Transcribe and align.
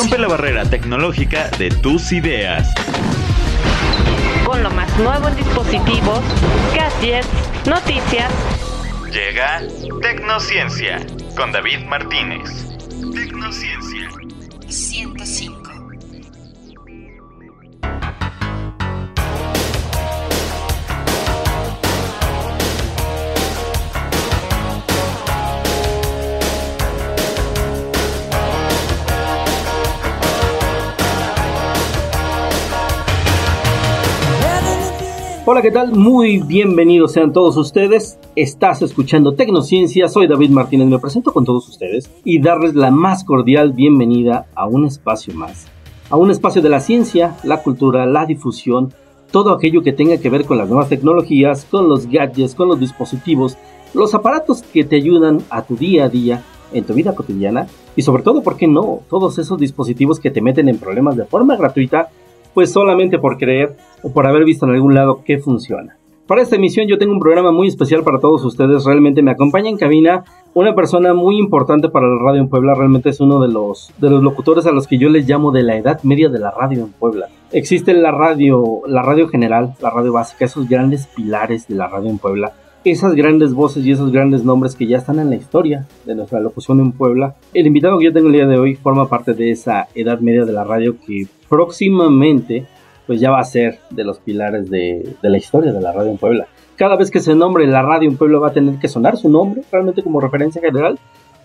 Rompe 0.00 0.16
la 0.16 0.28
barrera 0.28 0.64
tecnológica 0.64 1.50
de 1.58 1.68
tus 1.68 2.10
ideas. 2.12 2.72
Con 4.46 4.62
lo 4.62 4.70
más 4.70 4.88
nuevo 4.98 5.28
en 5.28 5.36
dispositivos, 5.36 6.20
gadgets, 6.74 7.28
noticias. 7.66 8.32
Llega 9.12 9.60
Tecnociencia 10.00 11.04
con 11.36 11.52
David 11.52 11.80
Martínez. 11.80 12.48
Tecnociencia 13.14 13.89
Hola, 35.52 35.62
¿qué 35.62 35.72
tal? 35.72 35.90
Muy 35.90 36.38
bienvenidos 36.38 37.10
sean 37.10 37.32
todos 37.32 37.56
ustedes. 37.56 38.20
Estás 38.36 38.82
escuchando 38.82 39.34
Tecnociencia, 39.34 40.08
soy 40.08 40.28
David 40.28 40.50
Martínez, 40.50 40.86
me 40.86 41.00
presento 41.00 41.32
con 41.32 41.44
todos 41.44 41.68
ustedes 41.68 42.08
y 42.22 42.40
darles 42.40 42.76
la 42.76 42.92
más 42.92 43.24
cordial 43.24 43.72
bienvenida 43.72 44.46
a 44.54 44.68
un 44.68 44.86
espacio 44.86 45.34
más. 45.34 45.66
A 46.08 46.16
un 46.16 46.30
espacio 46.30 46.62
de 46.62 46.68
la 46.68 46.78
ciencia, 46.78 47.36
la 47.42 47.64
cultura, 47.64 48.06
la 48.06 48.26
difusión, 48.26 48.94
todo 49.32 49.50
aquello 49.50 49.82
que 49.82 49.92
tenga 49.92 50.18
que 50.18 50.30
ver 50.30 50.44
con 50.44 50.56
las 50.56 50.68
nuevas 50.68 50.88
tecnologías, 50.88 51.66
con 51.68 51.88
los 51.88 52.06
gadgets, 52.06 52.54
con 52.54 52.68
los 52.68 52.78
dispositivos, 52.78 53.58
los 53.92 54.14
aparatos 54.14 54.62
que 54.62 54.84
te 54.84 54.94
ayudan 54.94 55.42
a 55.50 55.62
tu 55.62 55.74
día 55.74 56.04
a 56.04 56.08
día, 56.08 56.44
en 56.72 56.84
tu 56.84 56.94
vida 56.94 57.16
cotidiana 57.16 57.66
y 57.96 58.02
sobre 58.02 58.22
todo, 58.22 58.44
¿por 58.44 58.56
qué 58.56 58.68
no? 58.68 59.00
Todos 59.10 59.36
esos 59.40 59.58
dispositivos 59.58 60.20
que 60.20 60.30
te 60.30 60.42
meten 60.42 60.68
en 60.68 60.78
problemas 60.78 61.16
de 61.16 61.24
forma 61.24 61.56
gratuita 61.56 62.10
pues 62.54 62.72
solamente 62.72 63.18
por 63.18 63.38
creer 63.38 63.76
o 64.02 64.12
por 64.12 64.26
haber 64.26 64.44
visto 64.44 64.66
en 64.66 64.72
algún 64.72 64.94
lado 64.94 65.22
que 65.24 65.38
funciona. 65.38 65.96
Para 66.30 66.42
esta 66.42 66.54
emisión 66.54 66.86
yo 66.86 66.96
tengo 66.96 67.12
un 67.12 67.18
programa 67.18 67.50
muy 67.50 67.66
especial 67.66 68.04
para 68.04 68.20
todos 68.20 68.44
ustedes, 68.44 68.84
realmente 68.84 69.20
me 69.20 69.32
acompaña 69.32 69.68
en 69.68 69.76
cabina 69.76 70.22
una 70.54 70.76
persona 70.76 71.12
muy 71.12 71.38
importante 71.38 71.88
para 71.88 72.06
la 72.06 72.22
radio 72.22 72.40
en 72.40 72.48
Puebla, 72.48 72.74
realmente 72.74 73.08
es 73.08 73.18
uno 73.18 73.40
de 73.40 73.48
los, 73.48 73.92
de 73.98 74.10
los 74.10 74.22
locutores 74.22 74.64
a 74.66 74.70
los 74.70 74.86
que 74.86 74.96
yo 74.96 75.08
les 75.08 75.28
llamo 75.28 75.50
de 75.50 75.64
la 75.64 75.76
edad 75.76 76.00
media 76.04 76.28
de 76.28 76.38
la 76.38 76.52
radio 76.52 76.84
en 76.84 76.92
Puebla. 76.92 77.26
Existe 77.50 77.94
la 77.94 78.12
radio, 78.12 78.82
la 78.86 79.02
radio 79.02 79.26
general, 79.26 79.74
la 79.80 79.90
radio 79.90 80.12
básica, 80.12 80.44
esos 80.44 80.68
grandes 80.68 81.08
pilares 81.08 81.66
de 81.66 81.74
la 81.74 81.88
radio 81.88 82.10
en 82.10 82.18
Puebla, 82.18 82.52
esas 82.84 83.14
grandes 83.14 83.52
voces 83.52 83.84
y 83.84 83.92
esos 83.92 84.10
grandes 84.10 84.44
nombres 84.44 84.74
que 84.74 84.86
ya 84.86 84.98
están 84.98 85.18
en 85.18 85.30
la 85.30 85.36
historia 85.36 85.86
de 86.06 86.14
nuestra 86.14 86.40
locución 86.40 86.80
en 86.80 86.92
Puebla. 86.92 87.36
El 87.52 87.66
invitado 87.66 87.98
que 87.98 88.06
yo 88.06 88.12
tengo 88.12 88.28
el 88.28 88.32
día 88.32 88.46
de 88.46 88.58
hoy 88.58 88.74
forma 88.76 89.08
parte 89.08 89.34
de 89.34 89.50
esa 89.50 89.88
edad 89.94 90.20
media 90.20 90.44
de 90.44 90.52
la 90.52 90.64
radio 90.64 90.96
que 91.06 91.26
próximamente 91.48 92.66
pues 93.06 93.20
ya 93.20 93.30
va 93.30 93.40
a 93.40 93.44
ser 93.44 93.80
de 93.90 94.04
los 94.04 94.18
pilares 94.20 94.70
de, 94.70 95.16
la 95.20 95.36
historia 95.36 95.72
de 95.72 95.80
la 95.80 95.92
radio 95.92 96.10
en 96.10 96.16
Puebla. 96.16 96.46
Cada 96.76 96.96
vez 96.96 97.10
que 97.10 97.20
se 97.20 97.34
nombre 97.34 97.66
la 97.66 97.82
radio 97.82 98.08
en 98.08 98.16
Puebla 98.16 98.38
va 98.38 98.48
a 98.48 98.52
tener 98.52 98.76
que 98.76 98.88
sonar 98.88 99.16
su 99.16 99.28
nombre 99.28 99.62
realmente 99.70 100.02
como 100.02 100.20
referencia 100.20 100.62
general, 100.62 100.98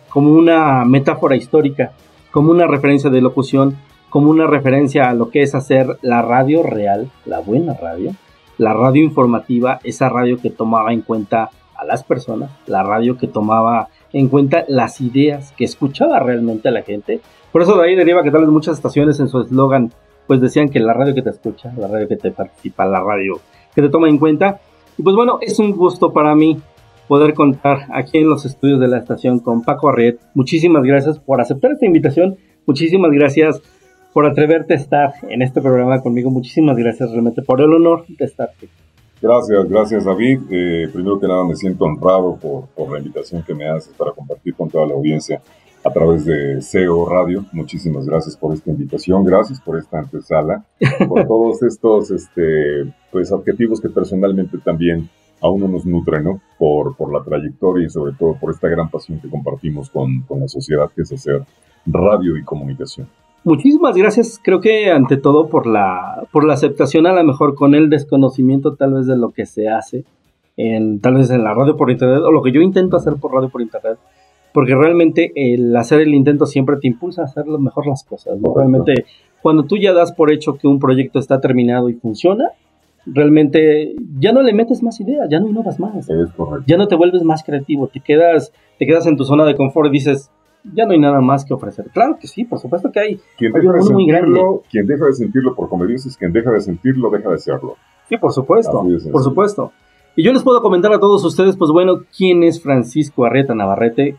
como 0.10 0.32
una 0.32 0.86
metáfora 0.86 1.36
histórica, 1.36 1.92
como 2.32 2.52
una 2.52 2.68
referencia 2.68 3.10
de 3.10 3.20
locución, 3.20 3.76
como 4.10 4.30
una 4.30 4.48
referencia 4.48 5.10
a 5.10 5.14
lo 5.14 5.30
que 5.30 5.42
es 5.42 5.56
hacer 5.56 5.98
la 6.02 6.22
radio 6.22 6.64
real, 6.64 7.10
la 7.26 7.40
buena 7.40 7.74
radio, 7.74 8.12
la 8.58 8.74
radio 8.74 9.04
informativa, 9.04 9.80
esa 9.84 10.10
radio 10.10 10.38
que 10.38 10.50
tomaba 10.50 10.94
en 10.94 11.02
cuenta 11.02 11.50
a 11.76 11.86
las 11.86 12.04
personas, 12.04 12.52
la 12.68 12.84
radio 12.84 13.18
que 13.18 13.28
tomaba 13.28 13.90
en 14.14 14.30
cuenta 14.30 14.64
las 14.68 15.02
ideas, 15.02 15.54
que 15.58 15.66
escuchaba 15.66 16.20
realmente 16.20 16.70
a 16.70 16.72
la 16.72 16.84
gente. 16.84 17.20
Por 17.52 17.62
eso 17.62 17.78
de 17.78 17.88
ahí 17.88 17.96
deriva 17.96 18.24
que 18.24 18.32
tal 18.32 18.42
vez 18.42 18.50
muchas 18.50 18.78
estaciones 18.78 19.20
en 19.20 19.28
su 19.28 19.42
eslogan 19.42 19.92
pues 20.28 20.42
decían 20.42 20.70
que 20.70 20.80
la 20.80 20.94
radio 20.94 21.14
que 21.14 21.22
te 21.22 21.30
escucha, 21.30 21.72
la 21.78 21.88
radio 21.88 22.08
que 22.08 22.18
te 22.18 22.32
participa, 22.32 22.86
la 22.86 23.00
radio 23.00 23.40
que 23.74 23.82
te 23.82 23.90
toma 23.90 24.10
en 24.10 24.18
cuenta. 24.18 24.60
Y 24.98 25.04
pues 25.04 25.16
bueno, 25.16 25.38
es 25.42 25.60
un 25.60 25.72
gusto 25.72 26.14
para 26.14 26.36
mí 26.36 26.58
poder 27.08 27.34
contar 27.34 27.88
aquí 27.94 28.18
en 28.18 28.30
los 28.30 28.46
estudios 28.46 28.80
de 28.80 28.88
la 28.88 28.98
estación 28.98 29.40
con 29.40 29.62
Paco 29.62 29.90
Arriet. 29.90 30.20
Muchísimas 30.34 30.84
gracias 30.84 31.20
por 31.20 31.42
aceptar 31.42 31.72
esta 31.72 31.86
invitación. 31.86 32.38
Muchísimas 32.66 33.12
gracias 33.12 33.62
por 34.16 34.26
atreverte 34.26 34.72
a 34.72 34.78
estar 34.78 35.14
en 35.28 35.42
este 35.42 35.60
programa 35.60 36.02
conmigo. 36.02 36.32
Muchísimas 36.32 36.78
gracias 36.78 37.12
realmente 37.12 37.42
por 37.42 37.60
el 37.60 37.74
honor 37.74 38.06
de 38.08 38.24
estar 38.24 38.50
aquí. 38.56 38.70
Gracias, 39.22 39.68
gracias 39.68 40.06
David. 40.06 40.40
Eh, 40.50 40.88
primero 40.94 41.20
que 41.20 41.28
nada 41.28 41.44
me 41.44 41.54
siento 41.54 41.84
honrado 41.84 42.38
por, 42.38 42.68
por, 42.68 42.94
la 42.94 43.00
invitación 43.00 43.44
que 43.44 43.54
me 43.54 43.68
haces 43.68 43.94
para 43.98 44.14
compartir 44.14 44.56
con 44.56 44.70
toda 44.70 44.88
la 44.88 44.94
audiencia 44.94 45.42
a 45.84 45.92
través 45.92 46.24
de 46.24 46.62
SEO 46.62 47.10
Radio. 47.10 47.44
Muchísimas 47.52 48.06
gracias 48.06 48.38
por 48.38 48.54
esta 48.54 48.70
invitación, 48.70 49.26
gracias 49.26 49.60
por 49.60 49.78
esta 49.78 50.00
antesala, 50.00 50.64
por 51.10 51.28
todos 51.28 51.62
estos 51.64 52.10
este, 52.10 52.86
pues, 53.12 53.34
objetivos 53.34 53.82
que 53.82 53.90
personalmente 53.90 54.58
también 54.60 55.10
a 55.42 55.50
uno 55.50 55.68
nos 55.68 55.86
nutren, 55.86 56.24
¿no? 56.24 56.42
Por, 56.58 56.96
por 56.96 57.12
la 57.12 57.22
trayectoria 57.22 57.88
y 57.88 57.90
sobre 57.90 58.14
todo 58.14 58.38
por 58.40 58.52
esta 58.52 58.70
gran 58.70 58.90
pasión 58.90 59.20
que 59.20 59.30
compartimos 59.30 59.90
con, 59.90 60.22
con 60.22 60.40
la 60.40 60.48
sociedad 60.48 60.90
que 60.96 61.02
es 61.02 61.12
hacer 61.12 61.44
radio 61.86 62.38
y 62.38 62.44
comunicación. 62.44 63.08
Muchísimas 63.44 63.96
gracias, 63.96 64.40
creo 64.42 64.60
que 64.60 64.90
ante 64.90 65.18
todo 65.18 65.50
por 65.50 65.68
la, 65.68 66.26
por 66.32 66.46
la 66.46 66.56
aceptación, 66.56 67.06
a 67.06 67.14
lo 67.14 67.24
mejor 67.24 67.54
con 67.54 67.76
el 67.76 67.92
desconocimiento 67.92 68.74
tal 68.74 68.94
vez 68.94 69.06
de 69.06 69.16
lo 69.16 69.30
que 69.30 69.46
se 69.46 69.70
hace, 69.70 70.04
en, 70.58 71.00
tal 71.00 71.16
vez 71.16 71.30
en 71.30 71.44
la 71.44 71.54
radio 71.54 71.78
por 71.78 71.92
internet, 71.92 72.24
o 72.24 72.32
lo 72.32 72.42
que 72.42 72.52
yo 72.52 72.62
intento 72.62 72.98
hacer 72.98 73.16
por 73.18 73.34
radio 73.34 73.50
por 73.50 73.62
internet, 73.62 74.00
porque 74.52 74.74
realmente 74.74 75.32
el 75.36 75.76
hacer 75.76 76.02
el 76.02 76.16
intento 76.16 76.48
siempre 76.48 76.78
te 76.78 76.88
impulsa 76.88 77.22
a 77.22 77.26
hacer 77.26 77.46
mejor 77.46 77.86
las 77.86 78.04
cosas. 78.04 78.40
Realmente, 78.56 79.06
cuando 79.42 79.64
tú 79.64 79.78
ya 79.78 79.94
das 79.94 80.12
por 80.14 80.32
hecho 80.32 80.58
que 80.58 80.68
un 80.68 80.80
proyecto 80.80 81.20
está 81.20 81.40
terminado 81.40 81.90
y 81.90 81.94
funciona, 81.94 82.50
realmente 83.06 83.96
ya 84.18 84.32
no 84.32 84.42
le 84.42 84.54
metes 84.54 84.82
más 84.82 85.00
ideas, 85.00 85.28
ya 85.30 85.40
no 85.40 85.50
innovas 85.50 85.80
más. 85.80 86.08
Ya 86.66 86.78
no 86.78 86.88
te 86.88 86.96
vuelves 86.96 87.24
más 87.24 87.44
creativo, 87.44 87.88
te 87.88 88.00
quedas, 88.00 88.52
te 88.80 88.86
quedas 88.86 89.06
en 89.08 89.18
tu 89.18 89.26
zona 89.26 89.46
de 89.46 89.56
confort 89.56 89.90
y 89.90 89.92
dices, 89.92 90.32
ya 90.74 90.86
no 90.86 90.94
hay 90.94 91.00
nada 91.00 91.22
más 91.22 91.46
que 91.46 91.54
ofrecer. 91.54 91.86
Claro 91.94 92.18
que 92.20 92.28
sí, 92.28 92.44
por 92.44 92.60
supuesto 92.60 92.92
que 92.92 93.00
hay. 93.00 93.20
Quien 93.38 93.52
deja, 93.52 93.72
de 93.72 93.82
sentirlo, 93.82 94.64
quien 94.70 94.88
deja 94.88 95.06
de 95.06 95.14
sentirlo 95.14 95.56
por 95.56 95.70
como 95.70 95.86
dices, 95.86 96.18
quien 96.18 96.32
deja 96.34 96.52
de 96.52 96.62
sentirlo, 96.62 97.10
deja 97.10 97.30
de 97.30 97.38
serlo. 97.38 97.76
Sí, 98.10 98.18
por 98.18 98.32
supuesto, 98.32 98.86
por 99.12 99.24
supuesto. 99.24 99.72
Y 100.16 100.24
yo 100.24 100.32
les 100.32 100.44
puedo 100.44 100.62
comentar 100.62 100.94
a 100.94 101.00
todos 101.00 101.24
ustedes, 101.26 101.58
pues 101.58 101.72
bueno, 101.72 102.02
quién 102.16 102.44
es 102.44 102.62
Francisco 102.62 103.26
Arrieta 103.26 103.54
Navarrete, 103.54 104.16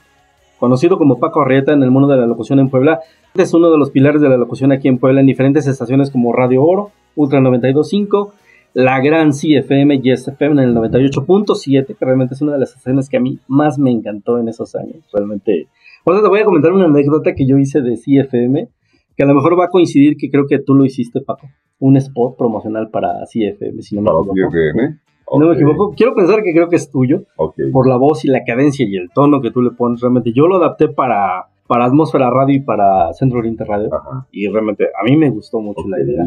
conocido 0.58 0.98
como 0.98 1.18
Paco 1.18 1.40
Arrieta 1.40 1.72
en 1.72 1.82
el 1.82 1.90
mundo 1.90 2.08
de 2.08 2.18
la 2.18 2.26
locución 2.26 2.58
en 2.58 2.68
Puebla. 2.68 3.00
Es 3.34 3.54
uno 3.54 3.70
de 3.70 3.78
los 3.78 3.90
pilares 3.90 4.20
de 4.20 4.28
la 4.28 4.36
locución 4.36 4.72
aquí 4.72 4.88
en 4.88 4.98
Puebla 4.98 5.20
en 5.20 5.26
diferentes 5.26 5.66
estaciones 5.66 6.10
como 6.10 6.32
Radio 6.32 6.62
Oro, 6.64 6.90
Ultra 7.14 7.40
92.5, 7.40 8.32
la 8.74 9.00
gran 9.00 9.30
CFM 9.30 10.00
y 10.02 10.14
SFM 10.14 10.62
en 10.62 10.68
el 10.68 10.74
98.7, 10.74 11.96
que 11.96 12.04
realmente 12.04 12.34
es 12.34 12.42
una 12.42 12.52
de 12.52 12.58
las 12.58 12.70
estaciones 12.70 13.08
que 13.08 13.16
a 13.16 13.20
mí 13.20 13.38
más 13.48 13.78
me 13.78 13.90
encantó 13.90 14.38
en 14.38 14.48
esos 14.48 14.74
años. 14.74 14.98
Realmente 15.12 15.68
Ahora 16.08 16.22
te 16.22 16.28
voy 16.28 16.38
a 16.38 16.44
comentar 16.44 16.72
una 16.72 16.84
anécdota 16.84 17.34
que 17.34 17.48
yo 17.48 17.58
hice 17.58 17.80
de 17.80 17.96
CFM, 17.96 18.68
que 19.16 19.22
a 19.24 19.26
lo 19.26 19.34
mejor 19.34 19.58
va 19.58 19.64
a 19.64 19.70
coincidir 19.70 20.16
que 20.16 20.30
creo 20.30 20.46
que 20.46 20.60
tú 20.60 20.76
lo 20.76 20.84
hiciste, 20.84 21.20
Paco. 21.20 21.48
Un 21.80 21.96
spot 21.96 22.36
promocional 22.38 22.90
para 22.90 23.24
CFM, 23.24 23.82
si 23.82 23.96
no 23.96 24.02
me 24.02 24.10
equivoco. 24.10 24.50
CFM. 24.52 25.00
No 25.36 25.48
me 25.48 25.54
equivoco. 25.54 25.94
Quiero 25.96 26.14
pensar 26.14 26.44
que 26.44 26.52
creo 26.52 26.68
que 26.68 26.76
es 26.76 26.92
tuyo. 26.92 27.24
Por 27.72 27.88
la 27.88 27.96
voz 27.96 28.24
y 28.24 28.28
la 28.28 28.44
cadencia 28.44 28.86
y 28.88 28.94
el 28.94 29.10
tono 29.12 29.40
que 29.42 29.50
tú 29.50 29.62
le 29.62 29.72
pones. 29.72 30.00
Realmente 30.00 30.32
yo 30.32 30.46
lo 30.46 30.56
adapté 30.56 30.88
para 30.88 31.48
para 31.66 31.86
Atmósfera 31.86 32.30
Radio 32.30 32.56
y 32.56 32.60
para 32.60 33.12
Centro 33.12 33.38
Oriente 33.38 33.64
Radio. 33.64 33.90
Y 34.30 34.48
realmente 34.48 34.84
a 34.84 35.04
mí 35.04 35.16
me 35.16 35.30
gustó 35.30 35.60
mucho 35.60 35.82
la 35.88 36.00
idea. 36.00 36.24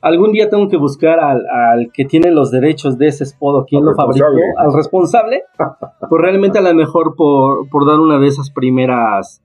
Algún 0.00 0.32
día 0.32 0.50
tengo 0.50 0.68
que 0.68 0.76
buscar 0.76 1.20
al, 1.20 1.90
que 1.92 2.04
tiene 2.04 2.30
los 2.30 2.50
derechos 2.50 2.98
de 2.98 3.08
ese 3.08 3.24
spot, 3.24 3.66
quién 3.68 3.84
lo 3.84 3.94
fabricó, 3.94 4.26
al 4.56 4.72
responsable. 4.72 5.44
pues 6.08 6.22
realmente 6.22 6.58
a 6.58 6.62
lo 6.62 6.74
mejor 6.74 7.14
por, 7.16 7.68
por, 7.68 7.86
dar 7.86 8.00
una 8.00 8.18
de 8.18 8.26
esas 8.26 8.50
primeras 8.50 9.42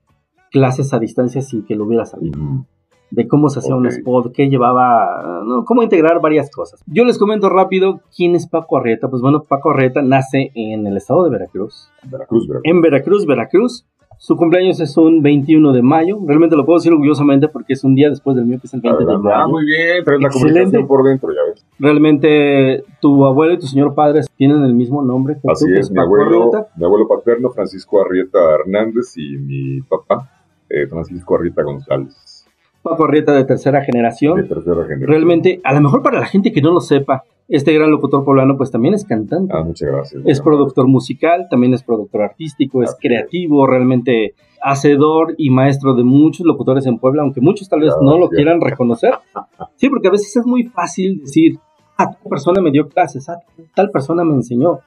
clases 0.50 0.92
a 0.94 0.98
distancia 0.98 1.42
sin 1.42 1.64
que 1.64 1.76
lo 1.76 1.84
hubiera 1.84 2.04
sabido. 2.06 2.38
De 3.10 3.26
cómo 3.26 3.48
se 3.48 3.60
hacía 3.60 3.74
un 3.74 3.86
spot, 3.86 4.32
qué 4.34 4.50
llevaba, 4.50 5.42
cómo 5.64 5.82
integrar 5.82 6.20
varias 6.20 6.50
cosas. 6.50 6.82
Yo 6.86 7.04
les 7.04 7.18
comento 7.18 7.48
rápido 7.48 8.00
quién 8.14 8.34
es 8.34 8.46
Paco 8.46 8.76
Arrieta. 8.76 9.08
Pues 9.08 9.22
bueno, 9.22 9.42
Paco 9.48 9.70
Arrieta 9.70 10.02
nace 10.02 10.50
en 10.54 10.86
el 10.86 10.96
estado 10.96 11.24
de 11.24 11.30
Veracruz. 11.30 11.90
Veracruz, 12.02 12.46
Veracruz. 12.46 12.70
En 12.70 12.82
Veracruz, 12.82 13.26
Veracruz 13.26 13.86
su 14.18 14.36
cumpleaños 14.36 14.80
es 14.80 14.96
un 14.96 15.22
21 15.22 15.72
de 15.72 15.80
mayo. 15.80 16.18
Realmente 16.26 16.56
lo 16.56 16.66
puedo 16.66 16.78
decir 16.78 16.92
orgullosamente 16.92 17.48
porque 17.48 17.74
es 17.74 17.84
un 17.84 17.94
día 17.94 18.10
después 18.10 18.36
del 18.36 18.46
mío, 18.46 18.58
que 18.60 18.66
es 18.66 18.74
el 18.74 18.80
20 18.80 19.04
de 19.04 19.16
mayo. 19.16 19.34
Ah, 19.34 19.46
muy 19.46 19.64
bien, 19.64 20.04
traes 20.04 20.20
la 20.20 20.28
comunicación 20.28 20.86
por 20.88 21.04
dentro, 21.04 21.30
ya 21.32 21.40
ves. 21.48 21.64
Realmente 21.78 22.84
tu 23.00 23.24
abuelo 23.24 23.54
y 23.54 23.58
tu 23.58 23.66
señor 23.66 23.94
padre 23.94 24.22
tienen 24.36 24.64
el 24.64 24.74
mismo 24.74 25.02
nombre. 25.02 25.36
Así 25.48 25.66
es, 25.72 25.90
mi 25.92 26.00
abuelo, 26.00 26.50
mi 26.76 26.84
abuelo 26.84 27.06
paterno, 27.06 27.50
Francisco 27.50 28.00
Arrieta 28.00 28.38
Hernández, 28.56 29.16
y 29.16 29.38
mi 29.38 29.82
papá, 29.82 30.28
eh, 30.68 30.88
Francisco 30.88 31.36
Arrieta 31.36 31.62
González. 31.62 32.37
Paco 32.82 33.04
Arrieta 33.04 33.32
de 33.32 33.44
tercera 33.44 33.82
generación. 33.84 34.36
De 34.36 34.44
tercera 34.44 34.82
generación. 34.82 35.08
Realmente, 35.08 35.60
a 35.64 35.74
lo 35.74 35.80
mejor 35.80 36.02
para 36.02 36.20
la 36.20 36.26
gente 36.26 36.52
que 36.52 36.62
no 36.62 36.72
lo 36.72 36.80
sepa, 36.80 37.24
este 37.48 37.72
gran 37.72 37.90
locutor 37.90 38.24
poblano 38.24 38.56
pues 38.56 38.70
también 38.70 38.94
es 38.94 39.04
cantante. 39.04 39.54
Ah, 39.56 39.62
muchas 39.62 39.90
gracias. 39.90 40.22
Es 40.26 40.40
productor 40.40 40.86
musical, 40.86 41.48
también 41.50 41.72
es 41.74 41.82
productor 41.82 42.22
artístico, 42.22 42.82
es 42.82 42.94
creativo, 43.00 43.66
realmente 43.66 44.34
hacedor 44.62 45.34
y 45.38 45.50
maestro 45.50 45.94
de 45.94 46.04
muchos 46.04 46.44
locutores 46.44 46.86
en 46.86 46.98
Puebla, 46.98 47.22
aunque 47.22 47.40
muchos 47.40 47.68
tal 47.68 47.80
vez 47.80 47.94
no 48.02 48.18
lo 48.18 48.28
quieran 48.28 48.60
reconocer. 48.60 49.14
Sí, 49.76 49.88
porque 49.88 50.08
a 50.08 50.10
veces 50.10 50.36
es 50.36 50.46
muy 50.46 50.64
fácil 50.64 51.20
decir, 51.20 51.58
ah, 51.96 52.10
tal 52.10 52.28
persona 52.28 52.60
me 52.60 52.70
dio 52.70 52.88
clases, 52.88 53.28
ah, 53.28 53.38
tal 53.74 53.90
persona 53.90 54.24
me 54.24 54.34
enseñó. 54.34 54.80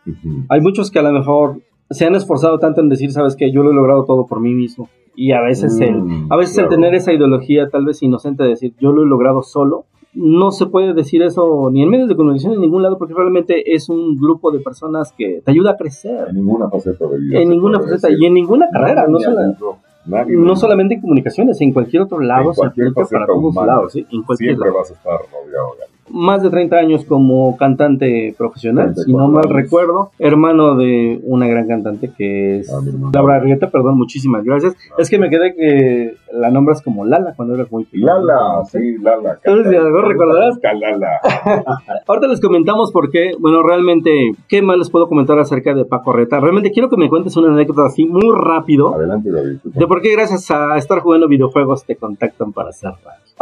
Hay 0.50 0.62
muchos 0.62 0.92
que 0.92 1.00
a 1.00 1.04
lo 1.04 1.12
mejor 1.12 1.62
se 1.92 2.06
han 2.06 2.16
esforzado 2.16 2.60
tanto 2.60 2.82
en 2.82 2.90
decir, 2.90 3.12
sabes 3.12 3.36
que 3.36 3.52
yo 3.52 3.64
lo 3.64 3.72
he 3.72 3.74
logrado 3.74 4.06
todo 4.06 4.26
por 4.28 4.40
mí 4.40 4.54
mismo. 4.54 4.90
Y 5.16 5.34
a 5.34 5.42
veces, 5.42 5.80
el, 5.82 6.02
mm, 6.02 6.28
a 6.32 6.38
veces 6.38 6.58
el 6.58 6.70
tener 6.70 6.96
esa 6.96 7.14
ideología 7.14 7.70
tal 7.70 7.86
vez 7.86 8.02
inocente 8.02 8.44
de 8.44 8.50
decir, 8.50 8.74
yo 8.80 8.92
lo 8.92 9.04
he 9.04 9.06
logrado 9.06 9.44
solo, 9.44 9.86
no 10.14 10.52
se 10.52 10.66
puede 10.66 10.94
decir 10.94 11.22
eso 11.22 11.70
ni 11.72 11.84
en 11.84 11.90
medios 11.90 12.10
de 12.10 12.16
comunicación 12.16 12.54
en 12.54 12.62
ningún 12.62 12.84
lado 12.84 12.98
porque 12.98 13.14
realmente 13.14 13.74
es 13.74 13.88
un 13.88 14.18
grupo 14.18 14.52
de 14.52 14.60
personas 14.60 15.14
que 15.18 15.42
te 15.44 15.52
ayuda 15.52 15.72
a 15.72 15.78
crecer. 15.78 16.28
En 16.30 16.36
ninguna 16.36 16.70
faceta 16.70 17.08
de 17.08 17.18
vida. 17.18 17.40
En 17.40 17.50
ninguna 17.50 17.80
faceta 17.80 18.10
y 18.10 18.26
en 18.26 18.34
ninguna 18.34 18.68
carrera, 18.72 19.06
no, 19.08 19.20
no 20.28 20.56
solamente 20.56 20.96
en 20.96 21.02
comunicaciones, 21.02 21.62
en 21.62 21.72
cualquier 21.72 22.04
otro 22.04 22.20
lado 22.20 22.54
se 22.54 22.66
aplica 22.66 23.06
para 23.10 23.26
todos 23.26 23.56
lados, 23.56 23.94
¿sí? 23.94 24.06
En 24.12 24.24
cualquier 24.24 24.56
Siempre 24.56 24.72
vas 24.72 24.92
a 24.92 24.94
estar 24.94 25.20
rodeado 25.32 25.76
de 25.80 25.91
más 26.14 26.44
de 26.44 26.50
30 26.50 26.76
años 26.76 27.06
como 27.06 27.58
cantante 27.58 28.34
profesional, 28.38 28.94
si 28.96 29.12
no 29.14 29.28
mal 29.28 29.50
recuerdo, 29.50 30.12
hermano 30.20 30.76
de 30.76 31.20
una 31.24 31.48
gran 31.48 31.68
cantante 31.68 32.12
que 32.18 32.60
es 32.60 32.72
ah, 32.72 32.80
Laura 33.14 33.36
Arrieta, 33.36 33.70
perdón, 33.70 33.98
muchísimas 33.98 34.44
gracias. 34.44 34.76
Ah. 34.92 34.96
es 35.00 35.10
que 35.10 35.18
me 35.18 35.30
quedé 35.30 35.56
que 35.56 36.16
la 36.34 36.50
nombras 36.50 36.82
como 36.82 37.06
Lala 37.06 37.34
cuando 37.36 37.56
eras 37.56 37.72
muy 37.72 37.86
pequeño. 37.86 38.06
Lala, 38.06 38.66
sí, 38.66 38.98
Lala. 39.00 39.40
Entonces, 39.44 39.82
¿no 39.82 40.02
recordarás? 40.02 40.60
Lala. 40.62 41.20
Ahorita 42.08 42.28
les 42.28 42.42
comentamos 42.42 42.92
por 42.92 43.10
qué, 43.10 43.32
bueno, 43.40 43.64
realmente, 43.64 44.32
¿qué 44.48 44.62
más 44.62 44.78
les 44.78 44.90
puedo 44.90 45.08
comentar 45.08 45.40
acerca 45.40 45.74
de 45.74 45.86
Paco 45.86 46.12
Arrieta? 46.12 46.40
Realmente 46.40 46.72
quiero 46.72 46.90
que 46.90 46.98
me 46.98 47.10
cuentes 47.10 47.36
una 47.38 47.52
anécdota 47.52 47.86
así 47.86 48.06
muy 48.06 48.36
rápido. 48.36 48.94
Adelante, 48.96 49.32
David. 49.32 49.58
De 49.64 49.88
por 49.88 50.02
qué 50.02 50.12
gracias 50.12 50.50
a 50.52 50.78
estar 50.78 51.00
jugando 51.00 51.28
videojuegos 51.28 51.86
te 51.86 51.96
contactan 51.96 52.54
para 52.54 52.70
hacer 52.70 52.92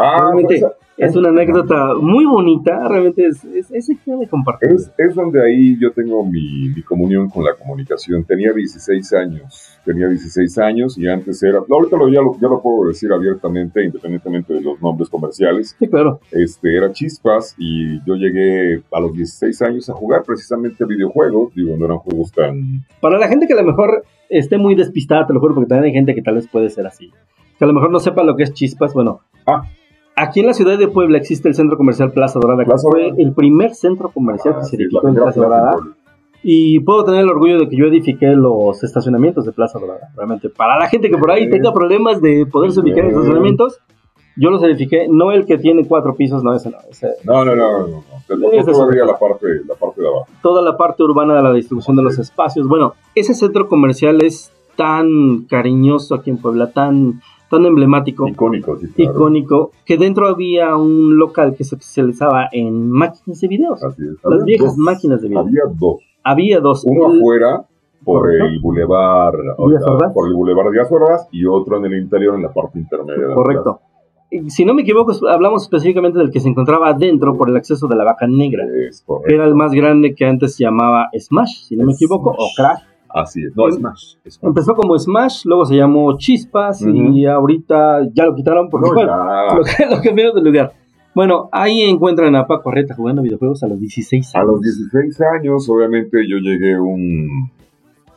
Ah, 0.01 0.17
realmente, 0.21 0.61
es 0.95 1.15
una 1.15 1.27
anécdota 1.27 1.93
muy 1.93 2.25
bonita, 2.25 2.87
realmente 2.87 3.25
es, 3.25 3.43
es, 3.43 3.69
es 3.71 3.87
de 3.87 4.27
compartir. 4.29 4.71
Es, 4.71 4.91
es, 4.97 5.15
donde 5.15 5.41
ahí 5.45 5.77
yo 5.77 5.91
tengo 5.91 6.25
mi, 6.25 6.69
mi, 6.75 6.81
comunión 6.83 7.29
con 7.29 7.43
la 7.43 7.53
comunicación. 7.53 8.23
Tenía 8.23 8.53
16 8.53 9.13
años, 9.13 9.77
tenía 9.83 10.07
16 10.07 10.57
años 10.59 10.97
y 10.97 11.07
antes 11.07 11.43
era, 11.43 11.59
ahorita 11.59 11.97
lo, 11.97 12.07
ya, 12.09 12.21
lo, 12.21 12.33
ya 12.39 12.47
lo 12.47 12.61
puedo 12.61 12.87
decir 12.87 13.11
abiertamente, 13.11 13.83
independientemente 13.83 14.53
de 14.53 14.61
los 14.61 14.81
nombres 14.81 15.09
comerciales. 15.09 15.75
Sí, 15.77 15.87
claro. 15.87 16.21
Este, 16.31 16.77
era 16.77 16.91
Chispas 16.93 17.55
y 17.57 17.99
yo 18.05 18.15
llegué 18.15 18.81
a 18.91 18.99
los 19.01 19.13
16 19.13 19.61
años 19.63 19.89
a 19.89 19.93
jugar 19.93 20.23
precisamente 20.23 20.85
videojuegos, 20.85 21.53
digo, 21.55 21.75
no 21.77 21.85
eran 21.85 21.97
juegos 21.97 22.31
tan... 22.31 22.85
Para 23.01 23.17
la 23.17 23.27
gente 23.27 23.47
que 23.47 23.53
a 23.53 23.61
lo 23.61 23.65
mejor 23.65 24.03
esté 24.29 24.57
muy 24.57 24.75
despistada, 24.75 25.27
te 25.27 25.33
lo 25.33 25.41
juro, 25.41 25.55
porque 25.55 25.69
también 25.69 25.91
hay 25.91 25.93
gente 25.93 26.15
que 26.15 26.21
tal 26.21 26.35
vez 26.35 26.47
puede 26.47 26.69
ser 26.69 26.87
así. 26.87 27.11
Que 27.57 27.65
a 27.65 27.67
lo 27.67 27.73
mejor 27.73 27.91
no 27.91 27.99
sepa 27.99 28.23
lo 28.23 28.37
que 28.37 28.43
es 28.43 28.53
Chispas, 28.53 28.93
bueno... 28.93 29.21
Ah, 29.45 29.63
Aquí 30.21 30.41
en 30.41 30.47
la 30.47 30.53
ciudad 30.53 30.77
de 30.77 30.89
Puebla 30.89 31.17
existe 31.17 31.47
el 31.47 31.55
centro 31.55 31.77
comercial 31.77 32.11
Plaza 32.11 32.39
Dorada, 32.41 32.65
que 32.65 32.77
fue 32.77 33.13
el 33.17 33.31
primer 33.31 33.73
centro 33.73 34.09
comercial 34.09 34.55
que 34.55 34.59
ah, 34.59 34.63
se 34.63 34.75
edificó 34.75 35.07
en 35.07 35.15
Plaza 35.15 35.39
Dorada. 35.39 35.77
Y 36.43 36.81
puedo 36.81 37.05
tener 37.05 37.21
el 37.21 37.29
orgullo 37.29 37.57
de 37.57 37.69
que 37.69 37.77
yo 37.77 37.85
edifiqué 37.85 38.27
los 38.27 38.83
estacionamientos 38.83 39.45
de 39.45 39.53
Plaza 39.53 39.79
Dorada. 39.79 40.09
Realmente, 40.17 40.49
para 40.49 40.77
la 40.77 40.89
gente 40.89 41.09
que 41.09 41.17
por 41.17 41.31
ahí 41.31 41.49
tenga 41.49 41.71
problemas 41.71 42.21
de 42.21 42.45
poderse 42.45 42.81
ubicar 42.81 43.05
en 43.05 43.11
estacionamientos, 43.11 43.79
yo 44.35 44.49
los 44.49 44.61
edifiqué. 44.61 45.07
No 45.09 45.31
el 45.31 45.45
que 45.45 45.57
tiene 45.57 45.87
cuatro 45.87 46.13
pisos, 46.15 46.43
no, 46.43 46.53
ese 46.53 46.69
no. 46.69 46.79
Ese, 46.89 47.11
no, 47.23 47.45
no, 47.45 47.55
no. 47.55 47.79
no, 47.79 47.87
no. 47.87 49.05
la 49.05 49.17
parte, 49.17 49.47
la 49.65 49.75
parte 49.75 50.01
de 50.01 50.07
abajo. 50.07 50.27
Toda 50.41 50.61
la 50.61 50.75
parte 50.75 51.01
urbana 51.01 51.35
de 51.35 51.43
la 51.43 51.53
distribución 51.53 51.95
de 51.95 52.03
los 52.03 52.19
espacios. 52.19 52.67
Bueno, 52.67 52.93
ese 53.15 53.33
centro 53.33 53.69
comercial 53.69 54.21
es 54.21 54.51
tan 54.75 55.45
cariñoso 55.49 56.15
aquí 56.15 56.29
en 56.29 56.39
Puebla, 56.39 56.71
tan 56.71 57.21
tan 57.49 57.65
emblemático, 57.65 58.27
icónico, 58.27 58.77
icónico, 58.95 59.71
que 59.85 59.97
dentro 59.97 60.27
había 60.27 60.75
un 60.75 61.17
local 61.17 61.55
que 61.57 61.63
se 61.63 61.75
especializaba 61.75 62.47
en 62.51 62.89
máquinas 62.89 63.41
de 63.41 63.47
videos. 63.47 63.83
Así 63.83 64.03
es. 64.03 64.17
Las 64.23 64.43
viejas 64.45 64.77
máquinas 64.77 65.21
de 65.21 65.29
videos. 65.29 65.47
Había 65.47 65.63
dos. 65.79 66.01
Había 66.23 66.59
dos. 66.59 66.83
Uno 66.85 67.07
afuera 67.07 67.65
por 68.03 68.31
el 68.31 68.59
bulevar 68.59 69.33
por 70.13 70.27
el 70.27 70.33
bulevar 70.33 70.71
Díaz 70.71 70.91
Ordaz 70.91 71.27
y 71.31 71.45
otro 71.45 71.77
en 71.77 71.85
el 71.85 72.01
interior 72.01 72.35
en 72.35 72.43
la 72.43 72.53
parte 72.53 72.79
intermedia. 72.79 73.33
Correcto. 73.33 73.81
si 74.47 74.63
no 74.63 74.73
me 74.73 74.83
equivoco, 74.83 75.11
hablamos 75.27 75.63
específicamente 75.63 76.19
del 76.19 76.31
que 76.31 76.39
se 76.39 76.49
encontraba 76.49 76.89
adentro 76.89 77.37
por 77.37 77.49
el 77.49 77.57
acceso 77.57 77.87
de 77.87 77.95
la 77.95 78.03
vaca 78.05 78.27
negra. 78.27 78.65
Es 78.87 79.01
correcto. 79.01 79.27
Que 79.27 79.35
era 79.35 79.45
el 79.45 79.55
más 79.55 79.71
grande 79.73 80.15
que 80.15 80.25
antes 80.25 80.55
se 80.55 80.63
llamaba 80.63 81.09
Smash, 81.17 81.65
si 81.67 81.75
no 81.75 81.85
me 81.85 81.93
equivoco, 81.93 82.29
o 82.31 82.47
Crash. 82.55 82.88
Así 83.09 83.43
es, 83.43 83.55
no, 83.55 83.65
em, 83.67 83.71
Smash, 83.71 84.15
Empezó 84.41 84.75
como 84.75 84.97
Smash, 84.97 85.45
luego 85.45 85.65
se 85.65 85.75
llamó 85.75 86.15
Chispas 86.17 86.85
y 86.85 87.25
ahorita 87.25 88.01
ya 88.13 88.25
lo 88.25 88.35
quitaron 88.35 88.69
porque 88.69 88.89
lo, 88.89 88.95
lo 89.95 90.01
cambiaron 90.01 90.35
de 90.35 90.41
lugar. 90.41 90.73
Bueno, 91.15 91.49
ahí 91.51 91.81
encuentran 91.81 92.35
a 92.35 92.45
Paco 92.45 92.69
Arreta 92.69 92.93
jugando 92.95 93.23
videojuegos 93.23 93.63
a 93.63 93.67
los 93.67 93.79
16 93.79 94.35
años. 94.35 94.35
A 94.35 94.51
los 94.51 94.61
16 94.61 95.21
años, 95.33 95.67
obviamente 95.69 96.19
yo 96.27 96.37
llegué 96.37 96.79
un... 96.79 97.51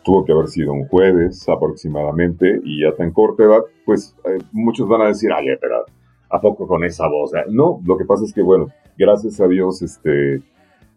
Tuvo 0.05 0.25
que 0.25 0.33
haber 0.33 0.49
sido 0.49 0.73
un 0.73 0.87
jueves 0.89 1.49
aproximadamente 1.49 2.61
y 2.65 2.85
a 2.85 2.95
tan 2.95 3.13
corta 3.13 3.45
edad, 3.45 3.63
pues 3.87 4.15
eh, 4.25 4.39
muchos 4.53 4.89
van 4.89 5.03
a 5.03 5.07
decir, 5.07 5.31
ay, 5.33 5.47
pero 5.61 5.85
¿a 6.29 6.41
poco 6.41 6.67
con 6.67 6.85
esa 6.85 7.09
voz? 7.09 7.33
Eh, 7.35 7.45
no, 7.51 7.81
lo 7.85 7.97
que 7.97 8.05
pasa 8.05 8.25
es 8.25 8.33
que, 8.33 8.43
bueno, 8.43 8.67
gracias 8.99 9.41
a 9.41 9.47
Dios, 9.47 9.81
este, 9.81 10.37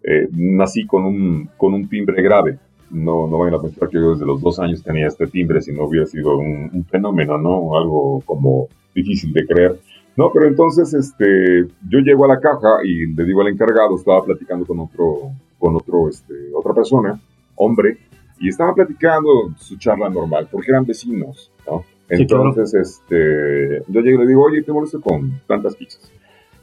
eh, 0.04 0.28
nací 0.32 0.86
con 0.88 1.06
un, 1.06 1.50
con 1.56 1.76
un 1.76 1.88
timbre 1.88 2.22
grave 2.24 2.60
no, 2.92 3.28
no 3.28 3.40
vayan 3.40 3.56
a 3.56 3.62
pensar 3.62 3.90
que 3.90 3.98
yo 3.98 4.12
desde 4.14 4.26
los 4.26 4.42
dos 4.42 4.60
años 4.60 4.84
tenía 4.84 5.08
este 5.08 5.28
timbre 5.28 5.62
si 5.62 5.74
no 5.74 5.86
hubiera 5.86 6.06
sido 6.06 6.38
un, 6.38 6.86
fenómeno, 6.90 7.38
¿no? 7.38 7.78
Algo 7.78 8.22
como 8.26 8.68
difícil 8.94 9.34
de 9.34 9.46
creer. 9.46 9.80
No, 10.16 10.32
pero 10.32 10.48
entonces 10.48 10.94
este, 10.94 11.68
yo 11.90 12.00
llego 12.00 12.26
a 12.26 12.30
la 12.30 12.40
caja 12.40 12.78
y 12.84 13.08
le 13.14 13.26
digo 13.26 13.42
al 13.42 13.50
encargado, 13.50 13.96
estaba 13.96 14.24
platicando 14.24 14.66
con 14.66 14.80
otro, 14.80 15.32
con 15.60 15.76
otro, 15.76 16.08
este, 16.08 16.34
otra 16.56 16.74
persona, 16.74 17.20
hombre, 17.56 17.98
y 18.40 18.50
estaba 18.50 18.74
platicando 18.74 19.54
su 19.58 19.78
charla 19.78 20.10
normal, 20.10 20.48
porque 20.50 20.72
eran 20.72 20.86
vecinos, 20.86 21.52
¿no? 21.68 21.84
Entonces, 22.08 22.74
este, 22.74 23.84
yo 23.88 24.02
llego 24.02 24.20
y 24.20 24.24
le 24.24 24.28
digo, 24.28 24.44
oye, 24.44 24.62
te 24.62 24.72
molesto 24.72 25.02
con 25.02 25.42
tantas 25.48 25.76
pizzas. 25.76 26.12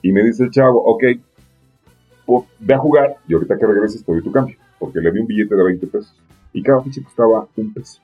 Y 0.00 0.12
me 0.12 0.22
dice 0.22 0.44
el 0.44 0.50
chavo, 0.50 0.82
ok, 0.84 1.04
pues, 2.24 2.44
ve 2.60 2.74
a 2.74 2.78
jugar 2.78 3.16
y 3.28 3.34
ahorita 3.34 3.58
que 3.58 3.66
regreses 3.66 4.04
te 4.04 4.12
doy 4.12 4.22
tu 4.22 4.32
cambio 4.32 4.56
porque 4.82 4.98
le 4.98 5.12
di 5.12 5.20
un 5.20 5.28
billete 5.28 5.54
de 5.54 5.62
20 5.62 5.86
pesos 5.86 6.12
y 6.52 6.60
cada 6.60 6.82
ficha 6.82 7.00
costaba 7.04 7.46
un 7.56 7.72
peso. 7.72 8.02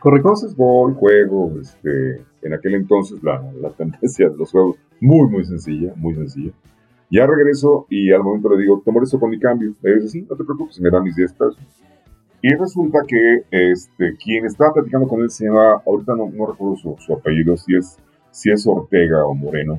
Correcto. 0.00 0.28
Entonces 0.28 0.56
voy, 0.56 0.92
juego, 0.94 1.52
este, 1.60 2.20
en 2.42 2.52
aquel 2.52 2.74
entonces 2.74 3.22
la, 3.22 3.40
la 3.60 3.70
tendencia 3.70 4.28
de 4.28 4.36
los 4.36 4.50
juegos, 4.50 4.76
muy, 5.00 5.30
muy 5.30 5.44
sencilla, 5.44 5.92
muy 5.94 6.16
sencilla. 6.16 6.50
Ya 7.12 7.28
regreso 7.28 7.86
y 7.88 8.10
al 8.10 8.24
momento 8.24 8.50
le 8.50 8.60
digo, 8.60 8.82
te 8.84 8.90
molesto 8.90 9.20
con 9.20 9.30
mi 9.30 9.38
cambio. 9.38 9.72
Le 9.82 9.94
dice, 9.94 10.08
sí, 10.08 10.26
no 10.28 10.34
te 10.34 10.42
preocupes, 10.42 10.80
me 10.80 10.90
da 10.90 11.00
mis 11.00 11.14
10 11.14 11.32
pesos. 11.34 11.58
Y 12.42 12.52
resulta 12.56 12.98
que 13.06 13.44
este, 13.52 14.16
quien 14.16 14.46
estaba 14.46 14.74
platicando 14.74 15.06
con 15.06 15.20
él 15.22 15.30
se 15.30 15.44
llama, 15.44 15.80
ahorita 15.86 16.16
no, 16.16 16.28
no 16.28 16.46
recuerdo 16.46 16.74
su, 16.76 16.96
su, 16.98 17.12
apellido, 17.12 17.56
si 17.56 17.76
es, 17.76 17.98
si 18.32 18.50
es 18.50 18.66
Ortega 18.66 19.24
o 19.24 19.32
Moreno, 19.32 19.78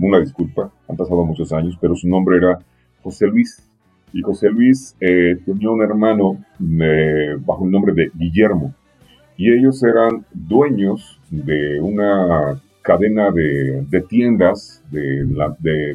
una 0.00 0.20
disculpa, 0.20 0.72
han 0.88 0.96
pasado 0.96 1.24
muchos 1.24 1.52
años, 1.52 1.76
pero 1.80 1.96
su 1.96 2.06
nombre 2.06 2.36
era 2.36 2.60
José 3.02 3.26
Luis. 3.26 3.69
Y 4.12 4.22
José 4.22 4.50
Luis 4.50 4.96
eh, 5.00 5.38
tenía 5.44 5.70
un 5.70 5.82
hermano 5.82 6.38
eh, 6.60 7.36
bajo 7.44 7.64
el 7.64 7.70
nombre 7.70 7.94
de 7.94 8.10
Guillermo. 8.14 8.74
Y 9.36 9.52
ellos 9.52 9.82
eran 9.82 10.24
dueños 10.32 11.18
de 11.30 11.80
una 11.80 12.60
cadena 12.82 13.30
de, 13.30 14.04
tiendas 14.08 14.82
de, 14.90 15.24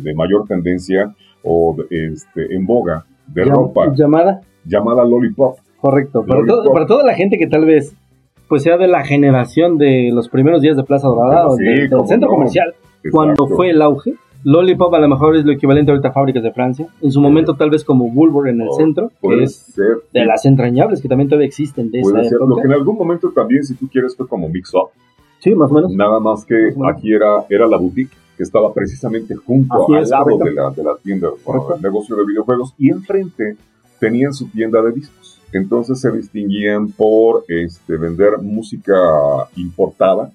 de, 0.01 0.13
mayor 0.15 0.47
tendencia 0.47 1.13
o 1.43 1.75
este, 1.89 2.55
en 2.55 2.65
boga 2.65 3.05
de 3.27 3.43
ropa. 3.43 3.93
¿Llamada? 3.95 4.41
Llamada 4.65 5.03
Lollipop. 5.03 5.57
Correcto. 5.79 6.25
Para, 6.25 6.87
toda 6.87 7.03
la 7.03 7.13
gente 7.13 7.37
que 7.37 7.47
tal 7.47 7.65
vez 7.65 7.95
pues 8.47 8.63
sea 8.63 8.77
de 8.77 8.87
la 8.87 9.03
generación 9.03 9.77
de 9.77 10.11
los 10.13 10.29
primeros 10.29 10.61
días 10.61 10.77
de 10.77 10.83
Plaza 10.83 11.07
Dorada, 11.07 11.47
del, 11.55 11.89
centro 12.07 12.29
comercial, 12.29 12.73
cuando 13.11 13.47
fue 13.47 13.71
el 13.71 13.81
auge, 13.81 14.15
Lollipop 14.45 14.93
a 14.93 14.99
lo 14.99 15.07
mejor 15.07 15.35
es 15.35 15.43
lo 15.43 15.51
equivalente 15.51 15.91
ahorita 15.91 16.09
a 16.09 16.11
fábricas 16.11 16.43
de 16.43 16.51
Francia. 16.51 16.87
En 17.01 17.11
su 17.11 17.19
momento 17.19 17.55
tal 17.55 17.71
vez 17.71 17.83
como 17.83 18.09
Bulwer 18.11 18.53
en 18.53 18.61
el 18.61 18.67
oh, 18.69 18.75
centro, 18.75 19.11
que 19.19 19.43
es 19.43 19.73
de 20.13 20.25
las 20.25 20.45
entrañables 20.45 21.01
que 21.01 21.07
también 21.07 21.27
todavía 21.27 21.47
existen 21.47 21.89
de 21.89 22.01
esa 22.01 22.23
ser. 22.23 22.37
Lo 22.39 22.55
que 22.55 22.67
en 22.67 22.73
algún 22.73 22.95
momento 22.95 23.31
también, 23.31 23.63
si 23.63 23.73
tú 23.73 23.87
quieres, 23.87 24.15
fue 24.15 24.27
como 24.27 24.47
Mix 24.47 24.71
Up. 24.75 24.89
Sí, 25.39 25.55
más 25.55 25.71
o 25.71 25.73
menos. 25.73 25.91
Nada 25.93 26.19
más 26.19 26.45
que 26.45 26.55
aquí 26.87 27.11
era, 27.11 27.43
era 27.49 27.65
la 27.65 27.77
boutique 27.77 28.15
que 28.37 28.43
estaba 28.43 28.71
precisamente 28.71 29.33
junto 29.35 29.95
al 29.95 30.07
lado 30.07 30.37
de 30.37 30.53
la, 30.53 30.69
de 30.69 30.83
la, 30.83 30.95
tienda, 30.97 31.29
el 31.29 31.81
negocio 31.81 32.15
de 32.15 32.25
videojuegos, 32.25 32.75
y 32.77 32.91
enfrente 32.91 33.57
tenían 33.99 34.31
su 34.31 34.47
tienda 34.49 34.79
de 34.83 34.91
discos. 34.91 35.41
Entonces 35.53 36.01
se 36.01 36.11
distinguían 36.11 36.91
por 36.91 37.45
este, 37.47 37.97
vender 37.97 38.37
música 38.43 38.93
importada, 39.55 40.31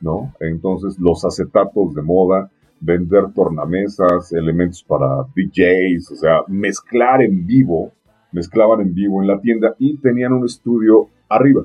¿no? 0.00 0.32
Entonces 0.40 0.98
los 0.98 1.24
acetatos 1.24 1.94
de 1.94 2.02
moda, 2.02 2.50
vender 2.84 3.32
tornamesas, 3.32 4.32
elementos 4.32 4.82
para 4.82 5.22
DJs, 5.36 6.10
o 6.12 6.16
sea, 6.16 6.40
mezclar 6.48 7.22
en 7.22 7.46
vivo, 7.46 7.92
mezclaban 8.32 8.80
en 8.80 8.92
vivo 8.92 9.22
en 9.22 9.28
la 9.28 9.40
tienda 9.40 9.74
y 9.78 9.96
tenían 9.98 10.32
un 10.32 10.44
estudio 10.44 11.08
arriba. 11.28 11.64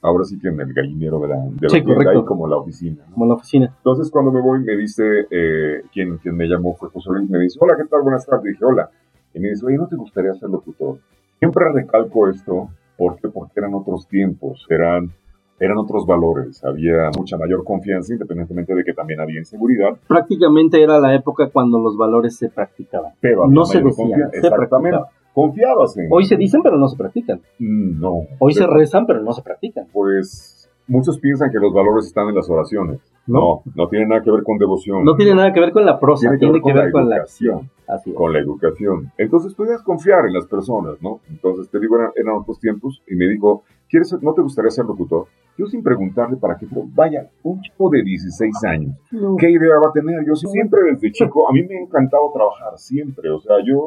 Ahora 0.00 0.24
sí 0.24 0.38
que 0.38 0.48
en 0.48 0.60
el 0.60 0.72
gallinero 0.72 1.18
de 1.20 1.28
la, 1.28 1.36
de 1.36 1.68
Sí, 1.68 1.76
tienda, 1.82 1.94
correcto. 1.94 2.18
ahí 2.20 2.24
como 2.24 2.46
la 2.46 2.56
oficina. 2.56 3.04
¿no? 3.08 3.14
Como 3.14 3.26
la 3.26 3.34
oficina. 3.34 3.72
Entonces 3.76 4.10
cuando 4.10 4.30
me 4.32 4.40
voy 4.40 4.60
me 4.60 4.76
dice, 4.76 5.26
eh, 5.30 5.82
quien, 5.92 6.18
quien 6.18 6.36
me 6.36 6.46
llamó 6.46 6.74
fue 6.74 6.88
José 6.90 7.10
Luis, 7.10 7.28
me 7.30 7.38
dice, 7.40 7.58
hola, 7.60 7.74
¿qué 7.76 7.84
tal? 7.88 8.02
Buenas 8.02 8.26
tardes. 8.26 8.44
Dije, 8.52 8.64
hola. 8.64 8.90
Y 9.34 9.40
me 9.40 9.48
dice, 9.50 9.64
oye, 9.66 9.76
¿no 9.76 9.86
te 9.88 9.96
gustaría 9.96 10.34
ser 10.34 10.50
locutor? 10.50 10.98
Siempre 11.38 11.64
recalco 11.72 12.28
esto, 12.28 12.68
¿por 12.96 13.16
qué? 13.16 13.28
Porque 13.28 13.60
eran 13.60 13.74
otros 13.74 14.08
tiempos, 14.08 14.66
eran, 14.70 15.12
eran 15.60 15.76
otros 15.78 16.06
valores, 16.06 16.62
había 16.64 17.10
mucha 17.16 17.36
mayor 17.36 17.64
confianza, 17.64 18.12
independientemente 18.12 18.74
de 18.74 18.84
que 18.84 18.92
también 18.92 19.20
había 19.20 19.38
inseguridad, 19.38 19.96
Prácticamente 20.06 20.82
era 20.82 21.00
la 21.00 21.14
época 21.14 21.48
cuando 21.52 21.78
los 21.78 21.96
valores 21.96 22.36
se 22.36 22.48
practicaban. 22.48 23.12
pero 23.20 23.44
había 23.44 23.54
No 23.54 23.64
se 23.64 23.80
decían, 23.80 24.30
se 24.32 24.50
practicaban. 24.50 25.02
Confiabas 25.34 25.96
en... 25.96 26.08
Hoy 26.10 26.24
se 26.24 26.36
dicen, 26.36 26.62
pero 26.62 26.76
no 26.78 26.88
se 26.88 26.96
practican. 26.96 27.40
Mm, 27.58 28.00
No. 28.00 28.22
Hoy 28.38 28.54
se 28.54 28.60
Pero, 28.60 28.74
rezan, 28.74 29.06
pero 29.06 29.22
no 29.22 29.32
se 29.32 29.42
practican. 29.42 29.86
Pues 29.92 30.68
muchos 30.88 31.18
piensan 31.20 31.50
que 31.52 31.58
los 31.58 31.72
valores 31.72 32.06
están 32.06 32.28
en 32.28 32.34
las 32.34 32.48
oraciones. 32.50 32.98
No. 33.28 33.38
No, 33.40 33.62
no 33.74 33.88
tiene 33.88 34.06
nada 34.06 34.22
que 34.22 34.30
ver 34.30 34.42
con 34.42 34.58
devoción. 34.58 35.04
No 35.04 35.14
tiene 35.14 35.34
nada 35.34 35.52
que 35.52 35.60
ver 35.60 35.72
con 35.72 35.84
la 35.84 36.00
prosa, 36.00 36.22
Tiene 36.22 36.38
tiene 36.38 36.54
que 36.54 36.60
que 36.62 36.72
ver 36.72 36.84
ver 36.84 36.92
con 36.92 37.02
con 37.02 37.10
la 37.10 37.16
acción. 37.16 37.70
Así 37.86 38.12
con 38.12 38.32
la 38.32 38.38
educación. 38.40 39.12
Entonces 39.16 39.54
podías 39.54 39.82
confiar 39.82 40.26
en 40.26 40.32
las 40.34 40.46
personas, 40.46 41.00
¿no? 41.00 41.20
Entonces 41.30 41.70
te 41.70 41.78
digo, 41.80 41.96
eran, 41.98 42.10
eran 42.16 42.34
otros 42.36 42.58
tiempos 42.60 43.02
y 43.08 43.14
me 43.14 43.26
dijo, 43.28 43.62
¿quieres, 43.88 44.08
ser- 44.10 44.22
¿no 44.22 44.34
te 44.34 44.42
gustaría 44.42 44.70
ser 44.70 44.84
locutor? 44.84 45.26
Yo 45.56 45.66
sin 45.66 45.82
preguntarle 45.82 46.36
para 46.36 46.56
qué, 46.56 46.66
pero 46.68 46.82
vaya, 46.94 47.28
un 47.42 47.60
chico 47.62 47.88
de 47.90 48.02
16 48.02 48.64
años, 48.64 48.94
No. 49.10 49.36
¿qué 49.36 49.50
idea 49.50 49.74
va 49.82 49.88
a 49.88 49.92
tener? 49.92 50.24
Yo 50.26 50.36
siempre 50.36 50.82
desde 50.92 51.10
chico, 51.10 51.48
a 51.48 51.52
mí 51.52 51.62
me 51.64 51.76
ha 51.78 51.80
encantado 51.80 52.30
trabajar, 52.32 52.78
siempre. 52.78 53.28
O 53.30 53.40
sea, 53.40 53.56
yo 53.66 53.78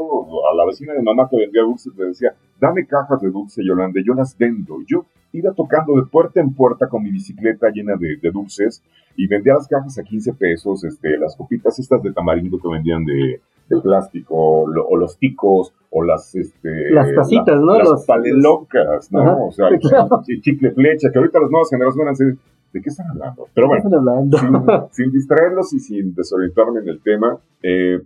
a 0.52 0.56
la 0.56 0.66
vecina 0.66 0.94
de 0.94 1.02
mamá 1.02 1.28
que 1.30 1.38
vendía 1.38 1.62
dulces 1.62 1.94
le 1.96 2.08
decía, 2.08 2.34
dame 2.60 2.86
cajas 2.88 3.22
de 3.22 3.30
dulce, 3.30 3.64
Yolanda, 3.64 4.02
yo 4.06 4.14
las 4.16 4.38
vendo. 4.38 4.78
Yo 4.86 5.06
iba 5.32 5.54
tocando 5.54 5.96
de 5.96 6.04
puerta 6.12 6.42
en 6.42 6.54
puerta 6.54 6.90
con 6.90 7.04
mi 7.04 7.12
bicicleta 7.12 7.70
llena 7.70 7.96
de, 7.96 8.18
de 8.22 8.32
dulces 8.32 8.84
y 9.16 9.28
vendía 9.28 9.54
las 9.56 9.68
cajas 9.68 9.98
a 10.00 10.04
15 10.04 10.34
pesos, 10.34 10.84
este, 10.84 11.18
las 11.18 11.36
copitas 11.36 11.78
estas 11.80 12.02
de 12.04 12.12
tamarindo 12.14 12.58
que 12.60 12.68
vendían 12.68 13.04
de, 13.06 13.42
de 13.70 13.82
plástico, 13.82 14.68
lo- 14.68 14.88
o 14.88 14.98
los 14.98 15.18
ticos, 15.18 15.74
o 15.90 16.04
las, 16.04 16.34
este, 16.36 16.92
Las 16.92 17.14
tacitas, 17.14 17.60
¿no? 17.62 17.78
Las 17.78 17.90
Los- 17.90 18.06
palelocas, 18.06 19.12
¿no? 19.12 19.22
Ajá, 19.22 19.36
O 19.38 19.52
sea, 19.52 19.68
claro. 19.82 20.22
chicle 20.42 20.72
flecha, 20.72 21.10
que 21.12 21.20
ahorita 21.20 21.40
las 21.40 21.50
nuevas 21.52 21.70
generaciones 21.70 21.98
van 21.98 22.08
a 22.08 22.12
decir, 22.18 22.38
¿de 22.74 22.82
qué 22.82 22.90
están 22.90 23.08
hablando? 23.10 23.48
Pero 23.54 23.68
bueno, 23.68 23.84
Están 23.84 24.00
hablando. 24.00 24.38
sin, 24.38 24.54
sin 25.06 25.12
distraerlos 25.12 25.74
y 25.74 25.80
sin 25.80 26.14
desorientarme 26.16 26.80
en 26.82 26.88
el 26.90 27.02
tema, 27.02 27.38
eh, 27.64 28.00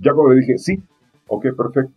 ya 0.00 0.12
cuando 0.14 0.34
le 0.34 0.40
dije, 0.40 0.58
sí, 0.58 0.82
ok, 1.28 1.46
perfecto, 1.56 1.92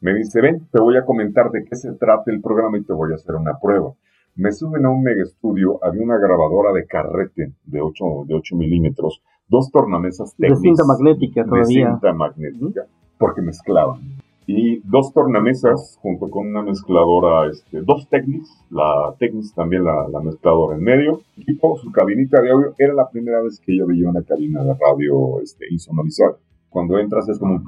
me 0.00 0.14
dice, 0.14 0.40
ven, 0.40 0.66
te 0.70 0.80
voy 0.80 0.96
a 0.96 1.04
comentar 1.04 1.50
de 1.50 1.64
qué 1.64 1.74
se 1.74 1.92
trata 1.94 2.30
el 2.30 2.40
programa 2.40 2.78
y 2.78 2.82
te 2.82 2.92
voy 2.92 3.12
a 3.12 3.16
hacer 3.16 3.34
una 3.34 3.58
prueba. 3.58 3.92
Me 4.36 4.52
suben 4.52 4.84
a 4.84 4.90
un 4.90 5.02
mega 5.02 5.22
estudio, 5.22 5.78
había 5.82 6.02
una 6.02 6.18
grabadora 6.18 6.72
de 6.72 6.86
carrete 6.86 7.52
de 7.64 7.80
8, 7.80 8.04
de 8.26 8.34
8 8.34 8.56
milímetros, 8.56 9.22
dos 9.48 9.70
tornamesas 9.70 10.36
De 10.36 10.48
Technics 10.48 10.60
cinta 10.62 10.84
magnética 10.84 11.42
de 11.42 11.48
todavía. 11.48 11.90
cinta 11.90 12.12
magnética, 12.12 12.86
porque 13.18 13.40
mezclaban. 13.42 14.00
Y 14.48 14.78
dos 14.88 15.12
tornamesas 15.12 15.98
junto 16.00 16.28
con 16.30 16.46
una 16.46 16.62
mezcladora, 16.62 17.50
este, 17.50 17.80
dos 17.80 18.08
Technics, 18.08 18.64
la 18.70 19.14
Technics 19.18 19.54
también 19.54 19.84
la, 19.84 20.06
la 20.08 20.20
mezcladora 20.20 20.76
en 20.76 20.82
medio, 20.84 21.22
y 21.36 21.54
su 21.54 21.90
cabinita 21.90 22.40
de 22.42 22.50
audio. 22.50 22.74
Era 22.78 22.94
la 22.94 23.08
primera 23.08 23.40
vez 23.42 23.58
que 23.58 23.76
yo 23.76 23.86
veía 23.86 24.08
una 24.08 24.22
cabina 24.22 24.62
de 24.62 24.74
radio 24.74 25.40
este, 25.42 25.66
insonorizada. 25.70 26.36
Cuando 26.68 26.98
entras 26.98 27.28
es 27.28 27.38
como, 27.38 27.62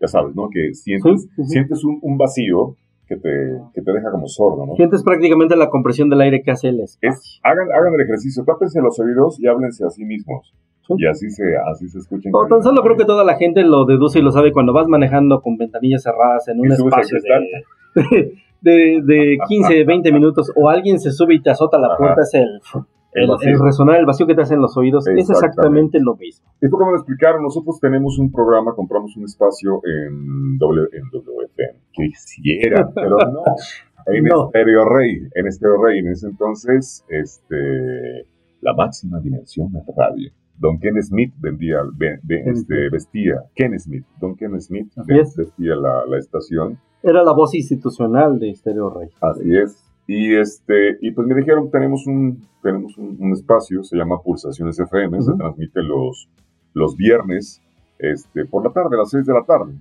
ya 0.00 0.08
sabes, 0.08 0.34
¿no? 0.34 0.50
Que 0.50 0.74
sientes, 0.74 1.22
Sí, 1.22 1.28
sí, 1.36 1.42
sí. 1.44 1.48
sientes 1.48 1.84
un, 1.84 1.98
un 2.02 2.18
vacío 2.18 2.76
que 3.08 3.16
te, 3.16 3.30
que 3.74 3.82
te 3.82 3.92
deja 3.92 4.10
como 4.10 4.28
sordo, 4.28 4.66
¿no? 4.66 4.74
Sientes 4.76 5.02
prácticamente 5.02 5.56
la 5.56 5.70
compresión 5.70 6.10
del 6.10 6.20
aire 6.20 6.42
que 6.42 6.50
hace 6.50 6.68
el. 6.68 6.80
Es, 6.80 7.40
hagan, 7.42 7.68
hagan 7.72 7.94
el 7.94 8.00
ejercicio, 8.02 8.44
tápense 8.44 8.80
los 8.80 9.00
oídos 9.00 9.40
y 9.40 9.46
háblense 9.46 9.84
a 9.84 9.90
sí 9.90 10.04
mismos. 10.04 10.54
Sí. 10.86 10.94
Y 10.98 11.06
así 11.06 11.30
se, 11.30 11.56
así 11.70 11.88
se 11.88 11.98
escuchen. 11.98 12.32
O 12.34 12.46
tan 12.46 12.62
solo 12.62 12.82
creo 12.82 12.96
que 12.96 13.04
toda 13.04 13.24
la 13.24 13.36
gente 13.36 13.62
lo 13.62 13.84
deduce 13.84 14.18
y 14.18 14.22
lo 14.22 14.30
sabe 14.30 14.52
cuando 14.52 14.72
vas 14.72 14.88
manejando 14.88 15.40
con 15.40 15.56
ventanillas 15.56 16.02
cerradas 16.02 16.48
en 16.48 16.60
un 16.60 16.70
espacio 16.70 17.18
de, 17.94 18.32
de, 18.60 19.02
de 19.02 19.38
15, 19.48 19.84
20 19.84 20.12
minutos 20.12 20.52
o 20.54 20.68
alguien 20.68 20.98
se 20.98 21.10
sube 21.10 21.34
y 21.34 21.42
te 21.42 21.50
azota 21.50 21.78
la 21.78 21.88
Ajá. 21.88 21.96
puerta, 21.96 22.22
es 22.22 22.34
el, 22.34 22.60
El 23.24 23.58
resonar, 23.60 23.98
el 23.98 24.06
vacío 24.06 24.26
que 24.26 24.34
te 24.34 24.42
hace 24.42 24.54
en 24.54 24.60
los 24.62 24.76
oídos. 24.76 25.06
Es 25.08 25.28
Exactamente. 25.30 25.98
lo 26.00 26.16
mismo. 26.16 26.46
Esto 26.60 26.76
como 26.76 26.90
lo 26.92 26.96
explicaron, 26.96 27.42
nosotros 27.42 27.78
tenemos 27.80 28.18
un 28.18 28.30
programa, 28.32 28.74
compramos 28.74 29.16
un 29.16 29.24
espacio 29.24 29.80
en, 29.84 30.58
w, 30.58 30.88
en 30.92 31.02
WFM. 31.12 31.80
Quisiera, 31.92 32.88
pero 32.94 33.16
no. 33.18 33.42
En 34.06 34.24
No. 34.24 34.46
Estéreo 34.46 34.84
Rey, 34.86 35.18
en 35.34 35.46
Estéreo 35.46 35.82
Rey, 35.82 35.98
en 35.98 36.08
ese 36.08 36.28
entonces, 36.28 37.04
este, 37.08 38.26
la 38.62 38.74
máxima 38.74 39.20
dimensión 39.20 39.70
de 39.72 39.80
radio. 39.96 40.30
Don 40.56 40.78
Ken 40.80 41.00
Smith 41.02 41.32
vendía, 41.38 41.78
ve- 41.96 42.18
ve- 42.22 42.42
Ken 42.42 42.52
este, 42.52 42.88
vestía, 42.90 43.34
Ken 43.54 43.78
Smith, 43.78 44.04
Don 44.20 44.34
Ken 44.34 44.58
Smith 44.60 44.90
vestía 45.36 45.76
la, 45.76 46.04
la 46.06 46.18
estación, 46.18 46.78
Era 47.02 47.22
la 47.22 47.32
voz 47.32 47.54
institucional 47.54 48.38
de 48.40 48.54
Stereo 48.54 48.90
Rey. 48.90 49.08
así 49.20 49.56
es. 49.56 49.84
Y 50.08 50.34
este, 50.34 50.96
y 51.02 51.10
pues 51.10 51.28
me 51.28 51.34
dijeron, 51.34 51.70
tenemos 51.70 52.06
un, 52.06 52.42
tenemos 52.62 52.96
un, 52.96 53.16
un 53.20 53.32
espacio, 53.32 53.84
se 53.84 53.94
llama 53.94 54.22
Pulsaciones 54.22 54.80
FM, 54.80 55.20
se 55.20 55.34
transmite 55.34 55.82
los, 55.82 56.30
los 56.72 56.96
viernes, 56.96 57.60
este, 57.98 58.46
por 58.46 58.64
la 58.64 58.72
tarde, 58.72 58.96
a 58.96 59.00
las 59.00 59.10
6 59.10 59.26
de 59.26 59.34
la 59.34 59.44
tarde. 59.44 59.74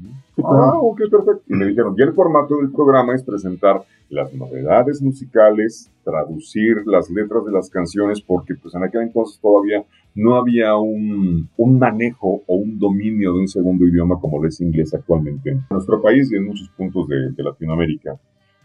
Ah, 0.43 0.73
ok, 0.81 0.99
perfecto. 1.09 1.43
Y 1.47 1.53
me 1.53 1.67
dijeron, 1.67 1.95
y 1.97 2.01
el 2.01 2.11
formato 2.11 2.57
del 2.57 2.71
programa 2.71 3.15
es 3.15 3.23
presentar 3.23 3.83
las 4.09 4.33
novedades 4.33 5.01
musicales, 5.01 5.89
traducir 6.03 6.85
las 6.85 7.09
letras 7.09 7.45
de 7.45 7.53
las 7.53 7.69
canciones, 7.69 8.19
porque 8.19 8.55
pues 8.55 8.75
en 8.75 8.83
aquel 8.83 9.03
entonces 9.03 9.39
todavía 9.39 9.85
no 10.13 10.35
había 10.35 10.75
un, 10.75 11.47
un 11.55 11.79
manejo 11.79 12.41
o 12.47 12.55
un 12.55 12.77
dominio 12.77 13.31
de 13.33 13.39
un 13.39 13.47
segundo 13.47 13.85
idioma 13.85 14.19
como 14.19 14.41
lo 14.41 14.47
es 14.49 14.59
inglés 14.59 14.93
actualmente 14.93 15.51
en 15.51 15.63
nuestro 15.69 16.01
país 16.01 16.29
y 16.31 16.35
en 16.35 16.47
muchos 16.47 16.69
puntos 16.75 17.07
de, 17.07 17.31
de 17.31 17.43
Latinoamérica. 17.43 18.19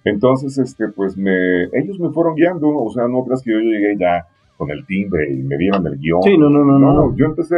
Entonces, 0.04 0.58
este, 0.58 0.88
pues 0.88 1.16
me, 1.16 1.64
ellos 1.64 1.98
me 2.00 2.10
fueron 2.10 2.34
guiando, 2.34 2.68
o 2.68 2.90
sea, 2.90 3.06
no 3.08 3.24
creas 3.24 3.42
que 3.42 3.52
yo 3.52 3.58
llegué 3.58 3.96
ya 3.98 4.26
con 4.56 4.70
el 4.70 4.84
timbre 4.86 5.32
y 5.32 5.42
me 5.42 5.56
dieron 5.56 5.86
el 5.86 5.98
guion. 5.98 6.22
Sí, 6.22 6.36
no, 6.36 6.50
no, 6.50 6.64
no, 6.64 6.78
no. 6.78 6.92
no. 6.92 7.16
yo 7.16 7.26
empecé 7.26 7.56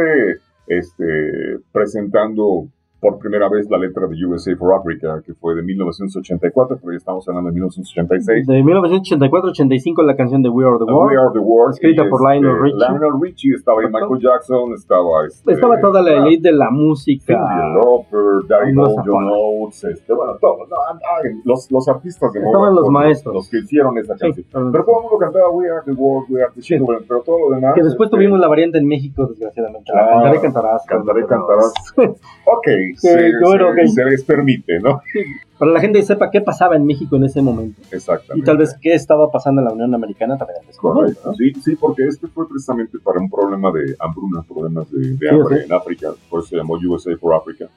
este, 0.67 1.59
presentando 1.71 2.67
por 2.99 3.19
primera 3.19 3.47
vez 3.49 3.69
la 3.69 3.77
letra 3.77 4.07
de 4.07 4.15
USA 4.25 4.55
for 4.55 4.73
Africa, 4.73 5.21
que 5.25 5.33
fue 5.35 5.53
de 5.55 5.61
1984, 5.61 6.77
pero 6.81 6.91
ya 6.91 6.97
estamos 6.97 7.27
hablando 7.27 7.49
de 7.49 7.53
1986. 7.55 8.47
De 8.47 8.63
1984-85 8.63 10.03
la 10.03 10.15
canción 10.15 10.41
de 10.41 10.49
We 10.49 10.65
Are 10.65 10.77
the 10.79 10.85
We 10.85 10.93
World. 10.93 11.17
Are 11.19 11.29
the 11.33 11.39
World. 11.39 11.73
escrita 11.73 12.03
por 12.09 12.21
Lionel 12.21 12.59
Richie. 12.59 12.77
Lionel 12.79 13.21
Richie, 13.21 13.53
estaba 13.55 13.81
ahí 13.81 13.87
Michael 13.87 14.19
Jackson, 14.21 14.73
estaba... 14.73 15.25
Este, 15.27 15.51
Estaba 15.51 15.79
toda 15.79 16.01
la 16.01 16.11
ah, 16.11 16.27
elite 16.27 16.49
de 16.49 16.55
la 16.55 16.69
música. 16.71 17.33
Lauper, 17.75 18.47
Daddy 18.47 18.73
John 19.05 19.29
Oates, 19.29 19.83
este, 19.83 20.13
bueno, 20.13 20.33
todos, 20.41 20.67
no, 20.69 20.75
ah, 20.75 21.21
los, 21.43 21.71
los 21.71 21.87
artistas 21.87 22.31
de 22.33 22.39
Estaban 22.39 22.73
moda 22.73 22.81
los 22.81 22.89
maestros. 22.89 23.35
Los 23.35 23.49
que 23.49 23.59
hicieron 23.59 23.97
esa 23.97 24.15
Sí, 24.15 24.19
canción. 24.21 24.45
pero- 24.51 24.71
Pero 24.71 24.85
todo 24.85 24.95
el 24.97 25.01
mundo 25.03 25.17
cantaba 25.19 25.49
We 25.51 25.69
Are 25.69 25.81
the 25.85 25.91
World, 25.91 26.27
We 26.29 26.41
Are 26.41 26.51
the 26.55 26.61
Children, 26.61 27.05
pero 27.07 27.21
todo 27.21 27.49
lo 27.49 27.55
demás... 27.55 27.73
que 27.75 27.83
después 27.83 28.07
este, 28.07 28.17
tuvimos 28.17 28.39
la 28.39 28.47
variante 28.47 28.77
en 28.79 28.87
México, 28.87 29.27
desgraciadamente. 29.27 29.91
Ah, 29.93 30.07
cantaré 30.13 30.41
cantarás. 30.41 30.85
Cantaré, 30.87 31.25
cantarás. 31.25 31.73
Ok, 32.47 32.67
se, 32.95 33.31
bueno, 33.41 33.73
se- 33.75 33.81
ok. 33.83 33.87
se 33.93 34.05
les 34.05 34.23
permite, 34.23 34.79
¿no? 34.79 35.01
Para 35.57 35.71
la 35.71 35.79
gente 35.79 35.99
que 35.99 36.05
sepa 36.05 36.29
qué 36.31 36.41
pasaba 36.41 36.75
en 36.75 36.85
México 36.85 37.15
en 37.15 37.23
ese 37.23 37.41
momento. 37.41 37.81
Exactamente. 37.91 38.39
Y 38.39 38.43
tal 38.43 38.57
vez 38.57 38.75
qué 38.81 38.93
estaba 38.93 39.31
pasando 39.31 39.61
en 39.61 39.65
la 39.67 39.73
Unión 39.73 39.93
Americana 39.95 40.37
también. 40.37 40.59
en 40.63 40.69
ese 40.69 40.79
momento, 40.81 41.21
Correcto. 41.21 41.29
¿no? 41.31 41.33
Sí, 41.37 41.53
sí, 41.61 41.75
porque 41.79 42.03
este 42.07 42.27
fue 42.27 42.47
precisamente 42.49 42.97
para 42.99 43.19
un 43.21 43.29
problema 43.29 43.71
de 43.71 43.95
hambruna, 43.99 44.41
problemas 44.43 44.91
de, 44.91 44.99
de 45.11 45.17
Sí, 45.17 45.27
hambre 45.29 45.57
sí. 45.59 45.63
en 45.65 45.73
África, 45.73 46.09
por 46.29 46.39
eso 46.41 46.49
se 46.49 46.57
llamó 46.57 46.73
USA 46.75 47.15
for 47.17 47.33
Africa 47.35 47.67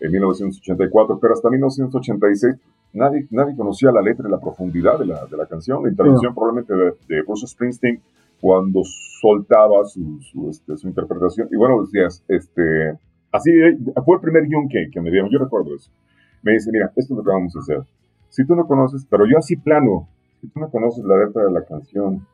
en 0.00 0.12
1984, 0.12 1.18
pero 1.20 1.32
hasta 1.32 1.48
1986 1.48 2.56
nadie, 2.92 3.26
nadie 3.30 3.56
conocía 3.56 3.90
la 3.92 4.02
letra 4.02 4.28
y 4.28 4.30
la 4.30 4.38
profundidad 4.40 4.98
de 4.98 5.06
la, 5.06 5.24
de 5.24 5.36
la 5.36 5.46
canción, 5.46 5.82
la 5.84 5.88
intervención 5.90 6.34
probablemente 6.34 6.74
de, 6.74 6.92
de 7.08 7.22
Bruce 7.22 7.46
Springsteen 7.46 8.00
cuando 8.40 8.82
soltaba 9.20 9.84
su, 9.86 10.18
su, 10.20 10.50
este, 10.50 10.76
su 10.76 10.88
interpretación. 10.88 11.48
Y 11.52 11.56
bueno, 11.56 11.80
decías, 11.82 12.22
este, 12.28 12.98
así 13.32 13.50
eh, 13.50 13.78
fue 14.04 14.16
el 14.16 14.20
primer 14.20 14.46
guion 14.46 14.68
que, 14.68 14.88
que 14.90 15.00
me 15.00 15.10
dieron, 15.10 15.30
yo 15.30 15.38
recuerdo 15.38 15.74
eso. 15.74 15.90
Me 16.42 16.52
dice, 16.52 16.70
mira, 16.72 16.92
esto 16.96 17.14
es 17.14 17.18
lo 17.18 17.22
que 17.22 17.30
vamos 17.30 17.54
a 17.56 17.60
hacer. 17.60 17.82
Si 18.28 18.46
tú 18.46 18.54
no 18.54 18.66
conoces, 18.66 19.06
pero 19.08 19.26
yo 19.26 19.38
así 19.38 19.56
plano, 19.56 20.08
si 20.40 20.48
tú 20.48 20.60
no 20.60 20.70
conoces 20.70 21.04
la 21.04 21.24
letra 21.24 21.44
de 21.44 21.52
la 21.52 21.64
canción, 21.64 22.26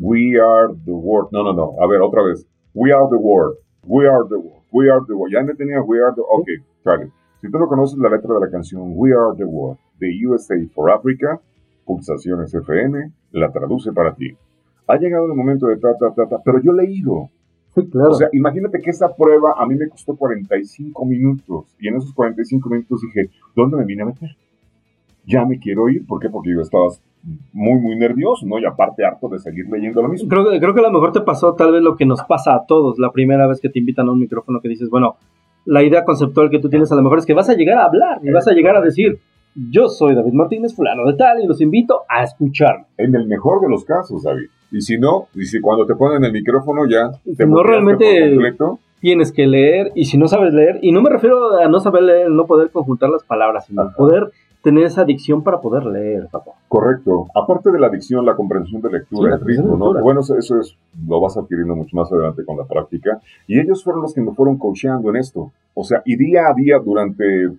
We 0.00 0.38
are 0.38 0.72
the 0.84 0.92
world. 0.92 1.30
No, 1.32 1.42
no, 1.42 1.52
no. 1.52 1.74
A 1.82 1.86
ver, 1.88 2.00
otra 2.00 2.22
vez. 2.22 2.46
We 2.72 2.92
are 2.92 3.08
the 3.10 3.16
world. 3.16 3.56
We 3.84 4.06
are 4.06 4.24
the 4.28 4.38
world. 4.38 4.62
We 4.70 4.88
are 4.88 5.00
the 5.04 5.14
world. 5.14 5.32
Ya 5.32 5.42
me 5.42 5.54
tenía 5.54 5.82
We 5.82 5.98
are 6.00 6.14
the 6.14 6.22
Ok, 6.22 6.46
Charlie. 6.84 7.10
Si 7.40 7.50
tú 7.50 7.58
no 7.58 7.66
conoces 7.66 7.98
la 7.98 8.08
letra 8.08 8.32
de 8.34 8.40
la 8.40 8.50
canción 8.50 8.92
We 8.94 9.10
are 9.12 9.36
the 9.36 9.44
world 9.44 9.78
de 9.98 10.08
USA 10.24 10.54
for 10.72 10.90
Africa, 10.92 11.40
Pulsaciones 11.84 12.54
FM, 12.54 13.10
la 13.32 13.50
traduce 13.50 13.92
para 13.92 14.14
ti. 14.14 14.36
Ha 14.86 14.96
llegado 14.96 15.26
el 15.26 15.34
momento 15.34 15.66
de 15.66 15.78
ta, 15.78 15.96
ta, 15.98 16.14
ta, 16.14 16.28
ta, 16.28 16.36
pero 16.44 16.62
yo 16.62 16.72
he 16.72 16.86
leído. 16.86 17.30
O 17.92 18.14
sea, 18.14 18.28
imagínate 18.32 18.80
que 18.80 18.90
esa 18.90 19.14
prueba 19.14 19.54
a 19.56 19.66
mí 19.66 19.74
me 19.74 19.88
costó 19.88 20.16
45 20.16 21.04
minutos 21.04 21.76
y 21.78 21.88
en 21.88 21.96
esos 21.96 22.12
45 22.12 22.68
minutos 22.68 23.00
dije, 23.02 23.30
¿dónde 23.54 23.76
me 23.76 23.84
vine 23.84 24.02
a 24.02 24.06
meter? 24.06 24.36
Ya 25.26 25.44
me 25.44 25.58
quiero 25.58 25.88
ir, 25.88 26.06
¿por 26.06 26.20
qué? 26.20 26.30
Porque 26.30 26.50
yo 26.52 26.60
estaba 26.60 26.88
muy, 27.52 27.80
muy 27.80 27.96
nervioso, 27.96 28.46
¿no? 28.46 28.58
Y 28.58 28.64
aparte 28.64 29.04
harto 29.04 29.28
de 29.28 29.38
seguir 29.38 29.66
leyendo 29.70 30.02
lo 30.02 30.08
mismo. 30.08 30.28
Creo, 30.28 30.44
creo 30.44 30.74
que 30.74 30.80
a 30.80 30.84
lo 30.84 30.92
mejor 30.92 31.12
te 31.12 31.20
pasó 31.20 31.54
tal 31.54 31.72
vez 31.72 31.82
lo 31.82 31.96
que 31.96 32.06
nos 32.06 32.22
pasa 32.22 32.54
a 32.54 32.64
todos 32.66 32.98
la 32.98 33.12
primera 33.12 33.46
vez 33.46 33.60
que 33.60 33.68
te 33.68 33.78
invitan 33.78 34.08
a 34.08 34.12
un 34.12 34.20
micrófono 34.20 34.60
que 34.60 34.68
dices, 34.68 34.88
bueno, 34.88 35.16
la 35.64 35.82
idea 35.82 36.04
conceptual 36.04 36.50
que 36.50 36.58
tú 36.58 36.70
tienes 36.70 36.90
a 36.92 36.96
lo 36.96 37.02
mejor 37.02 37.18
es 37.18 37.26
que 37.26 37.34
vas 37.34 37.48
a 37.50 37.54
llegar 37.54 37.78
a 37.78 37.84
hablar 37.84 38.20
y 38.22 38.30
vas 38.30 38.48
a 38.48 38.52
llegar 38.52 38.76
a 38.76 38.80
decir, 38.80 39.18
yo 39.70 39.88
soy 39.88 40.14
David 40.14 40.32
Martínez, 40.32 40.74
fulano 40.74 41.04
de 41.10 41.16
tal, 41.16 41.42
y 41.42 41.46
los 41.46 41.60
invito 41.60 42.02
a 42.08 42.22
escuchar. 42.22 42.86
En 42.96 43.14
el 43.14 43.26
mejor 43.26 43.60
de 43.60 43.68
los 43.68 43.84
casos, 43.84 44.22
David. 44.22 44.48
Y 44.70 44.80
si 44.82 44.98
no, 44.98 45.28
y 45.34 45.44
si 45.44 45.60
cuando 45.60 45.86
te 45.86 45.94
ponen 45.94 46.24
el 46.24 46.32
micrófono 46.32 46.86
ya 46.86 47.10
te 47.36 47.46
no 47.46 47.62
realmente 47.62 48.36
tienes 49.00 49.32
que 49.32 49.46
leer, 49.46 49.92
y 49.94 50.04
si 50.04 50.18
no 50.18 50.28
sabes 50.28 50.52
leer, 50.52 50.78
y 50.82 50.92
no 50.92 51.00
me 51.00 51.10
refiero 51.10 51.58
a 51.58 51.68
no 51.68 51.80
saber 51.80 52.02
leer, 52.02 52.30
no 52.30 52.46
poder 52.46 52.70
conjuntar 52.70 53.10
las 53.10 53.22
palabras, 53.22 53.66
sino 53.66 53.92
poder 53.96 54.30
tener 54.62 54.84
esa 54.84 55.02
adicción 55.02 55.42
para 55.42 55.60
poder 55.60 55.86
leer, 55.86 56.28
papá. 56.30 56.52
Correcto. 56.66 57.28
Aparte 57.34 57.70
de 57.70 57.78
la 57.78 57.86
adicción, 57.86 58.26
la 58.26 58.34
comprensión 58.34 58.82
de 58.82 58.90
lectura, 58.90 59.36
el 59.36 59.40
ritmo, 59.40 59.76
¿no? 59.76 60.02
Bueno, 60.02 60.20
eso, 60.20 60.36
es, 60.36 60.76
lo 61.06 61.20
vas 61.20 61.36
adquiriendo 61.36 61.76
mucho 61.76 61.96
más 61.96 62.12
adelante 62.12 62.44
con 62.44 62.58
la 62.58 62.64
práctica. 62.64 63.20
Y 63.46 63.60
ellos 63.60 63.82
fueron 63.84 64.02
los 64.02 64.12
que 64.12 64.20
me 64.20 64.32
fueron 64.32 64.58
coacheando 64.58 65.10
en 65.10 65.16
esto. 65.16 65.52
O 65.74 65.84
sea, 65.84 66.02
y 66.04 66.16
día 66.16 66.48
a 66.48 66.54
día 66.54 66.78
durante 66.78 67.50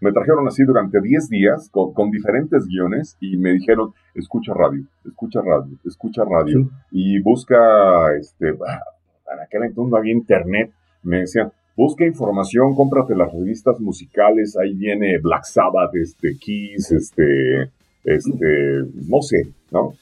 me 0.00 0.12
trajeron 0.12 0.46
así 0.46 0.64
durante 0.64 1.00
10 1.00 1.28
días 1.28 1.70
con, 1.70 2.10
diferentes 2.10 2.66
guiones 2.66 3.16
y 3.20 3.36
me 3.36 3.52
dijeron, 3.52 3.92
escucha 4.14 4.52
radio, 4.54 4.84
escucha 5.04 5.40
radio, 5.42 5.76
escucha 5.84 6.24
radio 6.24 6.68
y 6.90 7.20
busca, 7.20 8.14
este, 8.18 8.54
para 8.54 9.44
aquel 9.44 9.64
entonces 9.64 9.90
no 9.90 9.96
había 9.96 10.12
internet, 10.12 10.72
me 11.02 11.20
decían, 11.20 11.52
busca 11.76 12.04
información, 12.04 12.74
cómprate 12.74 13.14
las 13.14 13.32
revistas 13.32 13.78
musicales, 13.80 14.56
ahí 14.56 14.74
viene 14.74 15.18
Black 15.18 15.44
Sabbath, 15.44 15.94
este, 15.94 16.36
Kiss, 16.36 16.90
este, 16.92 17.70
este, 18.04 18.84
no 19.08 19.20
sé, 19.22 19.48
¿no? 19.70 19.94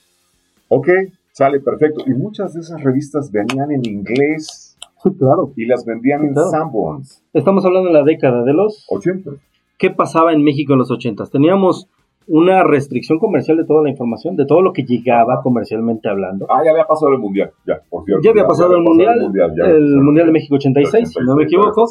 Ok, 0.68 0.88
sale 1.32 1.60
perfecto. 1.60 2.04
Y 2.06 2.10
muchas 2.10 2.54
de 2.54 2.60
esas 2.60 2.82
revistas 2.82 3.30
venían 3.30 3.70
en 3.72 3.86
inglés. 3.86 4.76
claro. 5.18 5.52
Y 5.56 5.66
las 5.66 5.84
vendían 5.84 6.24
en 6.24 6.34
Sanborns. 6.34 7.22
Estamos 7.32 7.64
hablando 7.64 7.88
de 7.88 7.94
la 7.94 8.04
década 8.04 8.44
de 8.44 8.52
los 8.52 8.84
80. 8.88 9.30
¿Qué 9.78 9.90
pasaba 9.90 10.32
en 10.32 10.42
México 10.42 10.74
en 10.74 10.80
los 10.80 10.90
80? 10.90 11.24
Teníamos 11.26 11.88
una 12.26 12.62
restricción 12.62 13.18
comercial 13.18 13.56
de 13.56 13.64
toda 13.64 13.82
la 13.82 13.88
información, 13.88 14.36
de 14.36 14.44
todo 14.44 14.60
lo 14.60 14.72
que 14.72 14.82
llegaba 14.82 15.40
comercialmente 15.42 16.08
hablando. 16.08 16.46
Ah, 16.50 16.62
ya 16.62 16.72
había 16.72 16.84
pasado 16.84 17.12
el 17.12 17.18
Mundial, 17.18 17.52
ya, 17.66 17.80
por 17.88 18.04
cierto. 18.04 18.22
Ya 18.22 18.30
había 18.30 18.46
pasado 18.46 18.76
el, 18.76 18.82
mundial, 18.82 19.18
el 19.18 20.02
Mundial, 20.02 20.26
de 20.26 20.32
México 20.32 20.56
86, 20.56 21.10
si 21.10 21.24
no 21.24 21.36
me 21.36 21.44
equivoco. 21.44 21.86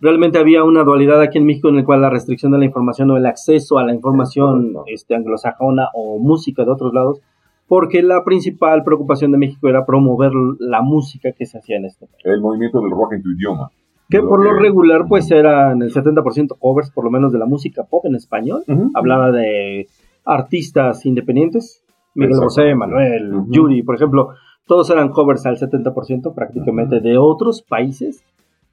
Realmente 0.00 0.38
había 0.38 0.64
una 0.64 0.82
dualidad 0.82 1.20
aquí 1.20 1.38
en 1.38 1.46
México 1.46 1.68
en 1.68 1.76
el 1.76 1.84
cual 1.84 2.00
la 2.00 2.10
restricción 2.10 2.52
de 2.52 2.58
la 2.58 2.64
información 2.64 3.10
o 3.10 3.16
el 3.16 3.26
acceso 3.26 3.78
a 3.78 3.84
la 3.84 3.94
información 3.94 4.74
este, 4.86 5.14
anglosajona 5.14 5.88
o 5.94 6.18
música 6.18 6.64
de 6.64 6.72
otros 6.72 6.92
lados, 6.92 7.20
porque 7.68 8.02
la 8.02 8.24
principal 8.24 8.82
preocupación 8.84 9.30
de 9.30 9.38
México 9.38 9.68
era 9.68 9.86
promover 9.86 10.32
la 10.58 10.82
música 10.82 11.30
que 11.32 11.46
se 11.46 11.58
hacía 11.58 11.76
en 11.76 11.86
este 11.86 12.06
país. 12.06 12.20
El 12.24 12.40
movimiento 12.40 12.80
del 12.80 12.90
rock 12.90 13.14
en 13.14 13.22
tu 13.22 13.30
idioma. 13.30 13.70
Que 14.12 14.20
por 14.20 14.44
lo 14.44 14.52
regular, 14.52 15.06
pues 15.08 15.30
eran 15.30 15.80
el 15.82 15.92
70% 15.92 16.58
covers, 16.58 16.90
por 16.90 17.04
lo 17.04 17.10
menos 17.10 17.32
de 17.32 17.38
la 17.38 17.46
música 17.46 17.84
pop 17.84 18.04
en 18.04 18.14
español. 18.14 18.62
Hablaba 18.94 19.30
de 19.32 19.88
artistas 20.24 21.04
independientes, 21.06 21.82
Miguel 22.14 22.36
José, 22.36 22.74
Manuel, 22.74 23.32
Yuri, 23.48 23.82
por 23.82 23.94
ejemplo. 23.94 24.28
Todos 24.66 24.90
eran 24.90 25.08
covers 25.10 25.44
al 25.46 25.56
70% 25.56 26.34
prácticamente 26.34 27.00
de 27.00 27.18
otros 27.18 27.62
países 27.62 28.22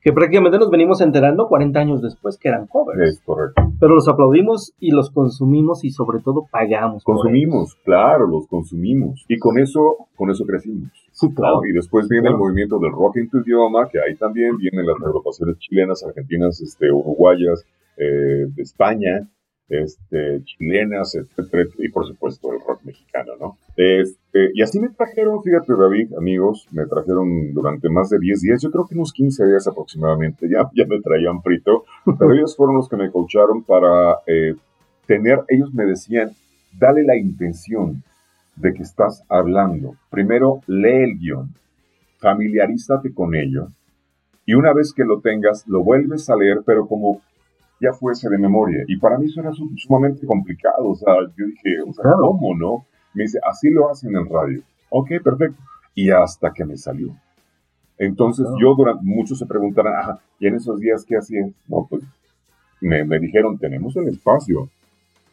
que 0.02 0.14
prácticamente 0.14 0.58
nos 0.58 0.70
venimos 0.70 1.02
enterando 1.02 1.48
40 1.48 1.80
años 1.80 2.02
después 2.02 2.38
que 2.38 2.50
eran 2.50 2.68
covers. 2.68 3.02
Es 3.02 3.22
correcto. 3.22 3.62
Pero 3.80 3.96
los 3.96 4.08
aplaudimos 4.08 4.74
y 4.80 4.92
los 4.92 5.10
consumimos 5.10 5.84
y 5.84 5.92
sobre 5.92 6.20
todo 6.20 6.48
pagamos. 6.50 7.04
Consumimos, 7.04 7.76
claro, 7.84 8.28
los 8.28 8.48
consumimos. 8.48 9.26
Y 9.28 9.38
con 9.38 9.60
eso, 9.60 10.08
con 10.16 10.30
eso 10.30 10.46
crecimos. 10.46 10.90
Y 11.68 11.74
después 11.74 12.08
viene 12.08 12.30
el 12.30 12.38
movimiento 12.38 12.80
del 12.80 12.92
rock 12.92 13.18
en 13.18 13.30
tu 13.30 13.40
idioma, 13.40 13.90
que 13.90 14.00
ahí 14.00 14.16
también 14.16 14.56
vienen 14.58 14.86
las 14.86 15.02
agrupaciones 15.02 15.58
chilenas, 15.60 16.04
argentinas, 16.04 16.62
este, 16.62 16.92
uruguayas, 16.92 17.66
eh, 17.98 18.46
de 18.48 18.62
España, 18.62 19.28
este, 19.70 20.42
chilenas, 20.46 21.16
etcétera, 21.16 21.66
y 21.78 21.90
por 21.90 22.08
supuesto 22.08 22.52
el 22.54 22.60
rock 22.66 22.82
mexicano, 22.84 23.34
¿no? 23.40 23.58
Este, 23.76 24.52
y 24.54 24.62
así 24.62 24.80
me 24.80 24.90
trajeron, 24.90 25.44
fíjate 25.44 25.74
David, 25.74 26.14
amigos, 26.18 26.68
me 26.72 26.86
trajeron 26.86 27.54
durante 27.54 27.90
más 27.90 28.10
de 28.10 28.20
10 28.20 28.42
días, 28.42 28.62
yo 28.62 28.72
creo 28.72 28.88
que 28.88 28.96
unos 28.96 29.14
15 29.14 29.46
días 29.46 29.68
aproximadamente, 29.68 30.48
ya, 30.50 30.70
ya 30.76 30.86
me 30.88 31.00
traían 31.02 31.42
frito, 31.42 31.84
pero 32.18 32.34
ellos 32.34 32.56
fueron 32.56 32.78
los 32.78 32.90
que 32.90 32.98
me 32.98 33.12
coacharon 33.12 33.64
para 33.64 34.18
eh, 34.26 34.56
tener, 35.06 35.42
ellos 35.50 35.74
me 35.74 35.86
decían, 35.86 36.32
dale 36.78 37.04
la 37.04 37.16
intención 37.16 38.04
de 38.60 38.74
que 38.74 38.84
estás 38.84 39.24
hablando. 39.30 39.96
Primero, 40.10 40.62
lee 40.68 41.04
el 41.04 41.18
guion, 41.18 41.54
familiarízate 42.20 43.14
con 43.14 43.36
ello, 43.36 43.70
y 44.50 44.56
una 44.56 44.74
vez 44.74 44.94
que 44.94 45.04
lo 45.04 45.22
tengas, 45.22 45.68
lo 45.68 45.84
vuelves 45.84 46.28
a 46.28 46.36
leer, 46.36 46.62
pero 46.66 46.88
como 46.88 47.22
ya 47.80 47.94
fuese 47.94 48.30
de 48.30 48.38
memoria. 48.40 48.84
Y 48.88 48.98
para 48.98 49.20
mí 49.20 49.28
eso 49.28 49.42
era 49.42 49.52
sumamente 49.78 50.26
complicado. 50.26 50.90
O 50.90 50.96
sea, 50.96 51.14
yo 51.38 51.46
dije, 51.46 51.82
o 51.88 51.94
sea, 51.94 52.14
¿cómo 52.14 52.56
no? 52.56 52.84
Me 53.14 53.26
dice, 53.26 53.40
así 53.48 53.70
lo 53.70 53.92
hacen 53.92 54.16
en 54.16 54.28
radio. 54.28 54.64
Ok, 54.90 55.12
perfecto. 55.24 55.62
Y 55.94 56.10
hasta 56.10 56.52
que 56.52 56.66
me 56.66 56.78
salió. 56.78 57.16
Entonces 58.00 58.48
yo 58.60 58.74
durante, 58.74 59.04
muchos 59.06 59.38
se 59.38 59.46
preguntarán, 59.46 59.94
ajá, 59.96 60.20
¿y 60.40 60.48
en 60.48 60.56
esos 60.56 60.80
días 60.80 61.06
qué 61.06 61.18
hacías? 61.18 61.52
No, 61.68 61.86
pues 61.88 62.02
me, 62.82 63.20
dijeron, 63.20 63.60
tenemos 63.60 63.96
un 63.98 64.08
espacio, 64.08 64.68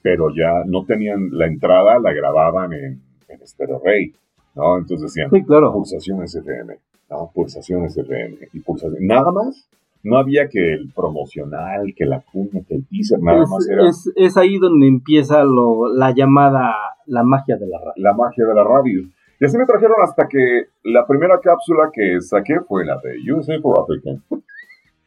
pero 0.02 0.28
ya 0.28 0.62
no 0.66 0.84
tenían 0.84 1.30
la 1.30 1.46
entrada, 1.46 1.98
la 2.00 2.12
grababan 2.12 2.74
en, 2.74 3.00
en 3.28 3.42
Estero 3.42 3.80
Rey, 3.84 4.12
¿no? 4.54 4.78
Entonces 4.78 5.14
decían, 5.14 5.30
sí, 5.30 5.42
claro. 5.42 5.72
pulsaciones 5.72 6.34
FM, 6.34 6.78
¿no? 7.10 7.30
Pulsaciones 7.34 7.96
FM, 7.96 8.36
y 8.52 8.60
pulsaciones, 8.60 9.02
nada 9.02 9.30
más 9.32 9.68
no 10.06 10.18
había 10.18 10.48
que 10.48 10.74
el 10.74 10.92
promocional, 10.94 11.92
que 11.96 12.06
la 12.06 12.20
cuña, 12.20 12.62
que 12.66 12.76
el 12.76 12.86
teaser, 12.86 13.20
nada 13.20 13.44
más 13.46 13.68
era. 13.68 13.82
Es, 14.14 14.36
ahí 14.36 14.58
donde 14.58 14.86
empieza 14.86 15.42
lo, 15.42 15.92
la 15.92 16.14
llamada, 16.14 16.74
la 17.06 17.24
magia 17.24 17.56
de 17.56 17.66
la 17.66 17.78
radio. 17.78 17.92
La 17.96 18.12
magia 18.14 18.46
de 18.46 18.54
la 18.54 18.64
radio. 18.64 19.02
Y 19.38 19.44
así 19.44 19.58
me 19.58 19.66
trajeron 19.66 19.96
hasta 20.02 20.28
que 20.28 20.66
la 20.84 21.06
primera 21.06 21.40
cápsula 21.40 21.90
que 21.92 22.20
saqué 22.20 22.60
fue 22.66 22.86
la 22.86 22.98
de 23.02 23.32
USA 23.32 23.60
for 23.60 23.80
African. 23.80 24.22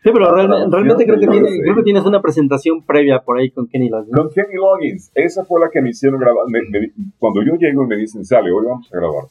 Sí, 0.02 0.12
pero 0.14 0.34
realmente, 0.34 1.06
creo, 1.06 1.20
que 1.20 1.28
creo 1.28 1.76
que 1.76 1.84
tienes 1.84 2.06
una 2.06 2.22
presentación 2.22 2.84
previa 2.86 3.20
por 3.20 3.38
ahí 3.38 3.52
con 3.52 3.68
Kenny 3.68 3.90
Loggins. 3.90 4.16
Con 4.16 4.30
Kenny 4.30 4.56
Loggins. 4.56 5.12
Esa 5.14 5.44
fue 5.44 5.60
la 5.60 5.70
que 5.70 5.82
me 5.82 5.90
hicieron 5.90 6.20
grabar. 6.20 6.46
cuando 7.18 7.44
yo 7.44 7.56
llego 7.56 7.84
y 7.84 7.88
me 7.88 7.98
dicen, 7.98 8.24
sale, 8.24 8.50
hoy 8.52 8.66
vamos 8.66 8.90
a 8.94 8.98
grabar. 8.98 9.26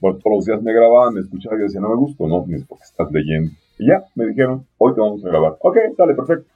Bueno, 0.00 0.18
todos 0.18 0.36
los 0.36 0.44
días 0.46 0.62
me 0.62 0.72
grababan, 0.72 1.14
me 1.14 1.20
escuchaba 1.20 1.56
y 1.56 1.60
decía, 1.60 1.80
no 1.80 1.90
me 1.90 1.96
gusta, 1.96 2.26
no, 2.26 2.44
es 2.50 2.64
porque 2.64 2.82
estás 2.84 3.10
leyendo. 3.12 3.52
Y 3.78 3.88
ya, 3.88 4.02
me 4.16 4.26
dijeron, 4.26 4.66
hoy 4.78 4.94
te 4.94 5.00
vamos 5.00 5.24
a 5.24 5.28
grabar. 5.28 5.56
Ok, 5.60 5.76
dale, 5.96 6.14
perfecto. 6.14 6.46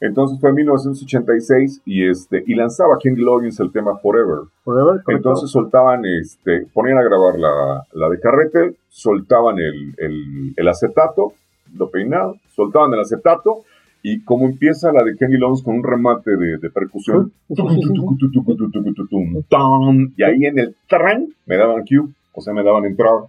Entonces 0.00 0.40
fue 0.40 0.48
en 0.50 0.56
1986 0.56 1.82
y 1.84 2.08
este 2.08 2.42
y 2.46 2.54
lanzaba 2.54 2.96
Kenny 2.98 3.20
Loggins 3.20 3.60
el 3.60 3.70
tema 3.70 3.96
Forever. 3.98 4.48
Forever 4.64 5.02
Entonces 5.08 5.50
soltaban, 5.50 6.02
este, 6.06 6.66
ponían 6.72 6.96
a 6.96 7.02
grabar 7.02 7.38
la, 7.38 7.86
la 7.92 8.08
de 8.08 8.18
carrete, 8.18 8.76
soltaban 8.88 9.58
el, 9.58 9.94
el, 9.98 10.54
el, 10.56 10.68
acetato, 10.68 11.34
lo 11.74 11.90
peinaban, 11.90 12.34
soltaban 12.54 12.92
el 12.94 13.00
acetato 13.00 13.64
y 14.02 14.22
como 14.24 14.46
empieza 14.46 14.92
la 14.92 15.04
de 15.04 15.16
Kenny 15.16 15.36
Loggins 15.36 15.62
con 15.62 15.76
un 15.76 15.84
remate 15.84 16.36
de, 16.36 16.58
de 16.58 16.70
percusión, 16.70 17.32
y 20.16 20.22
ahí 20.22 20.46
en 20.46 20.58
el 20.58 20.76
tran 20.88 21.28
me 21.46 21.56
daban 21.56 21.84
cue, 21.84 22.08
o 22.32 22.40
sea, 22.40 22.54
me 22.54 22.62
daban 22.62 22.86
entrada. 22.86 23.26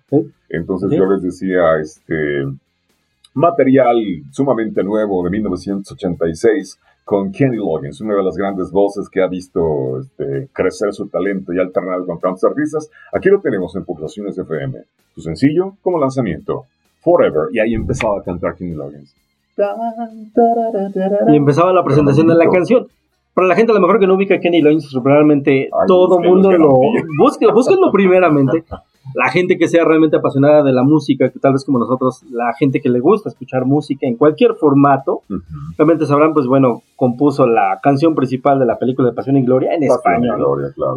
Entonces 0.49 0.91
yo 0.91 1.05
les 1.07 1.23
decía, 1.23 1.77
este 1.81 2.45
material 3.33 3.97
sumamente 4.31 4.83
nuevo 4.83 5.23
de 5.23 5.29
1986 5.29 6.79
con 7.03 7.31
Kenny 7.31 7.57
Loggins, 7.57 7.99
una 8.01 8.15
de 8.15 8.23
las 8.23 8.37
grandes 8.37 8.71
voces 8.71 9.09
que 9.09 9.21
ha 9.21 9.27
visto 9.27 9.99
este, 9.99 10.49
crecer 10.53 10.93
su 10.93 11.07
talento 11.07 11.53
y 11.53 11.59
alternar 11.59 12.05
con 12.05 12.19
tantos 12.19 12.43
artistas. 12.43 12.89
Aquí 13.11 13.29
lo 13.29 13.41
tenemos 13.41 13.75
en 13.75 13.83
Pulsaciones 13.83 14.37
FM. 14.37 14.79
Su 15.15 15.21
sencillo 15.21 15.75
como 15.81 15.99
lanzamiento, 15.99 16.67
Forever, 17.01 17.49
y 17.51 17.59
ahí 17.59 17.73
empezaba 17.73 18.19
a 18.19 18.23
cantar 18.23 18.55
Kenny 18.55 18.73
Loggins. 18.75 19.15
Y 21.27 21.35
empezaba 21.35 21.73
la 21.73 21.83
presentación 21.83 22.27
de 22.27 22.35
la 22.35 22.49
canción. 22.49 22.87
Para 23.33 23.47
la 23.47 23.55
gente 23.55 23.71
a 23.71 23.75
lo 23.75 23.81
mejor 23.81 23.99
que 23.99 24.07
no 24.07 24.15
ubica 24.15 24.35
a 24.35 24.39
Kenny 24.39 24.61
Loggins, 24.61 24.89
probablemente 25.01 25.69
todo 25.87 26.07
todo 26.07 26.19
mundo 26.19 26.51
lo... 26.51 26.73
Busque, 27.17 27.47
búsquenlo 27.47 27.91
primeramente 27.93 28.63
la 29.13 29.29
gente 29.29 29.57
que 29.57 29.67
sea 29.67 29.83
realmente 29.83 30.17
apasionada 30.17 30.63
de 30.63 30.71
la 30.71 30.83
música, 30.83 31.29
que 31.29 31.39
tal 31.39 31.53
vez 31.53 31.65
como 31.65 31.79
nosotros, 31.79 32.23
la 32.31 32.53
gente 32.53 32.81
que 32.81 32.89
le 32.89 32.99
gusta 32.99 33.29
escuchar 33.29 33.65
música 33.65 34.07
en 34.07 34.15
cualquier 34.15 34.53
formato, 34.55 35.21
realmente 35.77 36.05
sabrán, 36.05 36.33
pues 36.33 36.45
bueno, 36.47 36.81
compuso 36.95 37.47
la 37.47 37.79
canción 37.81 38.15
principal 38.15 38.59
de 38.59 38.65
la 38.65 38.77
película 38.77 39.09
de 39.09 39.15
Pasión 39.15 39.37
y 39.37 39.43
Gloria 39.43 39.73
en 39.73 39.83
España. 39.83 40.35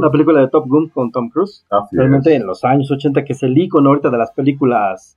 La 0.00 0.10
película 0.10 0.40
de 0.40 0.48
Top 0.48 0.66
Gun 0.68 0.88
con 0.88 1.10
Tom 1.10 1.30
Cruise. 1.30 1.64
realmente 1.92 2.34
en 2.34 2.46
los 2.46 2.64
años 2.64 2.90
80, 2.90 3.24
que 3.24 3.32
es 3.32 3.42
el 3.42 3.56
icono 3.56 3.90
ahorita 3.90 4.10
de 4.10 4.18
las 4.18 4.32
películas 4.32 5.16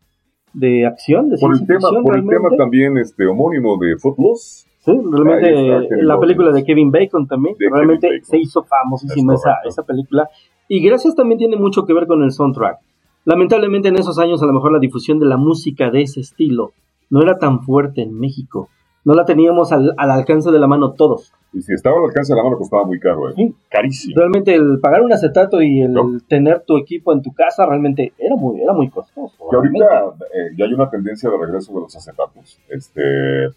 de 0.58 0.88
acción, 0.88 1.30
de 1.30 1.38
por 1.38 1.54
el 1.54 1.68
tema, 1.68 1.90
por 2.02 2.18
el 2.18 2.28
tema 2.28 2.50
también 2.58 2.98
este 2.98 3.28
homónimo 3.28 3.78
de 3.78 3.96
Footloose. 3.98 4.66
Sí, 4.80 4.92
realmente 5.12 6.04
la 6.04 6.20
película 6.20 6.52
de 6.52 6.64
Kevin 6.64 6.90
Bacon 6.90 7.28
también, 7.28 7.56
realmente 7.60 8.10
se 8.24 8.40
hizo 8.40 8.64
famosísima 8.64 9.36
esa, 9.36 9.58
esa 9.66 9.84
película. 9.84 10.28
Y 10.68 10.82
gracias 10.82 11.16
también 11.16 11.38
tiene 11.38 11.58
mucho 11.58 11.86
que 11.86 11.94
ver 11.94 12.08
con 12.08 12.24
el 12.24 12.32
soundtrack. 12.32 12.80
Lamentablemente 13.26 13.90
en 13.90 13.98
esos 13.98 14.18
años 14.18 14.42
a 14.42 14.48
lo 14.48 14.54
mejor 14.54 14.72
la 14.72 14.80
difusión 14.80 15.20
de 15.20 15.28
la 15.28 15.38
música 15.38 15.92
de 15.92 16.02
ese 16.02 16.22
estilo 16.22 16.72
no 17.10 17.22
era 17.22 17.38
tan 17.38 17.62
fuerte 17.62 18.02
en 18.02 18.18
México. 18.18 18.70
No 19.08 19.14
la 19.14 19.24
teníamos 19.24 19.72
al, 19.72 19.94
alcance 19.98 20.52
de 20.52 20.60
la 20.60 20.68
mano 20.68 20.92
todos. 20.92 21.32
Y 21.54 21.62
si 21.62 21.74
estaba 21.74 21.98
al 21.98 22.04
alcance 22.04 22.34
de 22.34 22.38
la 22.38 22.44
mano 22.44 22.58
costaba 22.58 22.84
muy 22.84 23.00
caro, 23.00 23.30
¿eh? 23.30 23.54
carísimo. 23.70 24.16
Realmente 24.18 24.54
el 24.54 24.82
pagar 24.82 25.02
un 25.02 25.14
acetato 25.14 25.62
y 25.62 25.80
el 25.80 25.96
tener 26.28 26.64
tu 26.68 26.78
equipo 26.78 27.14
en 27.14 27.22
tu 27.22 27.32
casa 27.34 27.66
realmente 27.66 28.12
era 28.18 28.36
muy, 28.36 28.60
era 28.60 28.74
muy 28.74 28.90
costoso. 28.90 29.34
Y 29.50 29.56
ahorita 29.56 29.86
eh, 30.34 30.50
ya 30.58 30.66
hay 30.66 30.74
una 30.74 30.90
tendencia 30.90 31.30
de 31.30 31.38
regreso 31.38 31.74
de 31.74 31.80
los 31.80 31.96
acetatos, 31.96 32.60
este, 32.68 33.02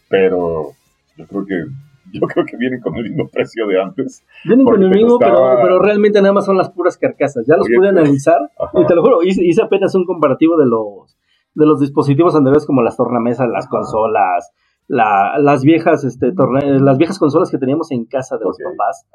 pero 0.09 0.71
yo 1.17 1.27
creo 1.27 1.45
que 1.45 1.65
yo 2.13 2.21
creo 2.29 2.47
que 2.47 2.57
vienen 2.57 2.81
con 2.81 2.95
el 2.95 3.03
mismo 3.11 3.27
precio 3.27 3.67
de 3.67 3.83
antes. 3.83 4.25
Vienen 4.45 4.65
con 4.65 4.81
el 4.81 4.91
mismo, 4.91 5.19
pero, 5.19 5.83
realmente 5.83 6.23
nada 6.23 6.33
más 6.33 6.45
son 6.45 6.59
las 6.59 6.71
puras 6.71 6.97
carcasas. 6.97 7.45
Ya 7.49 7.57
los 7.57 7.67
pude 7.67 7.89
analizar 7.89 8.39
y 8.75 8.87
te 8.87 8.95
lo 8.95 9.03
juro, 9.03 9.19
hice, 9.25 9.63
apenas 9.63 9.97
un 9.97 10.05
comparativo 10.07 10.57
de 10.57 10.67
los 10.67 11.17
de 11.57 11.67
los 11.67 11.81
dispositivos 11.81 12.37
anteriores 12.37 12.67
como 12.67 12.83
las 12.83 12.97
tornamesas, 12.97 13.49
las 13.49 13.67
consolas, 13.67 14.53
las 14.91 15.63
viejas 15.63 16.05
este 16.05 16.33
las 16.81 16.99
viejas 16.99 17.19
consolas 17.19 17.51
que 17.51 17.59
teníamos 17.59 17.91
en 17.93 18.07
casa 18.07 18.37
de 18.39 18.45
los 18.45 18.57
papás. 18.59 19.07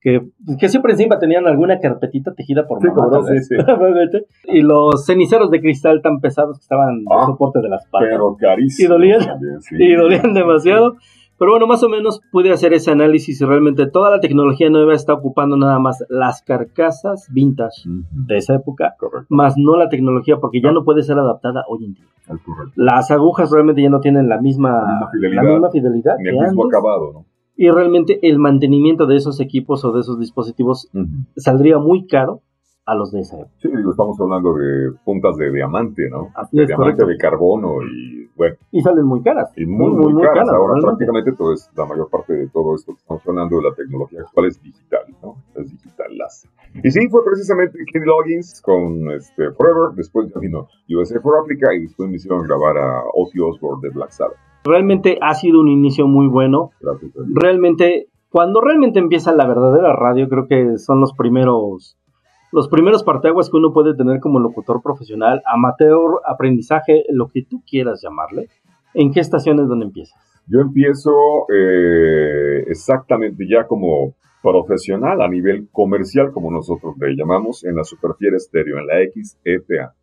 Que, 0.00 0.28
que, 0.60 0.68
siempre 0.68 0.92
encima 0.92 1.18
tenían 1.18 1.48
alguna 1.48 1.80
carpetita 1.80 2.32
tejida 2.32 2.68
por 2.68 2.80
sí, 2.80 2.86
y 4.44 4.62
los 4.62 5.04
ceniceros 5.04 5.50
de 5.50 5.60
cristal 5.60 6.02
tan 6.02 6.20
pesados 6.20 6.56
que 6.58 6.62
estaban 6.62 6.90
en 6.90 6.98
el 7.00 7.06
ah, 7.10 7.26
soporte 7.26 7.60
de 7.60 7.68
las 7.68 7.84
patas. 7.86 8.08
Pero 8.12 8.36
carísimos. 8.36 8.78
Y 8.78 8.86
dolían, 8.86 9.20
y 9.72 9.94
dolían 9.94 10.34
demasiado. 10.34 10.94
Pero 11.38 11.52
bueno, 11.52 11.66
más 11.66 11.82
o 11.84 11.88
menos 11.88 12.20
pude 12.32 12.52
hacer 12.52 12.72
ese 12.72 12.90
análisis 12.90 13.40
y 13.40 13.44
realmente 13.44 13.86
toda 13.86 14.10
la 14.10 14.20
tecnología 14.20 14.70
nueva 14.70 14.94
está 14.94 15.14
ocupando 15.14 15.56
nada 15.56 15.78
más 15.78 16.04
las 16.08 16.42
carcasas 16.42 17.28
vintage 17.32 17.82
de 17.86 18.36
esa 18.36 18.56
época, 18.56 18.96
más 19.28 19.54
no 19.56 19.76
la 19.76 19.88
tecnología 19.88 20.38
porque 20.38 20.60
ya 20.60 20.72
no 20.72 20.84
puede 20.84 21.02
ser 21.02 21.18
adaptada 21.18 21.64
hoy 21.68 21.84
en 21.84 21.94
día. 21.94 22.04
Las 22.74 23.10
agujas 23.10 23.50
realmente 23.50 23.82
ya 23.82 23.88
no 23.88 24.00
tienen 24.00 24.28
la 24.28 24.40
misma, 24.40 25.08
la 25.12 25.42
misma 25.42 25.70
fidelidad, 25.70 26.16
ni 26.18 26.28
el 26.28 26.38
mismo 26.38 26.66
acabado, 26.66 27.12
¿no? 27.12 27.24
Y 27.56 27.70
realmente 27.70 28.20
el 28.22 28.38
mantenimiento 28.38 29.06
de 29.06 29.16
esos 29.16 29.40
equipos 29.40 29.84
o 29.84 29.92
de 29.92 30.00
esos 30.00 30.18
dispositivos 30.20 30.88
saldría 31.36 31.78
muy 31.78 32.06
caro 32.06 32.42
a 32.86 32.94
los 32.94 33.10
de 33.10 33.20
esa 33.20 33.36
época. 33.36 33.52
Sí, 33.58 33.68
digo, 33.68 33.90
estamos 33.90 34.18
hablando 34.20 34.54
de 34.54 34.92
puntas 35.04 35.36
de 35.36 35.52
diamante, 35.52 36.08
¿no? 36.08 36.28
de 36.52 36.66
diamante 36.66 37.04
de 37.04 37.16
carbono 37.18 37.82
y 37.82 38.27
bueno. 38.38 38.56
Y 38.70 38.80
salen 38.80 39.04
muy 39.04 39.20
caras. 39.22 39.52
Y 39.56 39.66
muy, 39.66 39.90
muy, 39.90 40.22
caras. 40.22 40.48
Ahora 40.48 40.80
prácticamente 40.80 41.32
todo 41.32 41.52
es, 41.52 41.68
la 41.76 41.84
mayor 41.84 42.08
parte 42.08 42.32
de 42.32 42.48
todo 42.48 42.74
esto 42.74 42.92
que 42.92 43.00
estamos 43.00 43.22
hablando 43.26 43.56
de 43.56 43.62
la 43.64 43.74
tecnología 43.74 44.20
actual 44.20 44.46
es 44.46 44.62
digital, 44.62 45.02
¿no? 45.22 45.36
Es 45.56 45.70
digital 45.70 46.12
Y 46.82 46.90
sí, 46.90 47.08
fue 47.10 47.24
precisamente 47.24 47.78
Kenny 47.92 48.06
Loggins 48.06 48.62
con 48.62 49.10
este, 49.10 49.50
Forever, 49.50 49.94
después 49.96 50.32
vino 50.40 50.68
USA 50.88 51.20
for 51.20 51.38
Africa 51.42 51.74
y 51.74 51.82
después 51.82 52.08
me 52.08 52.16
hicieron 52.16 52.46
grabar 52.46 52.78
a 52.78 53.02
Ozzy 53.12 53.40
Osbourne 53.40 53.80
de 53.82 53.92
Black 53.92 54.10
Sabbath. 54.10 54.38
Realmente 54.64 55.18
ha 55.20 55.34
sido 55.34 55.60
un 55.60 55.68
inicio 55.68 56.06
muy 56.06 56.28
bueno. 56.28 56.70
Gracias. 56.80 57.12
Realmente, 57.34 58.08
cuando 58.30 58.60
realmente 58.60 59.00
empieza 59.00 59.32
la 59.32 59.46
verdadera 59.46 59.94
radio, 59.94 60.28
creo 60.28 60.46
que 60.46 60.78
son 60.78 61.00
los 61.00 61.12
primeros 61.12 61.97
los 62.52 62.68
primeros 62.68 63.04
parteaguas 63.04 63.50
que 63.50 63.56
uno 63.56 63.72
puede 63.72 63.94
tener 63.94 64.20
como 64.20 64.38
locutor 64.38 64.82
profesional, 64.82 65.42
amateur, 65.46 66.20
aprendizaje, 66.26 67.04
lo 67.10 67.28
que 67.28 67.42
tú 67.42 67.62
quieras 67.68 68.00
llamarle, 68.02 68.48
¿en 68.94 69.12
qué 69.12 69.20
estación 69.20 69.60
es 69.60 69.68
donde 69.68 69.86
empiezas? 69.86 70.18
Yo 70.46 70.60
empiezo 70.60 71.10
eh, 71.54 72.64
exactamente 72.68 73.46
ya 73.46 73.66
como 73.66 74.14
profesional 74.42 75.20
a 75.20 75.28
nivel 75.28 75.68
comercial, 75.70 76.32
como 76.32 76.50
nosotros 76.50 76.94
le 76.98 77.14
llamamos, 77.14 77.64
en 77.64 77.76
la 77.76 77.84
Superfiera 77.84 78.36
Estéreo, 78.36 78.78
en 78.78 78.86
la 78.86 78.94
XEPA. 79.12 79.94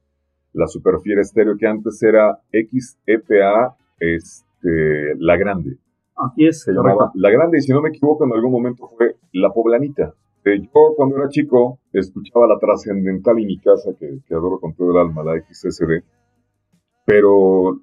La 0.53 0.67
Superfiera 0.67 1.21
Estéreo 1.21 1.55
que 1.58 1.67
antes 1.67 2.01
era 2.03 2.39
XEPA, 2.51 3.75
este, 3.99 5.15
La 5.17 5.36
Grande. 5.38 5.77
Aquí 6.15 6.47
es. 6.47 6.62
Se 6.62 6.71
llamaba 6.73 7.12
La 7.15 7.31
Grande, 7.31 7.58
y 7.58 7.62
si 7.62 7.71
no 7.71 7.81
me 7.81 7.89
equivoco, 7.89 8.25
en 8.25 8.34
algún 8.34 8.51
momento 8.51 8.88
fue 8.95 9.15
La 9.34 9.49
Poblanita. 9.49 10.13
Este, 10.45 10.62
yo 10.62 10.93
cuando 10.95 11.17
era 11.17 11.27
chico 11.27 11.79
escuchaba 11.91 12.47
la 12.47 12.60
trascendental 12.60 13.39
y 13.39 13.45
mi 13.45 13.60
casa, 13.60 13.91
que, 13.99 14.21
adoro 14.31 14.60
con 14.60 14.75
todo 14.75 14.91
el 14.91 14.97
alma, 14.97 15.23
la 15.23 15.41
XSD, 15.41 16.03
pero 17.03 17.79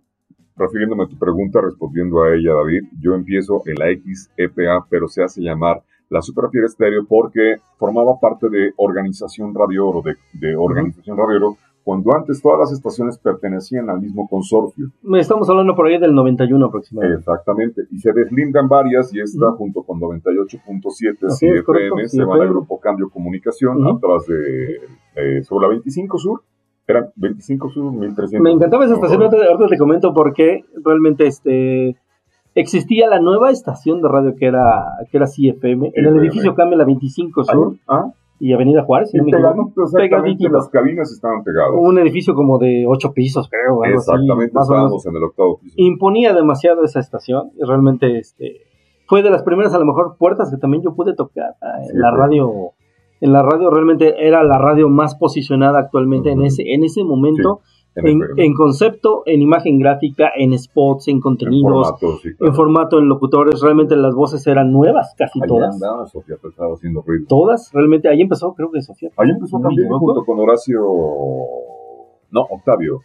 refiriéndome 0.56 1.04
a 1.04 1.08
tu 1.08 1.18
pregunta, 1.18 1.60
respondiendo 1.60 2.22
a 2.22 2.34
ella, 2.34 2.54
David, 2.54 2.84
yo 3.00 3.14
empiezo 3.14 3.62
en 3.66 3.74
la 3.74 3.86
XEPA, 3.86 4.86
pero 4.88 5.08
se 5.08 5.24
hace 5.24 5.42
llamar 5.42 5.82
la 6.08 6.22
Superfiera 6.22 6.66
Estéreo 6.66 7.04
porque 7.08 7.56
formaba 7.78 8.20
parte 8.20 8.48
de 8.48 8.72
Organización 8.76 9.52
Radio 9.54 9.88
Oro, 9.88 10.02
de, 10.02 10.14
de 10.34 10.54
Organización 10.54 11.16
Radio 11.16 11.36
Oro, 11.38 11.56
cuando 11.84 12.14
antes 12.14 12.40
todas 12.40 12.60
las 12.60 12.72
estaciones 12.72 13.18
pertenecían 13.18 13.90
al 13.90 14.00
mismo 14.00 14.28
consorcio. 14.28 14.90
Estamos 15.14 15.48
hablando 15.50 15.74
por 15.74 15.86
ahí 15.86 15.98
del 15.98 16.14
91 16.14 16.66
aproximadamente. 16.66 17.20
Exactamente, 17.20 17.82
y 17.90 17.98
se 17.98 18.12
deslindan 18.12 18.68
varias 18.68 19.12
y 19.14 19.20
esta 19.20 19.50
junto 19.52 19.82
con 19.82 20.00
98.7 20.00 21.28
CFM 21.28 22.08
se 22.08 22.24
van 22.24 22.40
al 22.40 22.48
Grupo 22.48 22.78
Cambio 22.80 23.10
Comunicación 23.10 23.86
atrás 23.86 24.26
de, 24.26 25.42
sobre 25.42 25.66
la 25.66 25.68
25 25.70 26.18
Sur. 26.18 26.42
Eran 26.86 27.10
25 27.16 27.70
Sur, 27.70 27.92
1300. 27.92 28.40
Me 28.42 28.50
encantaba 28.50 28.84
esa 28.84 28.94
estación, 28.94 29.22
ahorita, 29.22 29.66
te 29.68 29.78
comento 29.78 30.12
por 30.12 30.32
qué 30.32 30.64
realmente 30.84 31.26
este 31.26 31.96
existía 32.54 33.08
la 33.08 33.18
nueva 33.18 33.50
estación 33.50 34.02
de 34.02 34.08
radio 34.08 34.36
que 34.36 34.46
era 34.46 34.84
que 35.10 35.16
era 35.16 35.26
CFM, 35.26 35.92
en 35.94 36.06
el 36.06 36.16
edificio 36.18 36.54
Cambio 36.54 36.76
la 36.76 36.84
25 36.84 37.44
Sur. 37.44 37.76
¿Ah? 37.88 38.12
Y 38.42 38.52
Avenida 38.52 38.82
Juárez. 38.82 39.12
Pegadito, 39.12 40.48
las 40.48 40.68
cabinas 40.68 41.12
estaban 41.12 41.44
pegadas. 41.44 41.70
Un 41.78 41.96
edificio 42.00 42.34
como 42.34 42.58
de 42.58 42.86
ocho 42.88 43.12
pisos, 43.12 43.48
creo. 43.48 43.84
Exactamente, 43.84 44.58
estábamos 44.58 45.06
en 45.06 45.14
el 45.14 45.22
octavo 45.22 45.60
piso. 45.60 45.74
Imponía 45.78 46.34
demasiado 46.34 46.82
esa 46.82 46.98
estación 46.98 47.52
y 47.56 47.64
realmente 47.64 48.18
este 48.18 48.62
fue 49.06 49.22
de 49.22 49.30
las 49.30 49.44
primeras, 49.44 49.74
a 49.74 49.78
lo 49.78 49.84
mejor, 49.84 50.16
puertas 50.18 50.50
que 50.50 50.56
también 50.56 50.82
yo 50.82 50.96
pude 50.96 51.14
tocar 51.14 51.54
ah, 51.62 51.84
en 51.88 52.00
la 52.00 52.10
radio. 52.10 52.72
En 53.20 53.32
la 53.32 53.44
radio 53.44 53.70
realmente 53.70 54.26
era 54.26 54.42
la 54.42 54.58
radio 54.58 54.88
más 54.88 55.14
posicionada 55.14 55.78
actualmente 55.78 56.32
en 56.32 56.42
ese 56.42 56.74
en 56.74 56.82
ese 56.82 57.04
momento. 57.04 57.60
En, 57.94 58.54
concepto, 58.54 59.22
en 59.26 59.42
imagen 59.42 59.78
gráfica, 59.78 60.30
en 60.34 60.58
spots, 60.58 61.08
en 61.08 61.20
contenidos, 61.20 61.92
en 62.40 62.54
formato, 62.54 62.98
en, 62.98 63.08
locutores, 63.08 63.60
realmente 63.60 63.96
las 63.96 64.14
voces 64.14 64.46
eran 64.46 64.72
nuevas, 64.72 65.14
casi 65.16 65.40
todas. 65.40 65.78
Sofía 66.10 66.36
haciendo 66.74 67.02
ruido. 67.02 67.26
Todas, 67.28 67.70
realmente, 67.72 68.08
ahí 68.08 68.22
empezó, 68.22 68.54
creo 68.54 68.70
que 68.70 68.80
Sofía. 68.80 69.10
Ahí 69.16 69.30
empezó 69.30 69.60
también 69.60 69.88
junto 69.88 70.24
con 70.24 70.38
Horacio, 70.40 70.80
no, 72.30 72.40
Octavio. 72.40 73.00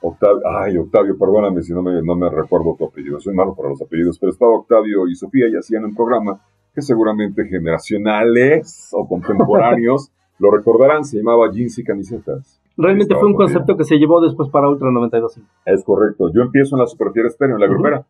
Octavio, 0.00 0.42
ay, 0.46 0.76
Octavio, 0.76 1.18
perdóname 1.18 1.62
si 1.62 1.72
no 1.72 1.82
me, 1.82 2.02
no 2.02 2.14
me 2.14 2.28
recuerdo 2.30 2.76
tu 2.78 2.84
apellido, 2.84 3.18
soy 3.18 3.34
malo 3.34 3.54
para 3.54 3.70
los 3.70 3.82
apellidos, 3.82 4.18
pero 4.18 4.30
estaba 4.30 4.52
Octavio 4.52 5.08
y 5.08 5.14
Sofía 5.14 5.46
y 5.48 5.56
hacían 5.56 5.84
un 5.84 5.94
programa 5.94 6.40
que 6.74 6.82
seguramente 6.82 7.46
generacionales 7.46 8.90
o 8.92 9.08
contemporáneos 9.08 10.12
lo 10.38 10.50
recordarán, 10.50 11.04
se 11.04 11.16
llamaba 11.16 11.50
Jeans 11.50 11.78
y 11.78 11.84
Camisetas. 11.84 12.60
Realmente 12.76 13.14
fue 13.14 13.26
un 13.26 13.34
concepto 13.34 13.76
que 13.76 13.84
se 13.84 13.96
llevó 13.96 14.20
después 14.20 14.50
para 14.50 14.68
Ultra 14.68 14.90
92. 14.90 15.40
Es 15.64 15.84
correcto. 15.84 16.30
Yo 16.32 16.42
empiezo 16.42 16.76
en 16.76 16.80
la 16.80 16.86
Superfiera 16.86 17.28
Estéreo, 17.28 17.56
en 17.56 17.60
la 17.62 17.68
grupera. 17.68 18.06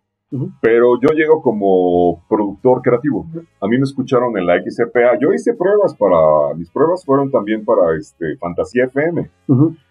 Pero 0.60 1.00
yo 1.00 1.14
llego 1.14 1.40
como 1.40 2.24
productor 2.28 2.82
creativo. 2.82 3.26
A 3.60 3.68
mí 3.68 3.78
me 3.78 3.84
escucharon 3.84 4.36
en 4.36 4.44
la 4.44 4.60
XCPA. 4.60 5.18
Yo 5.20 5.32
hice 5.32 5.54
pruebas 5.54 5.94
para. 5.94 6.52
Mis 6.56 6.68
pruebas 6.70 7.04
fueron 7.04 7.30
también 7.30 7.64
para 7.64 7.96
este, 7.96 8.36
Fantasía 8.38 8.86
FM. 8.86 9.30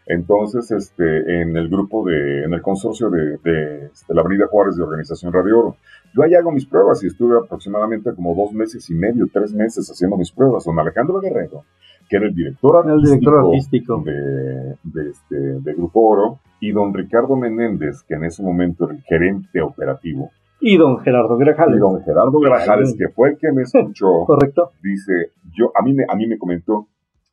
Entonces, 0.07 0.69
este, 0.71 1.41
en 1.41 1.55
el 1.55 1.69
grupo 1.69 2.05
de. 2.05 2.43
En 2.43 2.53
el 2.53 2.61
consorcio 2.61 3.09
de, 3.09 3.37
de, 3.43 3.85
este, 3.85 4.13
la 4.13 4.21
Avenida 4.21 4.47
Juárez 4.47 4.75
de 4.75 4.83
Organización 4.83 5.31
Radio 5.31 5.59
Oro. 5.59 5.77
Yo 6.13 6.23
ahí 6.23 6.33
hago 6.33 6.51
mis 6.51 6.65
pruebas 6.65 7.01
y 7.03 7.07
estuve 7.07 7.37
aproximadamente 7.37 8.13
como 8.13 8.35
dos 8.35 8.51
meses 8.51 8.89
y 8.89 8.93
medio, 8.93 9.27
tres 9.31 9.53
meses 9.53 9.89
haciendo 9.89 10.17
mis 10.17 10.33
pruebas. 10.33 10.65
Con 10.65 10.77
Alejandro 10.77 11.21
Guerrero 11.21 11.63
que 12.09 12.17
era 12.17 12.27
el 12.27 12.35
director 12.35 12.75
artístico, 12.77 14.03
De, 14.03 15.09
este, 15.09 15.35
de 15.35 15.73
Grupo 15.73 16.01
Oro, 16.01 16.39
y 16.59 16.71
don 16.71 16.93
Ricardo 16.93 17.35
Menéndez, 17.35 18.03
que 18.03 18.15
en 18.15 18.25
ese 18.25 18.43
momento 18.43 18.85
era 18.85 18.95
el 18.95 19.01
gerente 19.03 19.61
operativo. 19.61 20.29
Y 20.61 20.77
don 20.77 20.99
Gerardo 20.99 21.37
Grajales. 21.37 21.77
Y 21.77 21.79
don 21.79 22.01
Gerardo 22.01 22.39
Grajales, 22.39 22.95
que 22.97 23.09
fue 23.09 23.29
el 23.29 23.37
que 23.37 23.51
me 23.51 23.61
escuchó. 23.63 24.25
Correcto. 24.25 24.71
Dice, 24.81 25.31
yo, 25.53 25.71
a 25.75 25.83
mí, 25.83 25.93
me, 25.93 26.05
a 26.07 26.15
mí 26.15 26.27
me 26.27 26.37
comentó, 26.37 26.87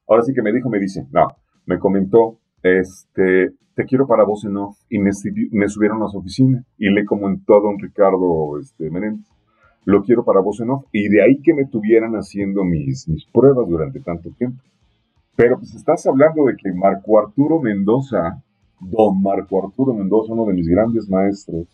ahora 0.08 0.22
sí 0.22 0.34
que 0.34 0.42
me 0.42 0.52
dijo, 0.52 0.68
me 0.68 0.78
dice, 0.78 1.06
no, 1.12 1.28
me 1.66 1.78
comentó, 1.78 2.38
este, 2.62 3.52
te 3.74 3.84
quiero 3.84 4.06
para 4.06 4.24
vos 4.24 4.44
en 4.44 4.56
off. 4.56 4.76
Y 4.90 4.98
me, 4.98 5.10
me 5.52 5.68
subieron 5.68 6.02
a 6.02 6.08
su 6.08 6.18
oficina 6.18 6.64
y 6.78 6.90
le 6.90 7.04
comentó 7.04 7.56
a 7.56 7.60
don 7.60 7.78
Ricardo 7.78 8.58
este, 8.58 8.90
Menéndez 8.90 9.31
lo 9.84 10.02
quiero 10.02 10.24
para 10.24 10.40
voz 10.40 10.60
en 10.60 10.70
off. 10.70 10.84
Y 10.92 11.08
de 11.08 11.22
ahí 11.22 11.40
que 11.42 11.54
me 11.54 11.66
tuvieran 11.66 12.14
haciendo 12.14 12.64
mis, 12.64 13.08
mis 13.08 13.24
pruebas 13.26 13.68
durante 13.68 14.00
tanto 14.00 14.30
tiempo. 14.30 14.62
Pero 15.36 15.58
pues 15.58 15.74
estás 15.74 16.06
hablando 16.06 16.44
de 16.44 16.56
que 16.56 16.72
Marco 16.72 17.18
Arturo 17.18 17.60
Mendoza 17.60 18.42
don 18.82 19.22
Marco 19.22 19.64
Arturo 19.64 19.94
Mendoza, 19.94 20.32
uno 20.32 20.46
de 20.46 20.54
mis 20.54 20.68
grandes 20.68 21.08
maestros, 21.08 21.66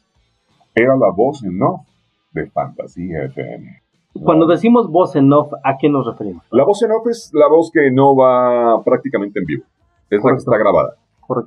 era 0.74 0.96
la 0.96 1.10
voz 1.10 1.42
en 1.44 1.60
off 1.62 1.86
de 2.32 2.46
Fantasía 2.50 3.24
FM. 3.24 3.82
Cuando 4.22 4.46
decimos 4.46 4.90
voz 4.90 5.16
en 5.16 5.32
off, 5.32 5.52
¿a 5.64 5.76
qué 5.78 5.88
nos 5.88 6.06
referimos? 6.06 6.44
La 6.50 6.64
voz 6.64 6.82
en 6.82 6.92
off 6.92 7.06
es 7.08 7.30
la 7.32 7.48
voz 7.48 7.70
que 7.72 7.90
no 7.90 8.16
va 8.16 8.82
prácticamente 8.84 9.38
en 9.40 9.46
vivo. 9.46 9.64
Es 10.10 10.22
la 10.22 10.32
que 10.32 10.38
está 10.38 10.56
grabada. 10.58 10.94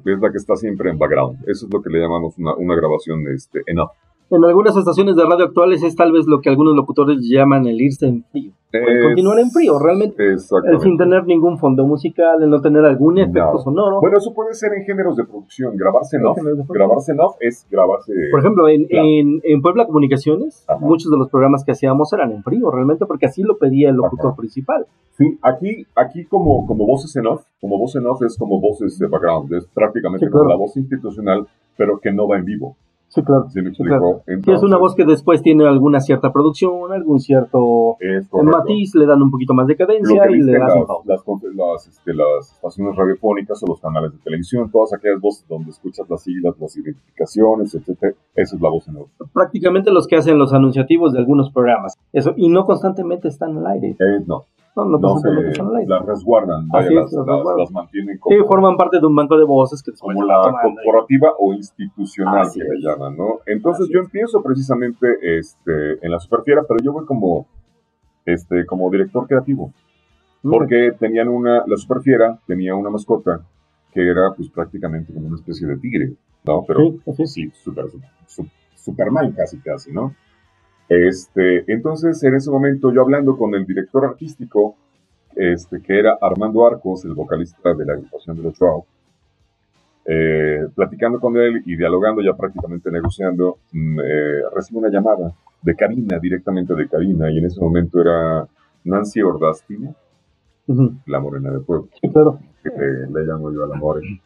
Es 0.06 0.20
la 0.20 0.32
que 0.32 0.38
está 0.38 0.56
siempre 0.56 0.90
en 0.90 0.98
background. 0.98 1.40
Eso 1.48 1.66
es 1.66 1.74
lo 1.74 1.82
que 1.82 1.90
le 1.90 2.00
llamamos 2.00 2.38
una, 2.38 2.54
una 2.56 2.76
grabación 2.76 3.26
este, 3.34 3.62
en 3.66 3.80
off 3.80 3.92
en 4.32 4.46
algunas 4.46 4.76
estaciones 4.78 5.16
de 5.16 5.24
radio 5.26 5.46
actuales 5.46 5.84
es 5.84 5.96
tal 5.96 6.12
vez 6.12 6.26
lo 6.26 6.40
que 6.40 6.50
algunos 6.50 6.74
locutores 6.74 7.18
llaman 7.22 7.68
el 7.68 7.82
irse 7.82 8.08
en 8.08 8.24
frío. 8.24 8.54
continuar 8.72 9.40
en 9.40 9.52
frío, 9.52 9.78
realmente. 9.78 10.38
Sin 10.40 10.98
tener 10.98 11.26
ningún 11.26 11.58
fondo 11.58 11.86
musical, 11.86 12.42
el 12.42 12.50
no 12.50 12.62
tener 12.62 12.86
algún 12.86 13.20
efecto 13.20 13.58
sonoro. 13.60 14.00
Bueno, 14.00 14.18
eso 14.18 14.34
puede 14.34 14.54
ser 14.54 14.72
en 14.74 14.86
géneros 14.86 15.18
de 15.18 15.26
producción. 15.26 15.76
Grabarse 15.76 16.16
en 16.16 16.26
off. 16.26 16.38
Grabarse 16.70 17.12
en 17.12 17.20
off 17.20 17.36
es 17.42 17.68
grabarse. 17.70 18.14
Por 18.32 18.40
ejemplo, 18.40 18.70
en, 18.70 18.88
en, 18.90 19.62
Puebla 19.62 19.86
Comunicaciones, 19.86 20.66
muchos 20.80 21.12
de 21.12 21.18
los 21.18 21.30
programas 21.30 21.66
que 21.66 21.74
hacíamos 21.74 22.12
eran 22.14 22.32
en 22.32 22.42
frío, 22.42 22.72
realmente, 22.72 23.06
porque 23.06 23.26
así 23.26 23.44
lo 23.44 23.58
pedía 23.58 23.90
el 23.90 23.96
locutor 23.96 24.36
principal. 24.36 24.88
Sí, 25.18 25.38
aquí, 25.42 25.86
aquí 25.96 26.26
como, 26.26 26.66
como 26.66 26.88
voces 26.88 27.16
en 27.18 27.28
off, 27.28 27.44
como 27.60 27.78
voz 27.78 27.96
en 27.96 28.08
off 28.08 28.22
es 28.24 28.38
como 28.38 28.60
voces 28.62 28.98
de 28.98 29.08
background, 29.08 29.54
es 29.54 29.68
prácticamente 29.68 30.30
como 30.30 30.46
la 30.46 30.56
voz 30.56 30.78
institucional, 30.78 31.46
pero 31.78 32.00
que 32.00 32.12
no 32.12 32.28
va 32.28 32.38
en 32.38 32.46
vivo. 32.46 32.78
Sí, 33.12 33.22
claro. 33.24 33.50
¿Sí 33.50 33.62
me 33.62 33.72
es 33.72 34.64
una 34.64 34.78
voz 34.78 34.96
que 34.96 35.04
después 35.04 35.42
tiene 35.42 35.68
alguna 35.68 36.00
cierta 36.00 36.32
producción, 36.32 36.94
algún 36.94 37.20
cierto 37.20 37.98
matiz, 38.42 38.96
le 38.96 39.06
dan 39.06 39.22
un 39.22 39.30
poquito 39.30 39.54
más 39.54 39.68
de 39.68 39.76
cadencia 39.76 40.32
y 40.32 40.40
le 40.40 40.54
das 40.54 40.72
las, 41.06 41.20
las, 41.28 41.88
este, 41.88 42.14
las, 42.14 42.54
estaciones 42.54 42.96
radiofónicas 42.96 43.62
o 43.64 43.68
los 43.68 43.82
canales 43.82 44.14
de 44.14 44.20
televisión, 44.20 44.72
todas 44.72 44.94
aquellas 44.94 45.20
voces 45.20 45.46
donde 45.50 45.72
escuchas 45.72 46.10
las 46.10 46.24
siglas, 46.24 46.56
las 46.58 46.78
identificaciones, 46.78 47.76
etcétera, 47.76 48.14
esa 48.34 48.56
es 48.56 48.62
la 48.62 48.70
voz 48.70 48.88
en 48.88 48.96
off. 48.96 49.10
Prácticamente 49.34 49.92
los 49.92 50.08
que 50.08 50.16
hacen 50.16 50.38
los 50.38 50.54
anunciativos 50.54 51.12
de 51.12 51.20
algunos 51.20 51.52
programas. 51.52 51.98
Eso, 52.14 52.34
y 52.38 52.48
no 52.48 52.66
constantemente 52.66 53.28
están 53.28 53.58
al 53.58 53.68
aire. 53.68 53.90
Eh, 54.00 54.24
no. 54.26 54.46
No, 54.74 54.86
no, 54.86 55.00
no 55.00 55.20
las 55.86 56.06
resguardan, 56.06 56.70
vaya, 56.70 56.92
las, 56.92 57.12
las, 57.12 57.72
mantienen 57.72 58.18
como... 58.20 58.36
Sí, 58.36 58.42
forman 58.48 58.78
parte 58.78 59.02
de 59.02 59.06
un 59.06 59.14
banco 59.14 59.38
de 59.38 59.44
voces 59.44 59.84
que 59.84 59.92
Como 60.00 60.24
la 60.24 60.42
corporativa 60.62 61.34
o 61.38 61.54
institucional 61.54 62.48
que 62.54 62.64
le 62.64 62.80
llaman, 62.80 63.18
¿no? 63.18 63.40
Entonces 63.46 63.90
yo 63.92 64.00
empiezo 64.00 64.42
precisamente 64.42 65.08
este, 65.38 66.06
en 66.06 66.10
la 66.10 66.20
Superfiera, 66.20 66.64
pero 66.66 66.80
yo 66.82 66.94
voy 66.94 67.06
como, 67.06 67.48
este, 68.26 68.66
como 68.66 68.90
director 68.90 69.28
creativo. 69.28 69.74
Porque 70.42 70.94
tenían 70.98 71.28
una, 71.28 71.64
la 71.68 71.76
Superfiera 71.76 72.40
tenía 72.48 72.74
una 72.74 72.90
mascota 72.90 73.42
que 73.94 74.10
era 74.10 74.32
pues 74.36 74.50
prácticamente 74.50 75.14
como 75.14 75.28
una 75.28 75.36
especie 75.36 75.68
de 75.68 75.78
tigre, 75.78 76.14
¿no? 76.46 76.64
Pero 76.66 76.96
sí, 77.18 77.28
sí 77.28 77.52
super, 77.54 77.86
super, 77.90 78.10
Superman 78.76 79.34
casi 79.34 79.60
casi, 79.60 79.92
¿no? 79.92 80.16
Este, 80.92 81.64
entonces, 81.72 82.22
en 82.22 82.36
ese 82.36 82.52
momento, 82.52 82.92
yo 82.92 83.00
hablando 83.00 83.38
con 83.38 83.56
el 83.56 83.66
director 83.66 84.04
artístico, 84.04 84.76
este, 85.34 85.82
que 85.82 85.98
era 85.98 86.18
Armando 86.22 86.68
Arcos, 86.68 87.06
el 87.06 87.14
vocalista 87.14 87.74
de 87.74 87.86
la 87.86 87.94
agrupación 87.94 88.36
de 88.36 88.44
los 88.44 88.60
Wow, 88.60 88.84
eh, 90.06 90.68
platicando 90.76 91.22
con 91.22 91.38
él 91.38 91.64
y 91.66 91.78
dialogando, 91.78 92.22
ya 92.22 92.34
prácticamente 92.34 92.92
negociando, 92.92 93.60
mm, 93.72 94.00
eh, 94.02 94.42
recibo 94.54 94.80
una 94.80 94.90
llamada 94.90 95.34
de 95.62 95.76
Karina, 95.78 96.20
directamente 96.20 96.76
de 96.76 96.90
Karina, 96.90 97.32
y 97.32 97.38
en 97.38 97.46
ese 97.46 97.62
momento 97.62 98.02
era 98.02 98.46
Nancy 98.84 99.22
Ordastine, 99.22 99.96
la 101.06 101.20
morena 101.22 101.52
de 101.52 101.60
pueblo, 101.62 101.88
que 102.02 102.70
le 102.70 103.24
llamo 103.24 103.50
yo 103.54 103.64
a 103.64 103.68
la 103.68 103.76
morena, 103.76 104.20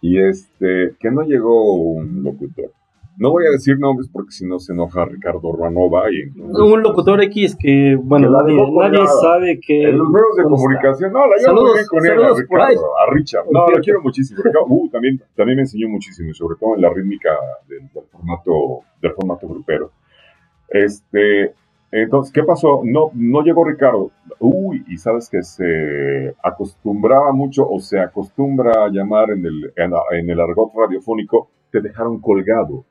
y 0.00 0.16
este, 0.16 0.94
que 0.98 1.10
no 1.10 1.24
llegó 1.24 1.74
un 1.74 2.22
locutor, 2.22 2.70
no 3.18 3.30
voy 3.30 3.46
a 3.46 3.50
decir 3.50 3.78
nombres 3.78 4.08
porque 4.12 4.30
si 4.30 4.46
no 4.46 4.58
se 4.58 4.72
enoja 4.72 5.04
Ricardo 5.06 5.56
Ranova. 5.56 6.04
Y 6.10 6.38
un 6.38 6.82
locutor 6.82 7.22
X 7.24 7.56
que, 7.58 7.96
bueno, 8.00 8.30
nadie, 8.30 9.06
sabe 9.20 9.58
que. 9.60 9.84
En 9.84 9.98
los 9.98 10.10
medios 10.10 10.36
de 10.36 10.42
comunicación, 10.44 11.12
no, 11.12 11.26
la 11.26 11.36
llevo 11.36 11.62
muy 11.62 11.74
bien 11.74 11.86
con 11.86 12.06
él, 12.06 12.24
a 12.24 12.34
Ricardo, 12.34 12.98
a 12.98 13.12
Richard. 13.12 13.44
No, 13.50 13.68
lo 13.68 13.80
quiero 13.80 14.02
muchísimo. 14.02 14.42
Uh, 14.68 14.88
también, 14.90 15.20
también 15.34 15.56
me 15.56 15.62
enseñó 15.62 15.88
muchísimo, 15.88 16.32
sobre 16.34 16.56
todo 16.58 16.74
en 16.74 16.82
la 16.82 16.90
rítmica 16.90 17.30
del, 17.68 17.88
formato, 18.10 18.80
del 19.00 19.12
formato 19.12 19.48
grupero. 19.48 19.92
Este, 20.68 21.54
entonces, 21.90 22.32
¿qué 22.32 22.42
pasó? 22.42 22.82
No, 22.84 23.10
no 23.14 23.42
llegó 23.42 23.64
Ricardo. 23.64 24.10
Uy, 24.40 24.84
y 24.88 24.98
sabes 24.98 25.30
que 25.30 25.42
se 25.42 26.34
acostumbraba 26.42 27.32
mucho 27.32 27.66
o 27.66 27.80
se 27.80 27.98
acostumbra 27.98 28.84
a 28.84 28.88
llamar 28.90 29.30
en 29.30 29.46
el, 29.46 29.72
en 29.76 30.30
el 30.30 30.40
argot 30.40 30.72
radiofónico, 30.74 31.48
te 31.70 31.80
dejaron 31.80 32.20
colgado. 32.20 32.84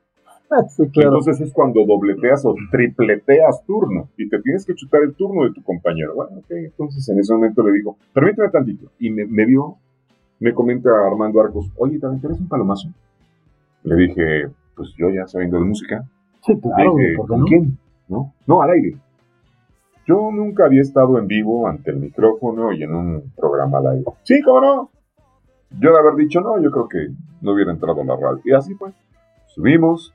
Entonces 0.77 1.41
es 1.41 1.53
cuando 1.53 1.85
dobleteas 1.85 2.45
o 2.45 2.55
tripleteas 2.71 3.63
turno 3.65 4.09
y 4.17 4.29
te 4.29 4.39
tienes 4.41 4.65
que 4.65 4.75
chutar 4.75 5.01
el 5.03 5.13
turno 5.15 5.43
de 5.43 5.51
tu 5.51 5.63
compañero. 5.63 6.15
Bueno, 6.15 6.37
ok, 6.37 6.51
entonces 6.51 7.07
en 7.09 7.19
ese 7.19 7.33
momento 7.33 7.63
le 7.63 7.73
digo, 7.73 7.97
permíteme 8.13 8.49
tantito. 8.49 8.91
Y 8.99 9.09
me, 9.09 9.45
vio, 9.45 9.77
me 10.39 10.53
comenta 10.53 10.89
Armando 11.05 11.41
Arcos, 11.41 11.71
oye, 11.77 11.99
¿te 11.99 12.07
interesa 12.07 12.41
un 12.41 12.47
palomazo? 12.47 12.89
Le 13.83 13.95
dije, 13.95 14.47
pues 14.75 14.93
yo 14.97 15.09
ya 15.09 15.27
sabiendo 15.27 15.59
de 15.59 15.65
música. 15.65 16.05
Sí, 16.41 16.59
claro. 16.59 16.95
¿con 17.27 17.43
quién? 17.45 17.77
¿No? 18.07 18.33
no, 18.45 18.61
al 18.61 18.71
aire. 18.71 18.97
Yo 20.07 20.29
nunca 20.31 20.65
había 20.65 20.81
estado 20.81 21.17
en 21.17 21.27
vivo 21.27 21.67
ante 21.67 21.89
el 21.89 21.97
micrófono 21.97 22.71
y 22.71 22.83
en 22.83 22.93
un 22.93 23.31
programa 23.35 23.79
al 23.79 23.87
aire. 23.87 24.05
Sí, 24.21 24.39
¿cómo 24.43 24.61
no? 24.61 24.89
Yo 25.79 25.91
de 25.91 25.99
haber 25.99 26.15
dicho 26.15 26.41
no, 26.41 26.61
yo 26.61 26.69
creo 26.69 26.87
que 26.87 27.07
no 27.41 27.53
hubiera 27.53 27.71
entrado 27.71 28.01
en 28.01 28.07
la 28.07 28.15
radio. 28.15 28.39
Y 28.43 28.53
así 28.53 28.75
pues, 28.75 28.93
subimos, 29.47 30.13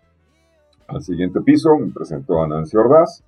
al 0.90 1.03
siguiente 1.03 1.40
piso, 1.40 1.76
me 1.79 1.92
presentó 1.92 2.42
a 2.42 2.48
Nancy 2.48 2.76
Ordaz. 2.76 3.24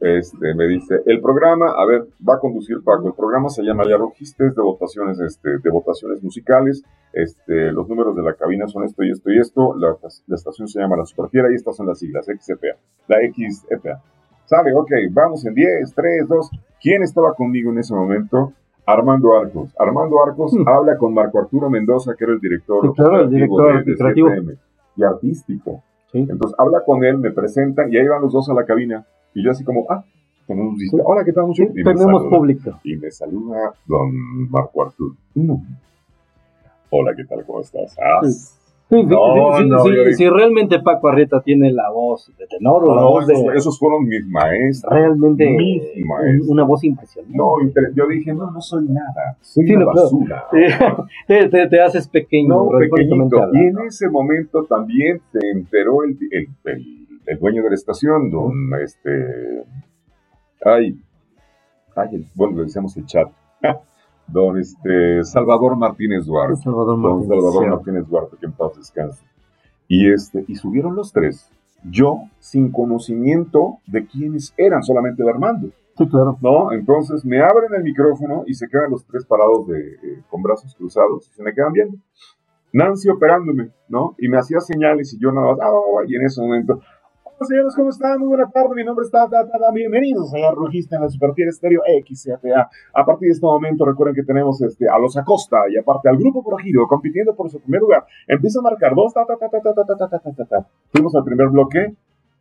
Este, 0.00 0.54
me 0.54 0.66
dice, 0.66 0.96
el 1.06 1.20
programa, 1.22 1.70
a 1.70 1.86
ver, 1.86 2.06
va 2.28 2.34
a 2.34 2.38
conducir 2.38 2.82
Paco, 2.84 3.08
el 3.08 3.14
programa 3.14 3.48
se 3.48 3.62
llama 3.62 3.84
Ya 3.88 3.96
Rojistes 3.96 4.54
de 4.54 4.60
votaciones, 4.60 5.18
este, 5.18 5.58
de 5.62 5.70
votaciones 5.70 6.22
musicales, 6.22 6.82
este, 7.12 7.72
los 7.72 7.88
números 7.88 8.14
de 8.14 8.22
la 8.22 8.34
cabina 8.34 8.66
son 8.66 8.84
esto 8.84 9.02
y 9.02 9.10
esto 9.10 9.30
y 9.30 9.38
esto, 9.38 9.74
la, 9.76 9.96
estación 10.34 10.68
se 10.68 10.80
llama 10.80 10.96
La 10.96 11.06
Superfiera 11.06 11.50
y 11.50 11.54
estas 11.54 11.76
son 11.76 11.86
las 11.86 12.00
siglas, 12.00 12.26
XFA, 12.26 12.76
la 13.08 13.16
XFA. 13.18 14.02
Sale, 14.44 14.74
ok, 14.74 14.90
vamos 15.10 15.46
en 15.46 15.54
10, 15.54 15.94
3, 15.94 16.28
2. 16.28 16.50
¿Quién 16.82 17.02
estaba 17.02 17.32
conmigo 17.32 17.70
en 17.70 17.78
ese 17.78 17.94
momento? 17.94 18.52
Armando 18.84 19.38
Arcos. 19.38 19.74
Armando 19.78 20.22
Arcos 20.22 20.52
hmm. 20.52 20.68
habla 20.68 20.98
con 20.98 21.14
Marco 21.14 21.38
Arturo 21.38 21.70
Mendoza, 21.70 22.14
que 22.14 22.24
era 22.24 22.34
el 22.34 22.40
director, 22.40 22.92
el 23.22 23.30
director 23.30 23.84
de, 23.84 24.58
y 24.96 25.02
artístico. 25.02 25.82
Entonces 26.14 26.54
habla 26.58 26.82
con 26.84 27.04
él, 27.04 27.18
me 27.18 27.30
presenta 27.32 27.88
y 27.88 27.96
ahí 27.96 28.06
van 28.06 28.22
los 28.22 28.32
dos 28.32 28.48
a 28.48 28.54
la 28.54 28.64
cabina. 28.64 29.04
Y 29.34 29.44
yo 29.44 29.50
así 29.50 29.64
como, 29.64 29.84
ah, 29.90 30.04
tenemos 30.46 30.74
hola, 31.04 31.24
¿qué 31.24 31.32
tal? 31.32 31.46
Mucho? 31.46 31.64
y 31.64 31.82
tenemos 31.82 32.24
público. 32.26 32.78
Y 32.84 32.96
me 32.96 33.10
saluda 33.10 33.72
don 33.86 34.50
Marco 34.50 34.82
Artur. 34.84 35.14
Hola, 36.90 37.14
¿qué 37.16 37.24
tal? 37.24 37.44
¿Cómo 37.44 37.60
estás? 37.60 37.96
Ah, 37.98 38.20
Sí, 38.22 38.30
si 40.16 40.28
realmente 40.28 40.80
Paco 40.80 41.08
Arrieta 41.08 41.40
tiene 41.40 41.72
la 41.72 41.90
voz 41.90 42.32
de 42.38 42.46
tenor 42.46 42.84
o 42.84 42.94
la 42.94 43.02
voz 43.02 43.26
de... 43.26 43.34
Esos 43.54 43.78
fueron 43.78 44.06
mis 44.06 44.26
maestros. 44.26 44.92
Realmente 44.92 45.56
una 46.46 46.64
voz 46.64 46.84
impresionante. 46.84 47.36
No, 47.36 47.54
yo 47.94 48.06
dije, 48.08 48.32
no, 48.32 48.50
no 48.50 48.60
soy 48.60 48.86
nada, 48.88 49.36
soy 49.40 49.74
una 49.74 49.86
basura. 49.86 50.46
te, 51.26 51.48
te, 51.48 51.80
haces 51.80 52.08
pequeño. 52.08 52.48
No, 52.48 52.68
pequeñito. 52.78 53.36
Y 53.52 53.58
en 53.58 53.78
ese 53.86 54.08
momento 54.08 54.64
también 54.64 55.20
se 55.32 55.38
enteró 55.50 56.04
el, 56.04 56.18
el, 56.30 56.48
el, 57.26 57.38
dueño 57.38 57.62
de 57.62 57.70
la 57.70 57.74
estación, 57.74 58.30
don, 58.30 58.52
este... 58.82 59.64
Ay, 60.64 60.96
ay, 61.94 62.26
bueno, 62.34 62.56
le 62.56 62.62
decíamos 62.64 62.96
el 62.96 63.06
chat 63.06 63.28
don 64.26 64.58
este, 64.58 65.22
Salvador 65.24 65.76
Martínez 65.76 66.26
Duarte. 66.26 66.56
Salvador 66.62 66.96
Martínez, 66.96 67.28
don 67.28 67.40
Salvador 67.40 67.70
Martínez 67.70 68.08
Duarte, 68.08 68.36
que 68.38 68.46
en 68.46 68.52
paz 68.52 68.76
descanse. 68.76 69.24
Y, 69.88 70.10
este, 70.10 70.44
y 70.48 70.54
subieron 70.54 70.96
los 70.96 71.12
tres, 71.12 71.50
yo 71.84 72.22
sin 72.38 72.70
conocimiento 72.72 73.78
de 73.86 74.06
quiénes 74.06 74.54
eran, 74.56 74.82
solamente 74.82 75.22
de 75.22 75.30
Armando. 75.30 75.68
Sí, 75.96 76.08
claro. 76.08 76.36
¿No? 76.40 76.72
Entonces 76.72 77.24
me 77.24 77.40
abren 77.40 77.74
el 77.76 77.84
micrófono 77.84 78.44
y 78.46 78.54
se 78.54 78.66
quedan 78.68 78.90
los 78.90 79.04
tres 79.04 79.24
parados 79.24 79.68
de, 79.68 79.78
eh, 79.78 80.22
con 80.28 80.42
brazos 80.42 80.74
cruzados 80.74 81.28
y 81.30 81.34
se 81.34 81.42
me 81.42 81.54
quedan 81.54 81.72
viendo. 81.72 81.98
Nancy 82.72 83.08
operándome, 83.08 83.70
¿no? 83.88 84.16
Y 84.18 84.28
me 84.28 84.36
hacía 84.36 84.58
señales 84.58 85.14
y 85.14 85.20
yo 85.20 85.30
nada 85.30 85.52
más, 85.52 85.58
ah, 85.62 86.02
y 86.08 86.16
en 86.16 86.22
ese 86.22 86.40
momento, 86.40 86.80
señores, 87.40 87.74
¿cómo 87.74 87.90
están? 87.90 88.18
Muy 88.20 88.28
buena 88.28 88.48
tarde, 88.48 88.74
mi 88.74 88.84
nombre 88.84 89.04
es 89.04 89.10
Tata, 89.10 89.44
bienvenidos 89.72 90.32
a 90.34 90.38
la 90.38 90.50
Rugista 90.52 90.96
en 90.96 91.02
la 91.02 91.08
Superfiel 91.08 91.48
Estéreo 91.48 91.82
XCTA. 91.82 92.70
A 92.94 93.04
partir 93.04 93.28
de 93.28 93.32
este 93.32 93.44
momento, 93.44 93.84
recuerden 93.84 94.14
que 94.14 94.22
tenemos 94.22 94.60
este, 94.62 94.88
a 94.88 94.98
los 94.98 95.16
Acosta 95.16 95.58
y 95.68 95.76
aparte 95.76 96.08
al 96.08 96.16
Grupo 96.16 96.44
Progido 96.44 96.86
compitiendo 96.86 97.34
por 97.34 97.50
su 97.50 97.60
primer 97.60 97.80
lugar. 97.80 98.04
Empieza 98.28 98.60
a 98.60 98.62
marcar 98.62 98.94
dos, 98.94 99.12
Tata, 99.12 99.36
Tata, 99.36 99.60
Tata, 99.60 99.84
Tata, 99.84 100.08
Tata, 100.08 100.32
Tata. 100.32 100.68
Fuimos 100.92 101.14
al 101.14 101.24
primer 101.24 101.48
bloque 101.48 101.94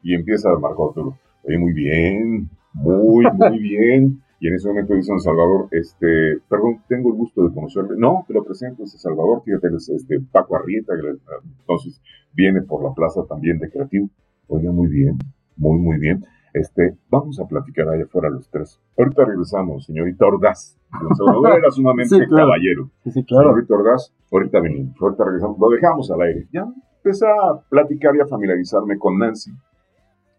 y 0.04 0.14
empieza 0.14 0.50
a 0.50 0.60
marcar 0.60 0.88
Arturo. 0.88 1.18
Eh, 1.46 1.58
muy 1.58 1.74
bien, 1.74 2.50
muy, 2.74 3.26
muy 3.32 3.60
bien. 3.60 4.22
Y 4.40 4.48
en 4.48 4.56
ese 4.56 4.68
momento 4.68 4.94
dice 4.94 5.12
Don 5.12 5.22
Salvador, 5.22 5.70
este, 5.72 6.40
perdón, 6.50 6.82
tengo 6.88 7.10
el 7.10 7.16
gusto 7.16 7.48
de 7.48 7.54
conocerle. 7.54 7.96
No, 7.98 8.26
te 8.28 8.34
lo 8.34 8.44
presento, 8.44 8.84
es 8.84 8.92
Salvador, 9.02 9.42
fíjate, 9.44 9.68
es 9.76 9.90
este, 9.90 10.20
Paco 10.32 10.56
Arrieta, 10.56 10.94
que 10.96 11.18
entonces 11.60 12.02
viene 12.34 12.62
por 12.62 12.84
la 12.84 12.94
plaza 12.94 13.22
también 13.28 13.58
de 13.60 13.70
Creativo. 13.70 14.10
Oiga, 14.48 14.72
muy 14.72 14.88
bien, 14.88 15.18
muy, 15.58 15.80
muy 15.80 15.98
bien. 16.00 16.24
Este, 16.54 16.96
vamos 17.10 17.40
a 17.40 17.48
platicar 17.48 17.90
allá 17.90 18.04
afuera 18.04 18.30
los 18.30 18.48
tres. 18.50 18.80
Ahorita 18.98 19.26
regresamos, 19.26 19.86
señorita 19.86 20.28
Ordaz. 20.28 20.78
Salvador 21.18 21.58
era 21.58 21.72
sumamente 21.72 22.28
caballero. 22.30 22.92
Sí, 23.06 23.24
claro. 23.24 23.50
Señorita 23.50 23.74
Ordaz, 23.74 24.14
ahorita 24.32 24.60
venimos, 24.60 24.96
ahorita 25.02 25.26
regresamos, 25.26 25.58
lo 25.60 25.70
dejamos 25.70 26.12
al 26.12 26.22
aire. 26.22 26.48
Ya 26.52 26.68
empecé 26.98 27.26
a 27.28 27.60
platicar 27.70 28.16
y 28.16 28.22
a 28.22 28.28
familiarizarme 28.28 29.00
con 29.00 29.18
Nancy. 29.18 29.52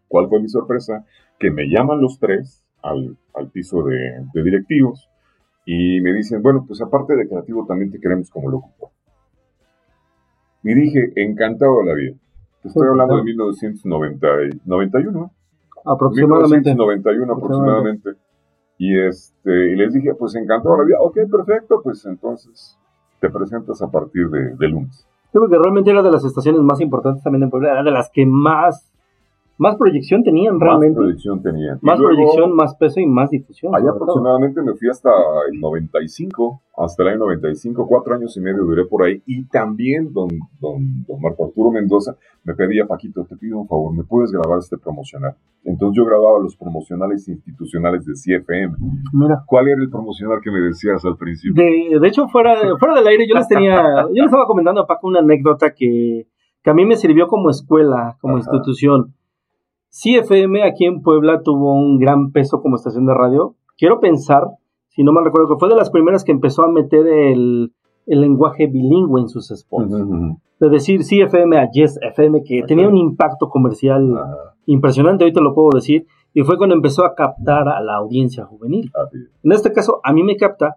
¿Cuál 0.06 0.28
fue 0.28 0.40
mi 0.40 0.48
sorpresa? 0.48 1.04
Que 1.38 1.50
me 1.50 1.64
llaman 1.68 2.00
los 2.00 2.20
tres 2.20 2.64
al, 2.82 3.16
piso 3.52 3.82
de, 3.82 4.24
directivos 4.34 5.08
y 5.66 6.00
me 6.00 6.12
dicen, 6.12 6.42
bueno, 6.42 6.64
pues 6.66 6.80
aparte 6.80 7.16
de 7.16 7.26
creativo 7.26 7.66
también 7.66 7.90
te 7.90 7.98
queremos 7.98 8.30
como 8.30 8.50
locutor. 8.50 8.90
Y 10.62 10.74
dije, 10.74 11.12
encantado 11.16 11.80
de 11.80 11.84
la 11.86 11.94
vida. 11.94 12.14
Estoy 12.64 12.88
hablando 12.88 13.16
de 13.16 13.22
1991. 13.24 15.30
Aproximadamente. 15.84 16.70
1991 16.70 17.32
aproximadamente. 17.32 18.10
Y, 18.78 18.98
este, 18.98 19.72
y 19.72 19.76
les 19.76 19.92
dije, 19.92 20.14
pues 20.14 20.34
encantado 20.34 20.78
la 20.78 20.84
vida. 20.84 20.96
Ok, 21.00 21.18
perfecto, 21.30 21.80
pues 21.82 22.04
entonces 22.06 22.78
te 23.20 23.30
presentas 23.30 23.80
a 23.82 23.90
partir 23.90 24.28
de, 24.28 24.56
de 24.56 24.68
lunes. 24.68 25.06
Creo 25.32 25.48
que 25.48 25.58
realmente 25.58 25.90
era 25.90 26.02
de 26.02 26.10
las 26.10 26.24
estaciones 26.24 26.60
más 26.62 26.80
importantes 26.80 27.22
también 27.22 27.44
en 27.44 27.50
Puebla, 27.50 27.72
era 27.72 27.82
de 27.82 27.90
las 27.90 28.10
que 28.10 28.24
más 28.26 28.90
más 29.56 29.76
proyección 29.76 30.24
tenían 30.24 30.58
realmente. 30.58 30.98
Más 30.98 31.04
proyección 31.04 31.42
tenían. 31.42 31.78
Más 31.80 31.98
proyección, 31.98 32.56
más 32.56 32.74
peso 32.74 33.00
y 33.00 33.06
más 33.06 33.30
difusión. 33.30 33.74
Allá 33.74 33.90
aproximadamente 33.90 34.60
me 34.62 34.74
fui 34.74 34.88
hasta 34.88 35.10
el 35.50 35.60
95, 35.60 36.62
hasta 36.76 37.02
el 37.04 37.08
año 37.10 37.18
95, 37.20 37.86
cuatro 37.86 38.14
años 38.14 38.36
y 38.36 38.40
medio 38.40 38.64
duré 38.64 38.84
por 38.86 39.04
ahí. 39.04 39.22
Y 39.26 39.44
también 39.44 40.12
don, 40.12 40.28
don, 40.60 41.04
don 41.06 41.20
Marco 41.20 41.46
Arturo 41.46 41.70
Mendoza 41.70 42.16
me 42.42 42.54
pedía, 42.54 42.86
Paquito, 42.86 43.24
te 43.24 43.36
pido 43.36 43.58
un 43.58 43.68
favor, 43.68 43.94
¿me 43.94 44.02
puedes 44.02 44.32
grabar 44.32 44.58
este 44.58 44.76
promocional? 44.76 45.36
Entonces 45.62 45.96
yo 45.96 46.04
grababa 46.04 46.40
los 46.40 46.56
promocionales 46.56 47.26
institucionales 47.28 48.04
de 48.04 48.12
CFM. 48.12 48.74
Mira. 49.12 49.44
¿Cuál 49.46 49.68
era 49.68 49.80
el 49.80 49.88
promocional 49.88 50.40
que 50.42 50.50
me 50.50 50.60
decías 50.60 51.04
al 51.04 51.16
principio? 51.16 51.62
De, 51.62 51.98
de 51.98 52.08
hecho, 52.08 52.26
fuera, 52.28 52.56
fuera 52.78 52.94
del 52.96 53.06
aire, 53.06 53.26
yo 53.28 53.34
les 53.34 53.48
tenía, 53.48 54.02
yo 54.08 54.22
les 54.22 54.26
estaba 54.26 54.46
comentando 54.46 54.82
a 54.82 54.86
Paco 54.86 55.06
una 55.06 55.20
anécdota 55.20 55.72
que, 55.74 56.26
que 56.62 56.70
a 56.70 56.74
mí 56.74 56.84
me 56.84 56.96
sirvió 56.96 57.28
como 57.28 57.50
escuela, 57.50 58.18
como 58.20 58.36
institución 58.36 59.14
CFM 59.94 60.64
aquí 60.64 60.86
en 60.86 61.02
Puebla 61.02 61.40
tuvo 61.42 61.72
un 61.72 61.98
gran 61.98 62.32
peso 62.32 62.60
como 62.60 62.74
estación 62.74 63.06
de 63.06 63.14
radio. 63.14 63.54
Quiero 63.78 64.00
pensar, 64.00 64.42
si 64.88 65.04
no 65.04 65.12
mal 65.12 65.24
recuerdo, 65.24 65.48
que 65.48 65.60
fue 65.60 65.68
de 65.68 65.76
las 65.76 65.90
primeras 65.90 66.24
que 66.24 66.32
empezó 66.32 66.64
a 66.64 66.68
meter 66.68 67.06
el, 67.06 67.72
lenguaje 68.06 68.66
bilingüe 68.66 69.20
en 69.20 69.28
sus 69.28 69.48
spots. 69.48 69.94
De 70.58 70.68
decir 70.68 71.02
CFM 71.02 71.58
a 71.58 71.70
Yes 71.70 71.98
FM, 72.02 72.42
que 72.42 72.62
tenía 72.66 72.88
un 72.88 72.96
impacto 72.96 73.48
comercial 73.48 74.14
impresionante, 74.66 75.24
ahorita 75.24 75.40
lo 75.40 75.54
puedo 75.54 75.70
decir, 75.70 76.06
y 76.32 76.42
fue 76.42 76.58
cuando 76.58 76.74
empezó 76.74 77.04
a 77.04 77.14
captar 77.14 77.68
a 77.68 77.80
la 77.80 77.94
audiencia 77.94 78.44
juvenil. 78.46 78.90
En 79.44 79.52
este 79.52 79.72
caso, 79.72 80.00
a 80.02 80.12
mí 80.12 80.24
me 80.24 80.36
capta, 80.36 80.76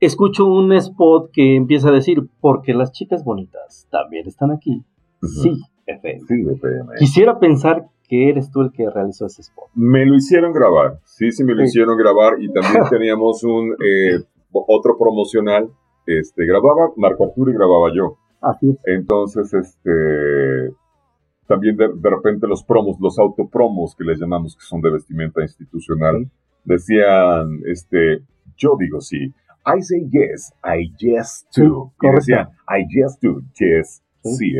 escucho 0.00 0.46
un 0.46 0.72
spot 0.72 1.30
que 1.32 1.54
empieza 1.54 1.90
a 1.90 1.92
decir, 1.92 2.28
porque 2.40 2.74
las 2.74 2.90
chicas 2.90 3.22
bonitas 3.22 3.86
también 3.90 4.26
están 4.26 4.50
aquí. 4.50 4.82
Sí, 5.22 5.60
FM. 5.86 6.20
Sí, 6.26 6.34
FM. 6.54 6.94
Quisiera 6.98 7.38
pensar 7.38 7.86
que 8.08 8.30
eres 8.30 8.50
tú 8.50 8.62
el 8.62 8.72
que 8.72 8.88
realizó 8.88 9.26
ese 9.26 9.42
spot. 9.42 9.68
Me 9.74 10.04
lo 10.06 10.16
hicieron 10.16 10.52
grabar, 10.52 10.98
sí, 11.04 11.30
sí 11.30 11.44
me 11.44 11.54
lo 11.54 11.62
hicieron 11.62 11.96
grabar 11.96 12.40
y 12.40 12.50
también 12.52 12.84
teníamos 12.90 13.44
un 13.44 13.74
eh, 13.84 14.24
otro 14.50 14.96
promocional, 14.98 15.70
este, 16.06 16.46
grababa 16.46 16.90
Marco 16.96 17.26
Arturo 17.26 17.50
y 17.50 17.54
grababa 17.54 17.90
yo. 17.94 18.16
Así 18.40 18.70
es. 18.70 18.76
Entonces, 18.86 19.52
este, 19.52 20.74
también 21.46 21.76
de, 21.76 22.10
repente 22.10 22.46
los 22.46 22.64
promos, 22.64 22.96
los 23.00 23.18
autopromos 23.18 23.94
que 23.94 24.04
les 24.04 24.18
llamamos, 24.18 24.56
que 24.56 24.62
son 24.62 24.80
de 24.80 24.90
vestimenta 24.90 25.42
institucional, 25.42 26.30
decían, 26.64 27.60
este, 27.66 28.22
yo 28.56 28.76
digo 28.78 29.00
sí, 29.00 29.34
I 29.66 29.82
say 29.82 30.08
yes, 30.10 30.52
I 30.64 30.90
yes 30.98 31.46
to. 31.54 31.92
y 32.00 32.10
decían, 32.10 32.48
I 32.68 32.86
yes 32.88 33.18
to, 33.20 33.42
yes, 33.58 34.02
sí, 34.22 34.54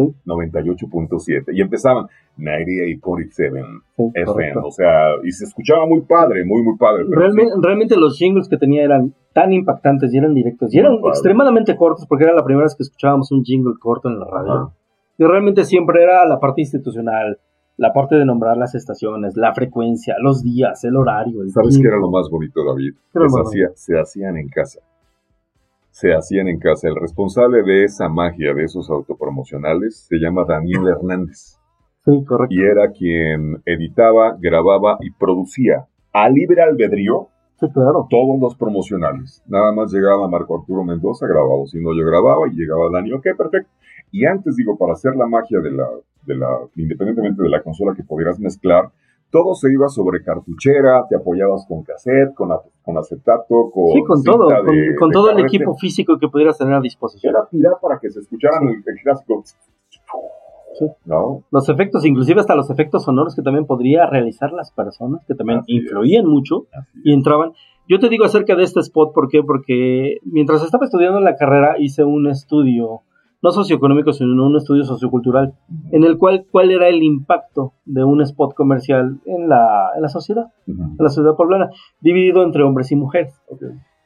FM. 0.00 0.14
98.7. 0.24 1.44
Y 1.52 1.60
empezaban 1.60 2.06
98.7 2.38 3.82
FM. 4.14 4.60
O 4.64 4.70
sea, 4.70 5.16
y 5.24 5.30
se 5.30 5.44
escuchaba 5.44 5.86
muy 5.86 6.02
padre, 6.02 6.44
muy, 6.44 6.62
muy 6.62 6.76
padre. 6.76 7.04
Realmente, 7.08 7.52
realmente 7.60 7.96
los 7.96 8.16
jingles 8.16 8.48
que 8.48 8.56
tenía 8.56 8.82
eran 8.84 9.14
tan 9.32 9.52
impactantes 9.52 10.12
y 10.12 10.18
eran 10.18 10.34
directos. 10.34 10.74
Y 10.74 10.78
eran 10.78 10.98
extremadamente 11.04 11.76
cortos 11.76 12.06
porque 12.06 12.24
era 12.24 12.34
la 12.34 12.44
primera 12.44 12.64
vez 12.64 12.74
que 12.74 12.82
escuchábamos 12.82 13.30
un 13.32 13.44
jingle 13.44 13.74
corto 13.78 14.08
en 14.08 14.18
la 14.18 14.26
radio. 14.26 14.72
Y 15.18 15.24
realmente 15.24 15.64
siempre 15.64 16.02
era 16.02 16.26
la 16.26 16.40
parte 16.40 16.62
institucional, 16.62 17.38
la 17.76 17.92
parte 17.92 18.16
de 18.16 18.24
nombrar 18.24 18.56
las 18.56 18.74
estaciones, 18.74 19.36
la 19.36 19.54
frecuencia, 19.54 20.16
los 20.20 20.42
días, 20.42 20.82
el 20.84 20.96
horario. 20.96 21.46
¿Sabes 21.48 21.78
qué 21.78 21.88
era 21.88 21.98
lo 21.98 22.10
más 22.10 22.28
bonito, 22.30 22.64
David? 22.64 22.94
se 23.74 23.98
hacían 23.98 24.38
en 24.38 24.48
casa 24.48 24.80
se 26.00 26.14
hacían 26.14 26.48
en 26.48 26.58
casa. 26.58 26.88
El 26.88 26.96
responsable 26.96 27.62
de 27.62 27.84
esa 27.84 28.08
magia, 28.08 28.54
de 28.54 28.64
esos 28.64 28.88
autopromocionales, 28.88 30.06
se 30.08 30.16
llama 30.16 30.46
Daniel 30.48 30.88
Hernández. 30.96 31.58
Sí, 32.04 32.24
correcto. 32.24 32.54
Y 32.54 32.62
era 32.62 32.90
quien 32.90 33.62
editaba, 33.66 34.36
grababa 34.40 34.96
y 35.00 35.10
producía 35.10 35.86
a 36.12 36.28
libre 36.30 36.62
albedrío 36.62 37.28
sí, 37.60 37.66
claro. 37.70 38.06
todos 38.08 38.40
los 38.40 38.56
promocionales. 38.56 39.42
Nada 39.46 39.72
más 39.72 39.92
llegaba 39.92 40.26
Marco 40.26 40.58
Arturo 40.58 40.82
Mendoza, 40.84 41.26
grababa, 41.26 41.66
si 41.66 41.78
no 41.78 41.94
yo 41.94 42.06
grababa 42.06 42.48
y 42.48 42.56
llegaba 42.56 42.88
Dani, 42.90 43.12
ok, 43.12 43.26
perfecto. 43.36 43.70
Y 44.10 44.24
antes, 44.24 44.56
digo, 44.56 44.78
para 44.78 44.94
hacer 44.94 45.14
la 45.16 45.26
magia 45.26 45.60
de 45.60 45.70
la, 45.70 45.86
de 46.24 46.34
la, 46.34 46.48
independientemente 46.76 47.42
de 47.42 47.50
la 47.50 47.62
consola 47.62 47.94
que 47.94 48.02
pudieras 48.02 48.40
mezclar, 48.40 48.90
todo 49.30 49.54
se 49.54 49.72
iba 49.72 49.88
sobre 49.88 50.22
cartuchera, 50.22 51.04
te 51.08 51.16
apoyabas 51.16 51.64
con 51.66 51.82
cassette, 51.82 52.34
con, 52.34 52.50
con 52.82 52.98
acetato, 52.98 53.70
con. 53.72 53.92
Sí, 53.92 54.02
con 54.06 54.22
todo, 54.22 54.48
con, 54.98 55.10
todo 55.10 55.30
el 55.30 55.40
equipo 55.40 55.74
físico 55.76 56.18
que 56.18 56.28
pudieras 56.28 56.58
tener 56.58 56.74
a 56.74 56.80
disposición. 56.80 57.34
Era 57.34 57.46
tirar 57.46 57.74
para 57.80 57.98
que 57.98 58.10
se 58.10 58.20
escucharan 58.20 58.68
el, 58.68 58.82
clásico. 59.02 59.44
¿No? 61.04 61.44
Los 61.50 61.68
efectos, 61.68 62.06
inclusive 62.06 62.40
hasta 62.40 62.54
los 62.54 62.70
efectos 62.70 63.04
sonoros 63.04 63.34
que 63.34 63.42
también 63.42 63.66
podría 63.66 64.06
realizar 64.06 64.52
las 64.52 64.72
personas, 64.72 65.24
que 65.26 65.34
también 65.34 65.62
influían 65.66 66.26
mucho 66.26 66.66
y 67.04 67.12
entraban. 67.12 67.52
Yo 67.88 67.98
te 67.98 68.08
digo 68.08 68.24
acerca 68.24 68.54
de 68.56 68.62
este 68.62 68.80
spot, 68.80 69.12
¿por 69.12 69.28
qué? 69.28 69.42
Porque 69.42 70.18
mientras 70.24 70.64
estaba 70.64 70.86
estudiando 70.86 71.20
la 71.20 71.36
carrera 71.36 71.74
hice 71.78 72.04
un 72.04 72.28
estudio 72.28 73.02
no 73.42 73.50
socioeconómico, 73.50 74.12
sino 74.12 74.46
un 74.46 74.56
estudio 74.56 74.84
sociocultural, 74.84 75.54
en 75.92 76.04
el 76.04 76.18
cual 76.18 76.46
cuál 76.50 76.70
era 76.70 76.88
el 76.88 77.02
impacto 77.02 77.72
de 77.86 78.04
un 78.04 78.20
spot 78.20 78.54
comercial 78.54 79.20
en 79.24 79.48
la, 79.48 79.90
en 79.96 80.02
la 80.02 80.08
sociedad, 80.08 80.46
en 80.66 80.96
la 80.98 81.08
sociedad 81.08 81.36
poblana, 81.36 81.70
dividido 82.00 82.42
entre 82.42 82.62
hombres 82.64 82.92
y 82.92 82.96
mujeres. 82.96 83.40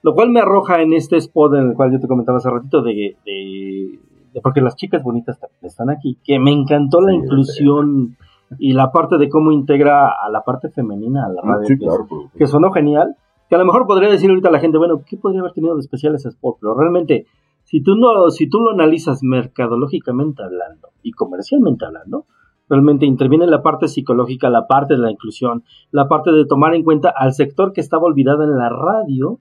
Lo 0.03 0.15
cual 0.15 0.31
me 0.31 0.41
arroja 0.41 0.83
en 0.83 0.93
este 0.93 1.17
spot 1.17 1.55
en 1.55 1.71
el 1.71 1.75
cual 1.75 1.93
yo 1.93 1.99
te 1.99 2.07
comentaba 2.07 2.39
hace 2.39 2.51
ratito 2.51 2.83
de, 2.83 3.17
de, 3.25 3.99
porque 4.43 4.61
las 4.61 4.77
chicas 4.77 5.03
bonitas 5.03 5.39
están 5.63 5.91
aquí, 5.91 6.19
que 6.23 6.39
me 6.39 6.53
encantó 6.53 7.01
la 7.01 7.15
inclusión 7.15 8.17
y 8.59 8.73
la 8.73 8.93
parte 8.93 9.19
de 9.19 9.29
cómo 9.29 9.51
integra 9.51 10.09
a 10.09 10.31
la 10.31 10.43
parte 10.43 10.69
femenina 10.69 11.27
a 11.27 11.29
la 11.29 11.43
radio, 11.43 11.67
que, 11.67 11.79
claro, 11.79 12.07
que 12.37 12.47
sonó 12.47 12.71
genial, 12.71 13.17
que 13.49 13.57
a 13.57 13.59
lo 13.59 13.65
mejor 13.65 13.87
podría 13.87 14.11
decir 14.11 14.31
ahorita 14.31 14.51
la 14.51 14.61
gente, 14.61 14.79
bueno, 14.79 15.03
¿qué 15.05 15.17
podría 15.17 15.41
haber 15.41 15.53
tenido 15.53 15.75
de 15.75 15.81
especial 15.81 16.15
ese 16.15 16.29
spot? 16.29 16.59
Pero 16.61 16.75
realmente 16.75 17.27
si 17.75 17.83
tú, 17.83 17.97
no, 17.97 18.31
si 18.31 18.49
tú 18.49 18.61
lo 18.61 18.71
analizas 18.71 19.25
mercadológicamente 19.25 20.45
hablando 20.45 20.91
y 21.03 21.11
comercialmente 21.11 21.85
hablando, 21.85 22.25
realmente 22.69 23.05
interviene 23.05 23.49
la 23.49 23.63
parte 23.63 23.89
psicológica, 23.89 24.49
la 24.49 24.69
parte 24.69 24.95
de 24.95 25.01
la 25.01 25.11
inclusión, 25.11 25.65
la 25.91 26.07
parte 26.07 26.31
de 26.31 26.47
tomar 26.47 26.77
en 26.77 26.85
cuenta 26.85 27.13
al 27.13 27.33
sector 27.33 27.73
que 27.73 27.81
estaba 27.81 28.05
olvidado 28.05 28.45
en 28.45 28.57
la 28.57 28.69
radio 28.69 29.41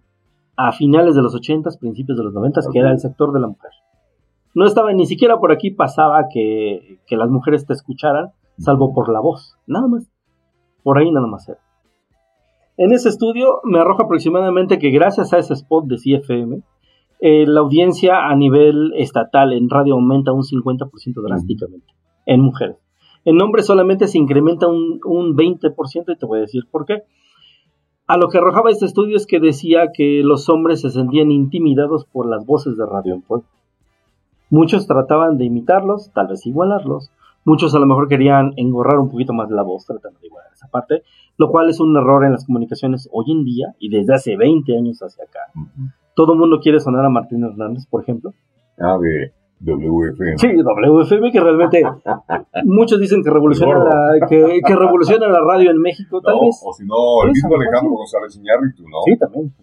a 0.56 0.72
finales 0.72 1.14
de 1.14 1.22
los 1.22 1.36
80, 1.36 1.70
principios 1.80 2.18
de 2.18 2.24
los 2.24 2.34
90, 2.34 2.62
que 2.72 2.80
era 2.80 2.90
el 2.90 2.98
sector 2.98 3.34
de 3.34 3.40
la 3.40 3.50
mujer. 3.50 3.70
No 4.56 4.66
estaba 4.66 4.92
ni 4.94 5.06
siquiera 5.06 5.38
por 5.38 5.52
aquí 5.52 5.70
pasaba 5.70 6.26
que, 6.34 7.02
que 7.06 7.18
las 7.18 7.30
mujeres 7.30 7.68
te 7.68 7.74
escucharan, 7.74 8.32
salvo 8.58 8.96
por 8.96 9.14
la 9.14 9.20
voz, 9.20 9.60
nada 9.68 9.88
más. 9.88 10.10
Por 10.82 10.98
ahí 10.98 11.12
nada 11.12 11.28
más 11.28 11.48
era. 11.48 11.60
En 12.78 12.94
ese 12.94 13.10
estudio 13.10 13.62
me 13.64 13.78
arroja 13.78 14.06
aproximadamente 14.06 14.80
que 14.80 14.90
gracias 14.90 15.34
a 15.34 15.38
ese 15.38 15.54
spot 15.54 15.86
de 15.86 15.98
CFM, 15.98 16.64
eh, 17.26 17.46
la 17.48 17.62
audiencia 17.62 18.28
a 18.28 18.36
nivel 18.36 18.92
estatal 18.98 19.54
en 19.54 19.70
radio 19.70 19.94
aumenta 19.94 20.34
un 20.34 20.42
50% 20.42 20.90
drásticamente 21.26 21.88
en 22.26 22.42
mujeres. 22.42 22.76
En 23.24 23.42
hombres 23.42 23.66
solamente 23.66 24.10
se 24.10 24.18
incrementa 24.18 24.68
un, 24.68 25.00
20% 25.00 26.04
y 26.14 26.18
te 26.18 26.26
voy 26.26 26.40
a 26.40 26.42
decir 26.42 26.64
por 26.70 26.86
qué. 26.86 27.04
A 28.08 28.18
lo 28.18 28.28
que 28.28 28.40
arrojaba 28.40 28.72
este 28.72 28.86
estudio 28.86 29.16
es 29.16 29.26
que 29.26 29.40
decía 29.40 29.94
que 29.94 30.20
los 30.22 30.50
hombres 30.50 30.82
se 30.82 30.90
sentían 30.90 31.32
intimidados 31.32 32.04
por 32.04 32.28
las 32.28 32.46
voces 32.46 32.76
de 32.76 32.86
radio 32.86 33.14
en 33.14 33.22
pueblo. 33.22 33.48
Muchos 34.50 34.86
trataban 34.86 35.38
de 35.38 35.46
imitarlos, 35.46 36.12
tal 36.12 36.28
vez 36.28 36.46
igualarlos, 36.46 37.10
Muchos 37.46 37.76
a 37.76 37.80
lo 37.80 37.86
mejor 37.86 38.08
querían 38.08 38.54
engorrar 38.56 39.00
un 39.00 39.10
poquito 39.10 39.34
más 39.34 39.50
la 39.50 39.64
voz 39.64 39.86
tratando 39.86 40.18
de 40.22 40.28
igualar 40.28 40.52
esa 40.54 40.68
parte, 40.68 41.04
lo 41.38 41.50
cual 41.50 41.70
es 41.70 41.82
un 41.82 41.96
error 41.98 42.24
en 42.24 42.32
las 42.32 42.46
comunicaciones 42.46 43.10
hoy 43.12 43.32
en 43.32 43.44
día 43.44 43.76
y 43.80 43.90
desde 43.90 44.14
hace 44.14 44.38
20 44.38 44.78
años 44.78 45.00
hacia 45.00 45.26
acá. 45.26 45.40
Todo 46.16 46.34
el 46.34 46.40
mundo 46.40 46.60
quiere 46.62 46.80
sonar 46.80 47.06
a 47.06 47.10
Martín 47.10 47.44
Hernández, 47.44 47.86
por 47.90 48.04
ejemplo. 48.04 48.32
Ah, 48.80 48.98
de 49.00 49.34
WFM. 49.64 50.38
Sí, 50.38 50.48
WFM, 50.62 51.32
que 51.32 51.40
realmente 51.40 51.84
muchos 52.66 53.00
dicen 53.00 53.24
que 53.24 53.30
revoluciona, 53.30 53.80
la, 53.80 54.28
que, 54.28 54.76
revoluciona 54.76 55.28
la 55.30 55.40
radio 55.40 55.72
en 55.72 55.80
México, 55.80 56.22
tal 56.22 56.36
vez. 56.42 56.62
O 56.64 56.74
si 56.74 56.86
no, 56.86 57.24
el 57.24 57.30
mismo 57.30 57.56
Alejandro 57.56 57.96
González 57.96 58.36
Iñárritu, 58.36 58.84
¿no? 58.84 58.98
Sí, 59.06 59.18
también. 59.18 59.54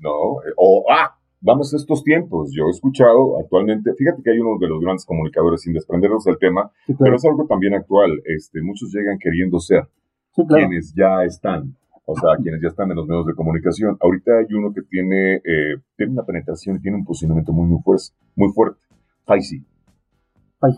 No, 0.00 0.42
eh, 0.42 0.52
o, 0.56 0.84
ah, 0.90 1.16
vamos 1.40 1.72
a 1.72 1.76
estos 1.76 2.02
tiempos. 2.02 2.50
Yo 2.52 2.66
he 2.66 2.70
escuchado 2.70 3.38
actualmente, 3.38 3.94
fíjate 3.94 4.22
que 4.22 4.32
hay 4.32 4.38
uno 4.40 4.58
de 4.58 4.68
los 4.68 4.80
grandes 4.80 5.06
comunicadores, 5.06 5.62
sin 5.62 5.72
desprendernos 5.72 6.24
del 6.24 6.38
tema, 6.38 6.70
pero 6.98 7.14
es 7.14 7.24
algo 7.24 7.46
también 7.46 7.74
actual. 7.74 8.10
Este, 8.24 8.60
muchos 8.60 8.92
llegan 8.92 9.18
queriendo 9.18 9.60
ser 9.60 9.88
quienes 10.48 10.92
ya 10.96 11.22
están. 11.24 11.76
O 12.06 12.14
sea, 12.14 12.36
quienes 12.42 12.60
ya 12.60 12.68
están 12.68 12.90
en 12.90 12.96
los 12.96 13.06
medios 13.06 13.26
de 13.26 13.34
comunicación. 13.34 13.96
Ahorita 14.00 14.32
hay 14.38 14.54
uno 14.54 14.72
que 14.74 14.82
tiene, 14.82 15.36
eh, 15.36 15.80
tiene 15.96 16.12
una 16.12 16.24
penetración 16.24 16.76
y 16.76 16.80
tiene 16.80 16.98
un 16.98 17.04
posicionamiento 17.04 17.52
muy, 17.52 17.66
muy, 17.66 17.80
fuerte, 17.82 18.12
muy 18.36 18.52
fuerte. 18.52 18.80
Faisy. 19.24 19.64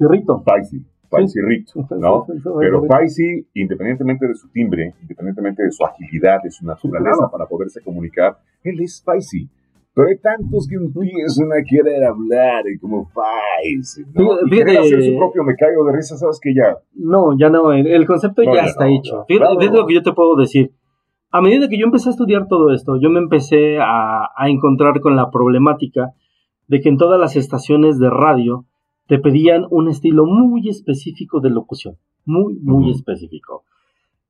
Rito. 0.08 0.42
Faisy. 0.44 0.84
Faisy 1.08 1.40
Rito, 1.40 1.86
¿no? 1.98 2.26
Pero 2.58 2.84
Faisy, 2.84 3.46
independientemente 3.54 4.26
de 4.26 4.34
su 4.34 4.48
timbre, 4.48 4.94
independientemente 5.02 5.62
de 5.62 5.70
su 5.70 5.84
agilidad, 5.84 6.42
de 6.42 6.50
su 6.50 6.64
naturaleza 6.64 7.28
para 7.30 7.46
poderse 7.46 7.80
comunicar, 7.80 8.38
él 8.62 8.80
es 8.80 9.02
Faisy. 9.04 9.48
Pero 9.94 10.08
hay 10.08 10.18
tantos 10.18 10.68
que 10.68 10.74
empiezan 10.74 11.52
a 11.52 11.64
querer 11.64 12.04
hablar 12.04 12.68
y 12.68 12.78
como 12.78 13.06
Faisy, 13.06 14.04
¿no? 14.14 14.36
Fíjate, 14.48 14.78
hacer 14.78 15.02
su 15.02 15.16
propio 15.16 15.42
me 15.42 15.54
caigo 15.56 15.84
de 15.86 15.96
risa, 15.96 16.16
¿sabes 16.16 16.38
que 16.40 16.54
ya? 16.54 16.76
No, 16.94 17.36
ya 17.38 17.48
no, 17.48 17.72
el, 17.72 18.06
concepto 18.06 18.42
ya, 18.42 18.64
está 18.64 18.88
hecho. 18.88 19.24
Fíjate, 19.26 19.70
lo 19.70 19.86
que 19.86 19.94
yo 19.94 20.02
te 20.02 20.12
puedo 20.12 20.36
decir. 20.36 20.72
A 21.36 21.42
medida 21.42 21.68
que 21.68 21.78
yo 21.78 21.84
empecé 21.84 22.08
a 22.08 22.12
estudiar 22.12 22.48
todo 22.48 22.72
esto, 22.72 22.96
yo 22.96 23.10
me 23.10 23.18
empecé 23.18 23.78
a, 23.78 24.30
a 24.34 24.48
encontrar 24.48 25.00
con 25.02 25.16
la 25.16 25.30
problemática 25.30 26.14
de 26.66 26.80
que 26.80 26.88
en 26.88 26.96
todas 26.96 27.20
las 27.20 27.36
estaciones 27.36 27.98
de 27.98 28.08
radio 28.08 28.64
te 29.06 29.18
pedían 29.18 29.66
un 29.68 29.88
estilo 29.88 30.24
muy 30.24 30.66
específico 30.70 31.40
de 31.40 31.50
locución, 31.50 31.96
muy, 32.24 32.54
muy 32.62 32.90
específico. 32.90 33.64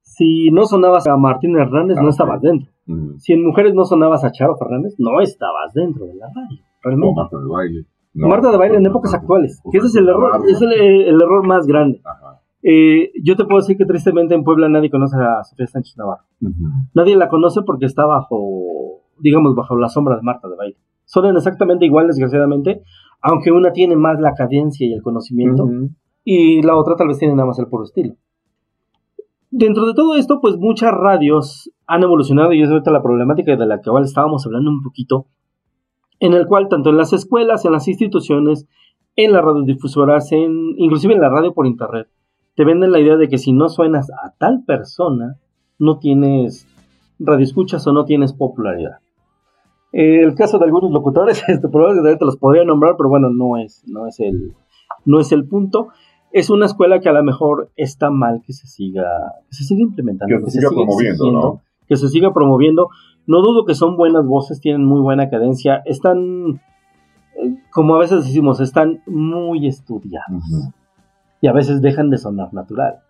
Si 0.02 0.50
no 0.50 0.66
sonabas 0.66 1.06
a 1.06 1.16
Martín 1.16 1.56
Hernández, 1.56 1.96
no 1.96 2.08
ah, 2.08 2.10
estabas 2.10 2.40
dentro. 2.40 2.72
Si 3.18 3.32
en 3.32 3.46
mujeres 3.46 3.72
no 3.74 3.84
sonabas 3.84 4.24
a 4.24 4.32
Charo 4.32 4.56
Fernández, 4.56 4.96
no 4.98 5.20
estabas 5.20 5.74
dentro 5.74 6.06
de 6.06 6.14
la 6.14 6.26
radio, 6.26 6.58
realmente. 6.82 7.14
Marta 7.20 7.38
de 7.38 7.46
baile. 7.46 7.84
Marta 8.14 8.50
de 8.50 8.56
baile 8.56 8.76
en 8.78 8.86
épocas 8.86 9.14
actuales, 9.14 9.62
que 9.70 9.78
ese 9.78 9.86
es 9.86 9.94
el 9.94 10.08
error, 10.08 10.40
es 10.48 10.60
el, 10.60 11.20
error 11.20 11.46
más 11.46 11.68
grande. 11.68 12.00
Eh, 12.68 13.12
yo 13.22 13.36
te 13.36 13.44
puedo 13.44 13.60
decir 13.60 13.76
que 13.76 13.84
tristemente 13.84 14.34
en 14.34 14.42
Puebla 14.42 14.68
nadie 14.68 14.90
conoce 14.90 15.16
a 15.16 15.44
Sofía 15.44 15.68
Sánchez 15.68 15.96
Navarro. 15.98 16.24
Nadie 16.94 17.14
la 17.14 17.28
conoce 17.28 17.62
porque 17.62 17.86
está 17.86 18.06
bajo, 18.06 19.02
digamos, 19.20 19.54
bajo 19.54 19.76
la 19.76 19.88
sombra 19.88 20.16
de 20.16 20.22
Marta 20.22 20.48
de 20.48 20.56
baile. 20.56 20.76
Son 21.04 21.24
exactamente 21.36 21.86
igual, 21.86 22.08
desgraciadamente, 22.08 22.82
aunque 23.22 23.52
una 23.52 23.70
tiene 23.70 23.94
más 23.94 24.18
la 24.18 24.34
cadencia 24.34 24.84
y 24.84 24.92
el 24.92 25.00
conocimiento, 25.00 25.64
y 26.24 26.60
la 26.62 26.76
otra 26.76 26.96
tal 26.96 27.06
vez 27.06 27.18
tiene 27.20 27.36
nada 27.36 27.46
más 27.46 27.60
el 27.60 27.68
puro 27.68 27.84
estilo. 27.84 28.16
Dentro 29.52 29.86
de 29.86 29.94
todo 29.94 30.16
esto, 30.16 30.40
pues 30.40 30.56
muchas 30.56 30.90
radios 30.92 31.70
han 31.86 32.02
evolucionado, 32.02 32.52
y 32.52 32.62
es 32.62 32.68
ahorita 32.68 32.90
la 32.90 33.00
problemática 33.00 33.54
de 33.54 33.64
la 33.64 33.80
que 33.80 33.90
estábamos 34.02 34.44
hablando 34.44 34.70
un 34.70 34.82
poquito, 34.82 35.26
en 36.18 36.32
el 36.32 36.48
cual 36.48 36.66
tanto 36.68 36.90
en 36.90 36.96
las 36.96 37.12
escuelas, 37.12 37.64
en 37.64 37.70
las 37.70 37.86
instituciones, 37.86 38.66
en 39.14 39.30
las 39.30 39.44
radiodifusoras, 39.44 40.32
en, 40.32 40.74
inclusive 40.78 41.14
en 41.14 41.20
la 41.20 41.28
radio 41.28 41.54
por 41.54 41.68
internet, 41.68 42.08
te 42.56 42.64
venden 42.64 42.90
la 42.90 43.00
idea 43.00 43.16
de 43.16 43.28
que 43.28 43.38
si 43.38 43.52
no 43.52 43.68
suenas 43.68 44.10
a 44.10 44.32
tal 44.38 44.64
persona, 44.66 45.36
no 45.78 45.98
tienes 45.98 46.66
radioescuchas 47.18 47.86
o 47.86 47.92
no 47.92 48.04
tienes 48.04 48.32
popularidad 48.32 48.98
el 49.96 50.34
caso 50.34 50.58
de 50.58 50.66
algunos 50.66 50.90
locutores, 50.90 51.42
este, 51.48 51.68
probablemente 51.68 52.18
te 52.18 52.24
los 52.24 52.36
podría 52.36 52.64
nombrar, 52.64 52.94
pero 52.96 53.08
bueno, 53.08 53.30
no 53.30 53.56
es, 53.56 53.82
no 53.86 54.06
es 54.06 54.20
el, 54.20 54.52
no 55.04 55.20
es 55.20 55.32
el 55.32 55.46
punto. 55.46 55.88
Es 56.32 56.50
una 56.50 56.66
escuela 56.66 57.00
que 57.00 57.08
a 57.08 57.12
lo 57.12 57.22
mejor 57.22 57.70
está 57.76 58.10
mal 58.10 58.42
que 58.46 58.52
se 58.52 58.66
siga, 58.66 59.06
que 59.48 59.54
se 59.54 59.64
siga 59.64 59.80
implementando, 59.80 60.44
que, 60.44 60.50
se, 60.50 60.58
siga, 60.60 60.68
promoviendo, 60.68 61.32
¿no? 61.32 61.62
que 61.88 61.96
se 61.96 62.08
siga 62.08 62.34
promoviendo. 62.34 62.88
No 63.26 63.40
dudo 63.40 63.64
que 63.64 63.74
son 63.74 63.96
buenas 63.96 64.26
voces, 64.26 64.60
tienen 64.60 64.84
muy 64.84 65.00
buena 65.00 65.30
cadencia, 65.30 65.82
están, 65.86 66.60
eh, 67.36 67.56
como 67.72 67.94
a 67.94 67.98
veces 67.98 68.24
decimos, 68.24 68.60
están 68.60 69.00
muy 69.06 69.66
estudiados. 69.66 70.42
Y 71.40 71.48
a 71.48 71.52
veces 71.52 71.80
dejan 71.82 72.10
de 72.10 72.18
sonar 72.18 72.52
natural. 72.52 73.00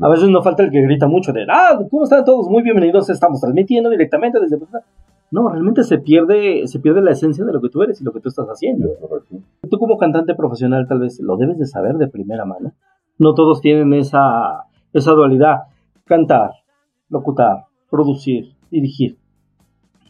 A 0.00 0.08
veces 0.08 0.30
no 0.30 0.42
falta 0.42 0.62
el 0.62 0.70
que 0.70 0.80
grita 0.80 1.06
mucho 1.06 1.32
de, 1.32 1.44
ah, 1.50 1.78
¿cómo 1.90 2.04
están 2.04 2.24
todos? 2.24 2.48
Muy 2.48 2.62
bienvenidos, 2.62 3.10
estamos 3.10 3.40
transmitiendo 3.40 3.90
directamente 3.90 4.40
desde... 4.40 4.58
No, 5.30 5.48
realmente 5.48 5.82
se 5.82 5.98
pierde, 5.98 6.66
se 6.66 6.78
pierde 6.78 7.02
la 7.02 7.10
esencia 7.10 7.44
de 7.44 7.52
lo 7.52 7.60
que 7.60 7.68
tú 7.68 7.82
eres 7.82 8.00
y 8.00 8.04
lo 8.04 8.12
que 8.12 8.20
tú 8.20 8.28
estás 8.28 8.46
haciendo. 8.46 8.88
Tú 9.68 9.78
como 9.78 9.98
cantante 9.98 10.34
profesional 10.34 10.86
tal 10.88 11.00
vez 11.00 11.20
lo 11.20 11.36
debes 11.36 11.58
de 11.58 11.66
saber 11.66 11.96
de 11.96 12.08
primera 12.08 12.44
mano. 12.44 12.72
No 13.18 13.34
todos 13.34 13.60
tienen 13.60 13.92
esa, 13.94 14.64
esa 14.92 15.12
dualidad. 15.12 15.64
Cantar, 16.04 16.52
locutar, 17.08 17.64
producir, 17.90 18.54
dirigir. 18.70 19.18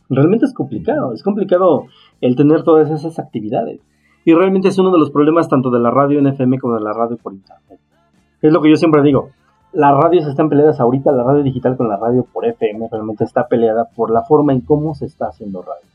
Realmente 0.09 0.45
es 0.45 0.53
complicado, 0.53 1.13
es 1.15 1.23
complicado 1.23 1.87
el 2.21 2.37
tener 2.37 2.63
todas 2.63 2.91
esas 2.91 3.19
actividades. 3.19 3.81
Y 4.25 4.33
realmente 4.35 4.69
es 4.69 4.79
uno 4.79 4.91
de 4.91 4.99
los 4.99 5.11
problemas 5.11 5.49
tanto 5.49 5.71
de 5.71 5.81
la 5.81 5.91
radio 5.91 6.19
en 6.19 6.27
FM 6.29 6.59
como 6.59 6.75
de 6.75 6.81
la 6.81 6.93
radio 6.93 7.17
por 7.17 7.33
internet. 7.33 7.81
Es 8.41 8.53
lo 8.53 8.61
que 8.61 8.71
yo 8.71 8.77
siempre 8.77 9.03
digo 9.03 9.31
las 9.75 9.93
radios 9.97 10.27
están 10.27 10.49
peleadas 10.49 10.79
ahorita, 10.79 11.11
la 11.11 11.25
radio 11.25 11.43
digital 11.43 11.77
con 11.77 11.89
la 11.89 11.97
radio 11.97 12.25
por 12.33 12.47
FM 12.47 12.89
realmente 12.91 13.25
está 13.25 13.49
peleada 13.49 13.87
por 13.97 14.11
la 14.11 14.23
forma 14.23 14.53
en 14.53 14.61
cómo 14.61 14.95
se 14.95 15.05
está 15.05 15.27
haciendo 15.27 15.63
radio, 15.63 15.89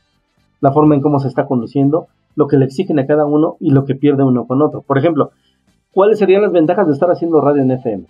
la 0.60 0.70
forma 0.72 0.94
en 0.94 1.00
cómo 1.00 1.18
se 1.18 1.28
está 1.28 1.46
conduciendo, 1.46 2.06
lo 2.36 2.46
que 2.46 2.58
le 2.58 2.66
exigen 2.66 2.98
a 2.98 3.06
cada 3.06 3.24
uno 3.24 3.56
y 3.58 3.70
lo 3.70 3.86
que 3.86 3.94
pierde 3.94 4.22
uno 4.22 4.46
con 4.46 4.60
otro. 4.60 4.82
Por 4.82 4.98
ejemplo, 4.98 5.30
¿cuáles 5.92 6.18
serían 6.18 6.42
las 6.42 6.52
ventajas 6.52 6.86
de 6.86 6.92
estar 6.92 7.10
haciendo 7.10 7.40
radio 7.40 7.62
en 7.62 7.70
FM? 7.70 8.04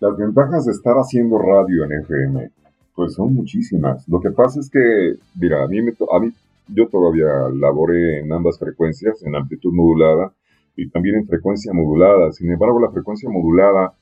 Las 0.00 0.16
ventajas 0.16 0.66
de 0.66 0.72
estar 0.72 0.94
haciendo 0.96 1.38
radio 1.38 1.84
en 1.84 1.92
FM, 2.02 2.50
pues 2.94 3.14
son 3.14 3.34
muchísimas. 3.34 4.06
Lo 4.06 4.20
que 4.20 4.30
pasa 4.30 4.60
es 4.60 4.68
que, 4.70 5.14
mira, 5.40 5.64
a 5.64 5.66
mí, 5.66 5.80
me 5.80 5.92
a 5.92 6.20
mí 6.20 6.30
yo 6.68 6.88
todavía 6.88 7.26
laboré 7.54 8.20
en 8.20 8.32
ambas 8.32 8.58
frecuencias, 8.58 9.22
en 9.24 9.34
amplitud 9.34 9.72
modulada 9.72 10.32
y 10.76 10.88
también 10.88 11.16
en 11.16 11.26
frecuencia 11.26 11.72
modulada. 11.72 12.32
Sin 12.32 12.50
embargo, 12.50 12.80
la 12.80 12.90
frecuencia 12.90 13.28
modulada 13.30 13.94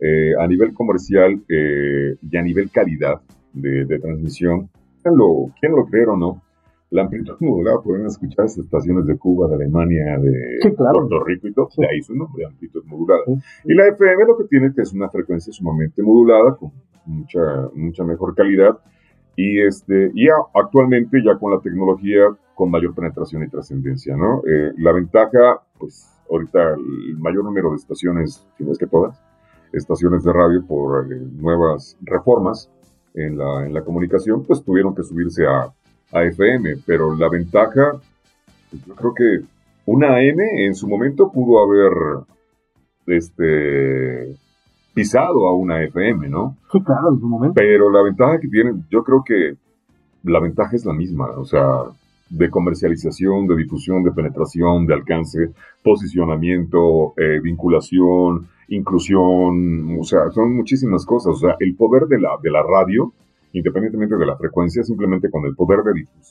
eh, 0.00 0.32
a 0.38 0.46
nivel 0.46 0.74
comercial 0.74 1.42
eh, 1.48 2.16
y 2.20 2.36
a 2.36 2.42
nivel 2.42 2.70
calidad 2.70 3.20
de, 3.52 3.86
transmisión, 4.00 4.68
¿quién 5.02 5.16
lo, 5.16 5.50
quién 5.60 5.72
lo 5.72 5.86
cree 5.86 6.06
o 6.06 6.16
no? 6.16 6.42
La 6.90 7.02
amplitud 7.02 7.36
modulada 7.40 7.80
pueden 7.82 8.06
escuchar 8.06 8.46
estaciones 8.46 9.06
de 9.06 9.16
Cuba, 9.16 9.48
de 9.48 9.54
Alemania, 9.54 10.18
de 10.18 10.58
Puerto 10.76 11.24
Rico 11.24 11.48
y 11.48 11.52
todo. 11.52 11.68
De 11.76 11.86
ahí 11.86 12.02
su 12.02 12.14
nombre, 12.14 12.44
amplitud 12.44 12.84
modulada. 12.86 13.22
Y 13.64 13.74
la 13.74 13.88
FM 13.88 14.24
lo 14.24 14.36
que 14.36 14.44
tiene 14.44 14.72
que 14.74 14.82
es 14.82 14.92
una 14.92 15.08
frecuencia 15.08 15.52
sumamente 15.52 16.02
modulada, 16.02 16.56
con 16.56 16.72
mucha, 17.06 17.68
mucha 17.74 18.04
mejor 18.04 18.34
calidad. 18.34 18.78
Y, 19.36 19.60
este, 19.60 20.10
y 20.14 20.28
actualmente 20.54 21.22
ya 21.24 21.36
con 21.38 21.52
la 21.52 21.60
tecnología 21.60 22.28
con 22.54 22.70
mayor 22.70 22.94
penetración 22.94 23.42
y 23.42 23.48
trascendencia, 23.48 24.16
¿no? 24.16 24.42
Eh, 24.46 24.72
la 24.78 24.92
ventaja, 24.92 25.60
pues 25.78 26.08
ahorita 26.30 26.74
el 26.74 27.18
mayor 27.18 27.44
número 27.44 27.70
de 27.70 27.76
estaciones, 27.76 28.46
si 28.56 28.64
no 28.64 28.72
es 28.72 28.78
que 28.78 28.86
todas, 28.86 29.20
estaciones 29.72 30.22
de 30.22 30.32
radio 30.32 30.64
por 30.66 31.12
eh, 31.12 31.16
nuevas 31.32 31.96
reformas 32.02 32.70
en 33.14 33.36
la, 33.38 33.66
en 33.66 33.74
la, 33.74 33.82
comunicación, 33.82 34.44
pues 34.44 34.62
tuvieron 34.62 34.94
que 34.94 35.02
subirse 35.02 35.46
a, 35.46 35.72
a 36.12 36.24
FM, 36.24 36.76
pero 36.86 37.14
la 37.16 37.28
ventaja, 37.28 37.92
pues, 38.70 38.84
yo 38.84 38.94
creo 38.94 39.14
que 39.14 39.40
una 39.86 40.16
AM 40.16 40.40
en 40.40 40.74
su 40.74 40.88
momento 40.88 41.30
pudo 41.30 41.62
haber 41.62 42.24
este, 43.06 44.36
pisado 44.94 45.48
a 45.48 45.54
una 45.54 45.82
FM, 45.82 46.28
¿no? 46.28 46.56
Sí, 46.72 46.80
claro, 46.82 47.12
en 47.12 47.20
su 47.20 47.28
momento. 47.28 47.54
Pero 47.54 47.90
la 47.90 48.02
ventaja 48.02 48.38
que 48.38 48.48
tienen, 48.48 48.86
yo 48.90 49.02
creo 49.02 49.22
que 49.24 49.56
la 50.22 50.40
ventaja 50.40 50.74
es 50.76 50.86
la 50.86 50.94
misma, 50.94 51.26
o 51.36 51.44
sea, 51.44 51.66
de 52.30 52.50
comercialización, 52.50 53.46
de 53.46 53.56
difusión, 53.56 54.02
de 54.02 54.12
penetración, 54.12 54.86
de 54.86 54.94
alcance, 54.94 55.50
posicionamiento, 55.82 57.12
eh, 57.16 57.40
vinculación, 57.42 58.48
inclusión, 58.68 59.98
o 59.98 60.04
sea, 60.04 60.30
son 60.30 60.56
muchísimas 60.56 61.04
cosas. 61.04 61.34
O 61.34 61.38
sea, 61.38 61.56
el 61.60 61.76
poder 61.76 62.06
de 62.06 62.20
la, 62.20 62.30
de 62.42 62.50
la 62.50 62.62
radio, 62.62 63.12
independientemente 63.52 64.16
de 64.16 64.26
la 64.26 64.36
frecuencia, 64.36 64.82
simplemente 64.82 65.30
con 65.30 65.44
el 65.44 65.54
poder 65.54 65.80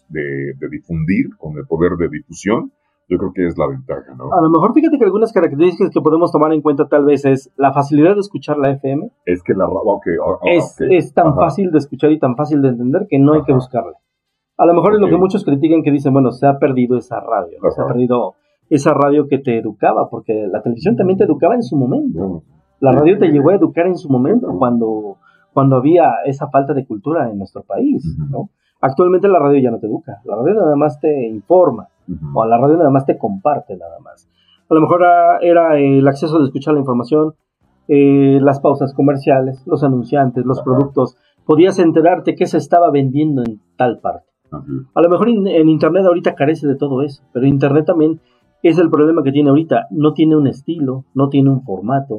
de, 0.09 0.53
de, 0.59 0.70
difundir, 0.70 1.36
con 1.38 1.57
el 1.57 1.66
poder 1.66 1.93
de 1.97 2.09
difusión, 2.09 2.72
yo 3.10 3.18
creo 3.18 3.32
que 3.34 3.45
es 3.45 3.58
la 3.58 3.68
ventaja, 3.68 4.16
¿no? 4.16 4.34
A 4.34 4.41
lo 4.41 4.49
mejor 4.49 4.74
fíjate 4.74 4.97
que 4.97 5.04
algunas 5.04 5.34
características 5.34 5.91
que 5.91 6.01
podemos 6.01 6.32
tomar 6.32 6.54
en 6.54 6.62
cuenta 6.62 6.88
tal 6.88 7.06
vez 7.06 7.26
es 7.26 7.51
la 7.58 7.74
facilidad 7.74 8.14
de 8.16 8.22
escuchar 8.22 8.58
la 8.58 8.72
FM. 8.72 9.12
Es 9.26 9.43
que 9.43 9.54
la 9.54 9.68
okay, 9.68 10.14
es, 10.56 10.78
es, 10.89 11.14
tan 11.14 11.36
fácil 11.36 11.72
de 11.72 11.80
escuchar 11.80 12.12
y 12.12 12.20
tan 12.20 12.36
fácil 12.36 12.62
de 12.62 12.70
entender 12.70 13.08
que 13.10 13.20
no 13.20 13.34
hay 13.34 13.43
que 13.43 13.54
buscarla. 13.54 13.93
A 14.58 14.66
lo 14.66 14.74
mejor 14.74 14.93
es 14.93 14.99
lo 14.99 15.08
que 15.08 15.18
muchos 15.18 15.43
critican 15.43 15.82
que 15.84 15.91
dicen, 15.91 16.14
bueno, 16.14 16.32
se 16.32 16.47
ha 16.47 16.60
perdido 16.60 16.97
esa 16.97 17.20
radio, 17.20 17.58
se 17.70 17.82
ha 17.82 17.86
perdido 17.88 18.36
esa 18.70 18.93
radio 18.93 19.28
que 19.28 19.39
te 19.39 19.58
educaba, 19.58 20.10
porque 20.10 20.47
la 20.51 20.62
televisión 20.62 20.95
también 20.95 21.18
te 21.18 21.26
educaba 21.26 21.56
en 21.56 21.64
su 21.64 21.76
momento. 21.76 22.43
La 22.80 22.91
radio 22.91 23.18
te 23.18 23.28
llegó 23.28 23.49
a 23.49 23.56
educar 23.56 23.88
en 23.88 23.97
su 23.97 24.10
momento, 24.10 24.47
cuando, 24.58 25.18
cuando 25.54 25.78
había 25.78 26.06
esa 26.26 26.49
falta 26.49 26.74
de 26.74 26.86
cultura 26.86 27.30
en 27.30 27.38
nuestro 27.38 27.64
país, 27.64 28.04
¿no? 28.30 28.49
Actualmente 28.82 29.30
la 29.30 29.39
radio 29.39 29.62
ya 29.62 29.72
no 29.72 29.80
te 29.80 29.88
educa, 29.88 30.20
la 30.26 30.36
radio 30.36 30.56
nada 30.56 30.76
más 30.76 30.99
te 30.99 31.28
informa, 31.30 31.88
o 32.34 32.45
la 32.45 32.58
radio 32.58 32.78
nada 32.78 32.89
más 32.89 33.06
te 33.06 33.18
comparte 33.18 33.76
nada 33.78 33.99
más. 33.99 34.30
A 34.70 34.74
lo 34.74 34.82
mejor 34.82 35.01
era, 35.41 35.78
el 35.78 36.08
acceso 36.08 36.39
de 36.39 36.45
escuchar 36.45 36.74
la 36.74 36.80
información, 36.80 37.34
eh, 37.88 38.39
las 38.41 38.60
pausas 38.60 38.93
comerciales, 38.93 39.62
los 39.68 39.84
anunciantes, 39.84 40.45
los 40.45 40.62
productos, 40.62 41.18
podías 41.45 41.80
enterarte 41.80 42.36
qué 42.36 42.45
se 42.45 42.58
estaba 42.58 42.89
vendiendo 42.89 43.43
en 43.43 43.60
tal 43.78 43.99
parte. 43.99 44.28
A 44.93 45.01
lo 45.01 45.10
mejor 45.10 45.30
en 45.30 45.70
Internet 45.70 46.06
ahorita 46.06 46.36
carece 46.36 46.68
de 46.68 46.76
todo 46.76 47.01
eso, 47.01 47.24
pero 47.34 47.47
Internet 47.47 47.86
también 47.86 48.20
es 48.64 48.78
el 48.78 48.89
problema 48.89 49.24
que 49.24 49.32
tiene 49.32 49.49
ahorita. 49.49 49.88
No 49.91 50.14
tiene 50.14 50.36
un 50.36 50.47
estilo, 50.47 51.06
no 51.14 51.30
tiene 51.30 51.49
un 51.49 51.64
formato, 51.64 52.18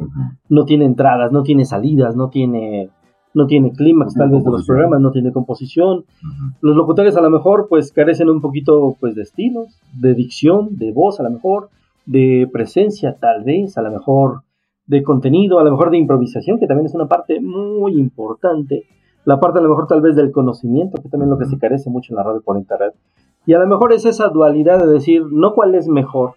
no 0.49 0.65
tiene 0.65 0.85
entradas, 0.85 1.33
no 1.33 1.43
tiene 1.43 1.65
salidas, 1.65 2.17
no 2.17 2.29
tiene, 2.29 2.91
no 3.35 3.47
tiene 3.47 3.73
clímax 3.73 4.15
tal 4.15 4.31
vez 4.31 4.45
de 4.45 4.51
los 4.51 4.67
programas, 4.67 5.01
no 5.01 5.11
tiene 5.11 5.33
composición. 5.33 6.05
Los 6.61 6.77
locutores 6.77 7.17
a 7.17 7.21
lo 7.21 7.31
mejor 7.31 7.67
pues 7.69 7.93
carecen 7.93 8.31
un 8.31 8.41
poquito 8.41 8.97
pues 9.01 9.15
de 9.15 9.23
estilos, 9.23 9.81
de 10.01 10.15
dicción, 10.15 10.77
de 10.77 10.93
voz 10.93 11.21
a 11.21 11.25
lo 11.25 11.31
mejor, 11.31 11.69
de 12.07 12.49
presencia 12.53 13.17
tal 13.19 13.45
vez, 13.45 13.77
a 13.77 13.83
lo 13.83 13.91
mejor 13.91 14.43
de 14.87 15.03
contenido, 15.03 15.59
a 15.59 15.65
lo 15.65 15.71
mejor 15.71 15.91
de 15.91 15.99
improvisación, 15.99 16.59
que 16.59 16.67
también 16.67 16.87
es 16.87 16.95
una 16.95 17.09
parte 17.09 17.41
muy 17.41 17.95
importante 17.99 18.85
la 19.25 19.41
parte 19.41 19.59
a 19.59 19.63
lo 19.63 19.71
mejor 19.71 19.87
tal 19.87 20.03
vez 20.03 20.17
del 20.17 20.33
conocimiento, 20.33 21.01
que 21.03 21.09
también 21.09 21.29
es 21.29 21.31
lo 21.31 21.39
que 21.39 21.47
se 21.47 21.59
carece 21.59 21.89
mucho 21.89 22.13
en 22.13 22.17
la 22.17 22.23
radio 22.23 22.43
por 22.43 22.57
internet. 22.57 22.95
Y 23.47 23.55
a 23.55 23.59
lo 23.59 23.67
mejor 23.67 23.93
es 23.93 24.05
esa 24.05 24.29
dualidad 24.29 24.79
de 24.79 24.87
decir, 24.87 25.23
no 25.31 25.55
cuál 25.55 25.75
es 25.75 25.89
mejor, 25.89 26.35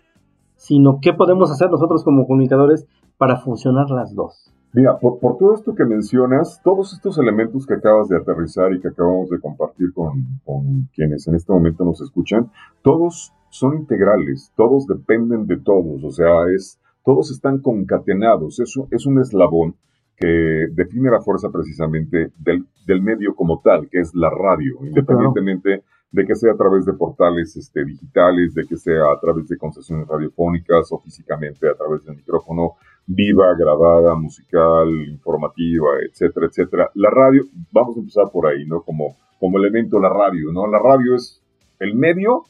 sino 0.55 0.99
qué 1.01 1.13
podemos 1.13 1.51
hacer 1.51 1.69
nosotros 1.69 2.03
como 2.03 2.25
comunicadores 2.25 2.87
para 3.17 3.37
funcionar 3.37 3.89
las 3.89 4.15
dos. 4.15 4.53
Mira, 4.77 4.95
por, 4.99 5.17
todo 5.39 5.55
esto 5.55 5.73
que 5.73 5.85
mencionas, 5.85 6.61
todos 6.63 6.93
estos 6.93 7.17
elementos 7.17 7.65
que 7.65 7.73
acabas 7.73 8.09
de 8.09 8.17
aterrizar 8.17 8.71
y 8.73 8.79
que 8.79 8.89
acabamos 8.89 9.27
de 9.31 9.39
compartir 9.39 9.91
con, 9.91 10.23
con 10.45 10.87
quienes 10.93 11.27
en 11.27 11.33
este 11.33 11.51
momento 11.51 11.83
nos 11.83 11.99
escuchan, 11.99 12.51
todos 12.83 13.33
son 13.49 13.75
integrales, 13.75 14.53
todos 14.55 14.85
dependen 14.85 15.47
de 15.47 15.57
todos, 15.57 16.03
o 16.03 16.11
sea, 16.11 16.43
es, 16.55 16.79
todos 17.03 17.31
están 17.31 17.57
concatenados, 17.57 18.59
eso 18.59 18.87
es 18.91 19.07
un 19.07 19.19
eslabón 19.19 19.73
que 20.15 20.67
define 20.71 21.09
la 21.09 21.21
fuerza 21.21 21.49
precisamente 21.49 22.31
del, 22.37 22.67
del, 22.85 23.01
medio 23.01 23.33
como 23.33 23.59
tal, 23.61 23.89
que 23.89 23.99
es 23.99 24.13
la 24.13 24.29
radio, 24.29 24.77
independientemente 24.81 25.85
de 26.11 26.25
que 26.25 26.35
sea 26.35 26.53
a 26.53 26.57
través 26.57 26.85
de 26.85 26.93
portales 26.93 27.55
este, 27.57 27.83
digitales, 27.83 28.53
de 28.53 28.67
que 28.67 28.77
sea 28.77 29.11
a 29.11 29.19
través 29.19 29.47
de 29.47 29.57
concesiones 29.57 30.07
radiofónicas 30.07 30.91
o 30.91 30.99
físicamente 30.99 31.67
a 31.67 31.73
través 31.73 32.05
del 32.05 32.15
micrófono 32.15 32.75
viva, 33.07 33.55
grabada, 33.57 34.15
musical, 34.15 34.89
informativa, 35.07 35.87
etcétera, 36.07 36.47
etcétera. 36.47 36.91
La 36.93 37.09
radio, 37.09 37.43
vamos 37.71 37.95
a 37.95 37.99
empezar 38.01 38.25
por 38.31 38.47
ahí, 38.47 38.65
¿no? 38.65 38.81
Como, 38.81 39.15
como 39.39 39.57
elemento 39.57 39.99
la 39.99 40.09
radio, 40.09 40.51
¿no? 40.51 40.67
La 40.67 40.79
radio 40.79 41.15
es 41.15 41.41
el 41.79 41.95
medio 41.95 42.43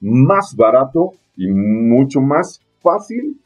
más 0.00 0.56
barato 0.56 1.12
y 1.36 1.48
mucho 1.48 2.20
más 2.20 2.60
fácil 2.80 3.38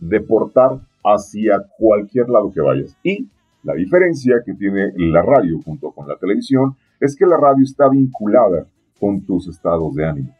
de 0.00 0.20
portar 0.20 0.80
hacia 1.04 1.62
cualquier 1.78 2.28
lado 2.28 2.50
que 2.52 2.60
vayas. 2.60 2.96
Y 3.02 3.28
la 3.62 3.74
diferencia 3.74 4.36
que 4.44 4.54
tiene 4.54 4.92
la 4.96 5.22
radio 5.22 5.60
junto 5.64 5.92
con 5.92 6.08
la 6.08 6.16
televisión 6.16 6.76
es 7.00 7.16
que 7.16 7.26
la 7.26 7.36
radio 7.36 7.62
está 7.62 7.88
vinculada 7.88 8.66
con 8.98 9.24
tus 9.24 9.48
estados 9.48 9.94
de 9.94 10.06
ánimo. 10.06 10.34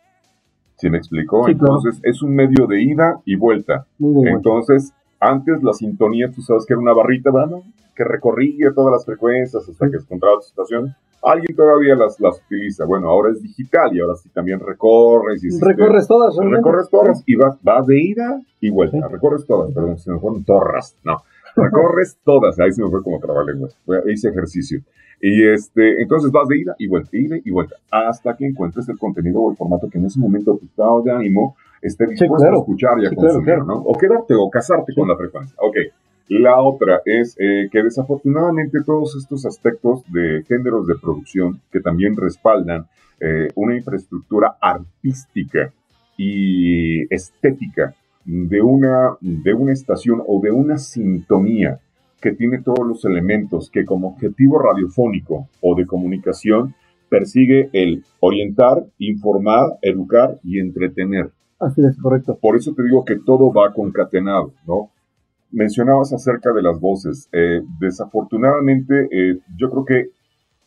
¿Sí 0.76 0.90
me 0.90 0.98
explicó? 0.98 1.48
Entonces 1.48 2.00
es 2.02 2.22
un 2.22 2.34
medio 2.34 2.66
de 2.68 2.82
ida 2.82 3.20
y 3.24 3.36
vuelta. 3.36 3.86
Entonces, 3.98 4.92
antes 5.20 5.62
la 5.62 5.72
sintonía, 5.72 6.30
tú 6.34 6.42
sabes 6.42 6.64
que 6.66 6.74
era 6.74 6.80
una 6.80 6.92
barrita, 6.92 7.30
¿verdad? 7.32 7.58
Que 7.94 8.04
recorría 8.04 8.72
todas 8.74 8.92
las 8.92 9.04
frecuencias 9.04 9.68
hasta 9.68 9.90
que 9.90 9.96
encontraba 9.96 10.36
tu 10.36 10.46
estación. 10.46 10.94
Alguien 11.22 11.56
todavía 11.56 11.96
las, 11.96 12.20
las 12.20 12.40
utiliza. 12.46 12.84
Bueno, 12.84 13.08
ahora 13.08 13.32
es 13.32 13.42
digital 13.42 13.90
y 13.92 14.00
ahora 14.00 14.14
sí 14.14 14.28
también 14.28 14.60
recorres. 14.60 15.42
Y 15.42 15.58
recorres 15.60 16.06
todas, 16.06 16.36
Recorres 16.36 16.88
todas 16.88 17.24
y 17.26 17.34
vas, 17.34 17.58
vas 17.62 17.86
de 17.86 18.00
ida 18.00 18.40
y 18.60 18.70
vuelta. 18.70 19.08
Recorres 19.08 19.44
todas, 19.44 19.72
perdón, 19.72 19.98
se 19.98 20.12
me 20.12 20.20
fueron 20.20 20.44
torras. 20.44 20.96
No, 21.02 21.22
recorres 21.56 22.18
todas. 22.24 22.58
Ahí 22.60 22.72
se 22.72 22.82
me 22.82 22.90
fue 22.90 23.02
como 23.02 23.18
trabalenguas. 23.18 23.76
Hice 24.06 24.28
ejercicio. 24.28 24.80
Y 25.20 25.48
este, 25.48 26.00
entonces 26.00 26.30
vas 26.30 26.46
de 26.48 26.58
ida 26.58 26.76
y 26.78 26.86
vuelta, 26.86 27.10
ida 27.12 27.36
y 27.44 27.50
vuelta, 27.50 27.76
hasta 27.90 28.36
que 28.36 28.46
encuentres 28.46 28.88
el 28.88 28.98
contenido 28.98 29.40
o 29.40 29.50
el 29.50 29.56
formato 29.56 29.88
que 29.90 29.98
en 29.98 30.06
ese 30.06 30.20
momento 30.20 30.56
tu 30.56 30.66
estado 30.66 31.02
de 31.02 31.10
ánimo 31.10 31.56
esté 31.82 32.06
dispuesto 32.06 32.48
a 32.48 32.56
escuchar 32.56 33.00
y 33.00 33.06
a 33.06 33.10
consumir, 33.10 33.58
¿no? 33.58 33.78
O 33.78 33.98
quedarte 33.98 34.34
o 34.34 34.48
casarte 34.48 34.94
con 34.94 35.08
la 35.08 35.16
frecuencia. 35.16 35.56
Ok. 35.60 35.76
La 36.28 36.60
otra 36.60 37.00
es 37.04 37.36
eh, 37.38 37.68
que 37.72 37.82
desafortunadamente 37.82 38.82
todos 38.84 39.16
estos 39.16 39.46
aspectos 39.46 40.02
de 40.12 40.44
géneros 40.46 40.86
de 40.86 40.94
producción 41.00 41.60
que 41.72 41.80
también 41.80 42.16
respaldan 42.16 42.86
eh, 43.18 43.48
una 43.54 43.74
infraestructura 43.74 44.56
artística 44.60 45.72
y 46.18 47.12
estética 47.12 47.94
de 48.28 48.60
una, 48.60 49.16
de 49.20 49.54
una 49.54 49.72
estación 49.72 50.22
o 50.26 50.40
de 50.42 50.50
una 50.50 50.76
sintonía 50.76 51.80
que 52.20 52.32
tiene 52.32 52.60
todos 52.60 52.86
los 52.86 53.04
elementos 53.04 53.70
que 53.70 53.84
como 53.84 54.08
objetivo 54.08 54.58
radiofónico 54.58 55.48
o 55.60 55.74
de 55.74 55.86
comunicación 55.86 56.74
persigue 57.08 57.70
el 57.72 58.04
orientar, 58.20 58.84
informar, 58.98 59.78
educar 59.80 60.38
y 60.42 60.58
entretener. 60.58 61.30
Así 61.58 61.82
es, 61.84 61.96
correcto. 61.96 62.38
Por 62.40 62.56
eso 62.56 62.74
te 62.74 62.82
digo 62.82 63.04
que 63.04 63.16
todo 63.16 63.52
va 63.52 63.72
concatenado, 63.72 64.52
¿no? 64.66 64.90
mencionabas 65.50 66.12
acerca 66.12 66.52
de 66.52 66.62
las 66.62 66.80
voces. 66.80 67.28
Eh, 67.32 67.62
desafortunadamente, 67.80 69.08
eh, 69.10 69.38
yo 69.56 69.70
creo 69.70 69.84
que 69.84 70.10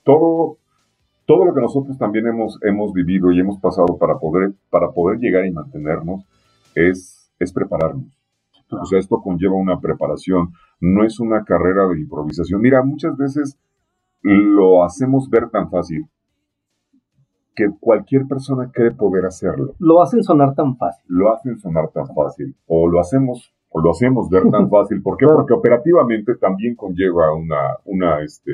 todo, 0.04 0.58
todo 1.26 1.46
lo 1.46 1.54
que 1.54 1.62
nosotros 1.62 1.98
también 1.98 2.28
hemos, 2.28 2.58
hemos 2.64 2.94
vivido 2.94 3.32
y 3.32 3.40
hemos 3.40 3.60
pasado 3.60 3.98
para 3.98 4.18
poder, 4.18 4.54
para 4.70 4.92
poder 4.92 5.20
llegar 5.20 5.46
y 5.46 5.52
mantenernos 5.52 6.24
es, 6.76 7.21
es 7.44 7.54
prepararnos. 7.54 8.18
O 8.70 8.86
sea, 8.86 9.00
esto 9.00 9.22
conlleva 9.22 9.56
una 9.56 9.80
preparación, 9.80 10.54
no 10.80 11.04
es 11.04 11.20
una 11.20 11.44
carrera 11.44 11.88
de 11.88 12.00
improvisación. 12.00 12.62
Mira, 12.62 12.84
muchas 12.84 13.18
veces 13.18 13.60
lo 14.24 14.84
hacemos 14.84 15.30
ver 15.30 15.50
tan 15.50 15.70
fácil 15.70 16.06
que 17.56 17.70
cualquier 17.80 18.28
persona 18.28 18.72
cree 18.72 18.92
poder 18.92 19.26
hacerlo. 19.26 19.74
Lo 19.80 20.02
hacen 20.02 20.24
sonar 20.24 20.56
tan 20.56 20.78
fácil. 20.78 21.04
Lo 21.08 21.34
hacen 21.34 21.58
sonar 21.60 21.90
tan 21.90 22.08
fácil. 22.16 22.56
O 22.68 22.88
lo 22.88 23.00
hacemos 23.00 23.54
o 23.72 23.82
lo 23.82 23.92
hacemos 23.92 24.30
ver 24.30 24.44
tan 24.50 24.70
fácil. 24.70 25.02
¿Por 25.02 25.18
qué? 25.18 25.26
Porque 25.26 25.54
operativamente 25.54 26.36
también 26.36 26.76
conlleva 26.76 27.34
una, 27.34 27.78
una, 27.86 28.22
este, 28.22 28.52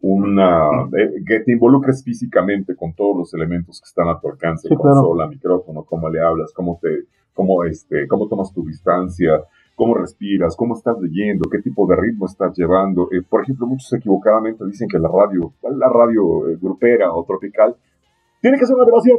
una, 0.00 0.68
eh, 0.96 1.22
que 1.26 1.40
te 1.40 1.52
involucres 1.52 2.02
físicamente 2.04 2.76
con 2.76 2.94
todos 2.94 3.16
los 3.16 3.34
elementos 3.34 3.80
que 3.80 3.86
están 3.86 4.08
a 4.08 4.20
tu 4.20 4.28
alcance, 4.28 4.68
consola, 4.74 5.26
micrófono, 5.26 5.84
cómo 5.84 6.08
le 6.08 6.20
hablas, 6.20 6.52
cómo 6.52 6.78
te, 6.80 7.06
cómo 7.36 7.62
este, 7.64 8.08
cómo 8.08 8.26
tomas 8.26 8.52
tu 8.52 8.64
distancia, 8.64 9.30
cómo 9.76 9.94
respiras, 9.94 10.56
cómo 10.56 10.74
estás 10.74 10.96
leyendo, 11.00 11.48
qué 11.50 11.58
tipo 11.58 11.86
de 11.86 11.94
ritmo 11.94 12.26
estás 12.26 12.56
llevando. 12.56 13.08
Eh, 13.12 13.22
por 13.28 13.42
ejemplo, 13.42 13.66
muchos 13.66 13.92
equivocadamente 13.92 14.64
dicen 14.64 14.88
que 14.88 14.98
la 14.98 15.08
radio, 15.08 15.52
la 15.62 15.88
radio 15.88 16.48
eh, 16.48 16.56
grupera 16.60 17.12
o 17.12 17.24
tropical, 17.24 17.76
tiene 18.40 18.58
que 18.58 18.66
ser 18.66 18.74
una 18.74 18.84
grabación, 18.84 19.18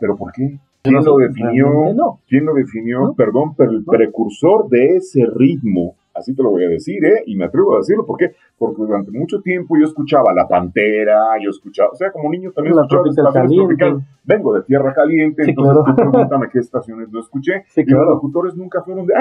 pero 0.00 0.16
¿por 0.16 0.32
qué? 0.32 0.58
¿Quién 0.82 1.04
lo 1.04 1.16
definió? 1.16 2.18
¿Quién 2.26 2.44
lo 2.44 2.54
definió? 2.54 3.14
Perdón, 3.16 3.54
pero 3.56 3.70
el 3.70 3.84
precursor 3.84 4.68
de 4.68 4.96
ese 4.96 5.24
ritmo, 5.26 5.94
así 6.14 6.34
te 6.34 6.42
lo 6.42 6.50
voy 6.50 6.64
a 6.64 6.68
decir, 6.68 7.04
¿eh? 7.04 7.22
Y 7.26 7.36
me 7.36 7.46
atrevo 7.46 7.74
a 7.74 7.78
decirlo, 7.78 8.06
¿por 8.06 8.18
qué? 8.18 8.32
Porque 8.58 8.82
durante 8.82 9.10
mucho 9.10 9.40
tiempo 9.40 9.76
yo 9.78 9.86
escuchaba 9.86 10.32
La 10.34 10.46
Pantera, 10.46 11.38
yo 11.42 11.50
escuchaba, 11.50 11.90
o 11.90 11.96
sea, 11.96 12.10
como 12.10 12.30
niño 12.30 12.52
también 12.52 12.76
la 12.76 12.82
escuchaba 12.82 13.08
estaciones 13.08 13.56
tropicales. 13.56 14.04
Vengo 14.24 14.54
de 14.54 14.62
Tierra 14.62 14.94
Caliente, 14.94 15.42
entonces 15.46 15.84
tú 15.84 15.96
pregúntame 15.96 16.48
qué 16.52 16.58
estaciones 16.58 17.10
lo 17.10 17.20
escuché. 17.20 17.64
y 17.76 17.84
los 17.84 18.06
locutores 18.06 18.54
nunca 18.54 18.82
fueron 18.82 19.06
de, 19.06 19.14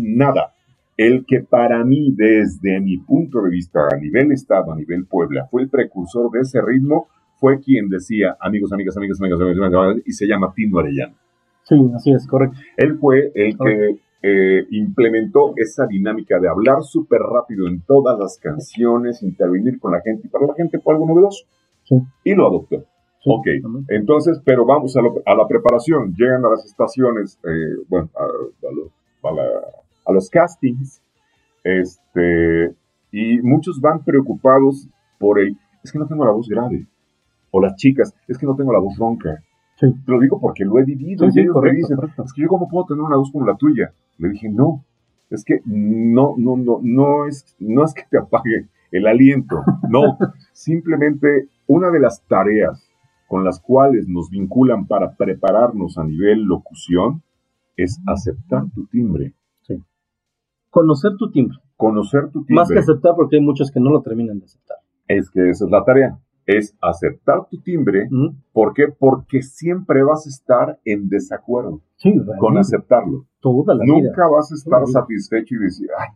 nada. 0.00 0.52
El 0.96 1.24
que 1.26 1.40
para 1.40 1.82
mí, 1.84 2.12
desde 2.14 2.80
mi 2.80 2.98
punto 2.98 3.40
de 3.42 3.50
vista, 3.50 3.80
a 3.90 3.96
nivel 3.96 4.30
Estado, 4.32 4.72
a 4.72 4.76
nivel 4.76 5.06
Puebla, 5.06 5.46
fue 5.50 5.62
el 5.62 5.70
precursor 5.70 6.30
de 6.30 6.40
ese 6.40 6.60
ritmo, 6.60 7.08
fue 7.36 7.60
quien 7.60 7.88
decía, 7.88 8.36
amigos, 8.38 8.72
amigas, 8.72 8.96
amigas, 8.96 9.18
amigos, 9.20 9.40
amigos, 9.40 9.96
y 10.04 10.12
se 10.12 10.26
llama 10.26 10.52
Tino 10.54 10.78
Arellano. 10.78 11.14
Sí, 11.64 11.76
así 11.94 12.12
es, 12.12 12.26
correcto. 12.26 12.58
Él 12.76 12.98
fue 12.98 13.32
el 13.34 13.56
que 13.56 13.98
eh, 14.24 14.66
implementó 14.70 15.52
esa 15.56 15.84
dinámica 15.86 16.38
de 16.38 16.48
hablar 16.48 16.84
súper 16.84 17.20
rápido 17.20 17.66
en 17.66 17.80
todas 17.80 18.16
las 18.16 18.38
canciones, 18.38 19.20
intervenir 19.22 19.80
con 19.80 19.90
la 19.90 20.00
gente, 20.00 20.28
y 20.28 20.30
para 20.30 20.46
la 20.46 20.54
gente 20.54 20.78
fue 20.78 20.94
algo 20.94 21.06
novedoso. 21.06 21.44
Sí. 21.82 21.96
Y 22.22 22.34
lo 22.34 22.46
adoptó. 22.46 22.84
ok, 23.26 23.46
entonces, 23.88 24.40
pero 24.44 24.64
vamos 24.64 24.96
a, 24.96 25.02
la 25.34 25.48
preparación. 25.48 26.14
Llegan 26.16 26.44
a 26.44 26.50
las 26.50 26.64
estaciones, 26.64 27.38
eh, 27.44 27.84
bueno, 27.88 28.10
a, 28.14 30.12
los 30.12 30.30
castings, 30.30 31.02
este, 31.64 32.74
y 33.10 33.40
muchos 33.42 33.80
van 33.80 34.04
preocupados 34.04 34.88
por 35.18 35.40
el, 35.40 35.56
es 35.82 35.90
que 35.90 35.98
no 35.98 36.06
tengo 36.06 36.24
la 36.24 36.30
voz 36.30 36.48
grave, 36.48 36.86
o 37.50 37.60
las 37.60 37.74
chicas, 37.74 38.14
es 38.28 38.38
que 38.38 38.46
no 38.46 38.54
tengo 38.54 38.72
la 38.72 38.78
voz 38.78 38.96
ronca. 38.96 39.42
Te 39.90 40.12
lo 40.12 40.20
digo 40.20 40.40
porque 40.40 40.64
lo 40.64 40.78
he 40.78 40.84
vivido. 40.84 41.26
y 41.26 41.40
ellos 41.40 41.56
me 41.60 41.72
dicen, 41.72 41.98
es 42.24 42.32
que 42.32 42.42
yo 42.42 42.48
cómo 42.48 42.68
puedo 42.68 42.86
tener 42.86 43.02
una 43.02 43.16
voz 43.16 43.32
como 43.32 43.46
la 43.46 43.56
tuya. 43.56 43.92
Le 44.18 44.28
dije, 44.28 44.48
no, 44.48 44.84
es 45.28 45.44
que 45.44 45.60
no, 45.64 46.34
no, 46.38 46.56
no, 46.56 46.78
no 46.82 47.26
es, 47.26 47.56
no 47.58 47.84
es 47.84 47.92
que 47.92 48.02
te 48.08 48.18
apague 48.18 48.68
el 48.92 49.06
aliento, 49.06 49.64
no, 49.88 50.18
simplemente 50.52 51.48
una 51.66 51.90
de 51.90 51.98
las 51.98 52.22
tareas 52.28 52.88
con 53.26 53.42
las 53.42 53.58
cuales 53.58 54.06
nos 54.06 54.28
vinculan 54.28 54.86
para 54.86 55.16
prepararnos 55.16 55.96
a 55.96 56.04
nivel 56.04 56.42
locución 56.42 57.22
es 57.76 57.98
aceptar 58.06 58.70
tu 58.74 58.86
timbre. 58.86 59.32
Sí. 59.62 59.82
Conocer 60.68 61.12
tu 61.16 61.30
timbre. 61.30 61.56
Conocer 61.76 62.26
tu 62.30 62.44
timbre. 62.44 62.56
Más 62.56 62.68
que 62.68 62.78
aceptar 62.78 63.14
porque 63.16 63.36
hay 63.36 63.42
muchos 63.42 63.70
que 63.70 63.80
no 63.80 63.90
lo 63.90 64.02
terminan 64.02 64.38
de 64.38 64.44
aceptar. 64.44 64.76
Es 65.08 65.30
que 65.30 65.48
esa 65.48 65.64
es 65.64 65.70
la 65.70 65.82
tarea 65.82 66.18
es 66.46 66.76
aceptar 66.80 67.46
tu 67.48 67.60
timbre. 67.60 68.08
¿Por 68.52 68.74
qué? 68.74 68.86
Porque 68.88 69.42
siempre 69.42 70.02
vas 70.02 70.26
a 70.26 70.30
estar 70.30 70.78
en 70.84 71.08
desacuerdo 71.08 71.80
con 72.38 72.58
aceptarlo. 72.58 73.26
Toda 73.40 73.74
la 73.74 73.84
Nunca 73.84 74.28
vas 74.28 74.52
a 74.52 74.54
estar 74.54 74.86
satisfecho 74.86 75.54
y 75.56 75.58
decir, 75.58 75.88
ay, 75.98 76.08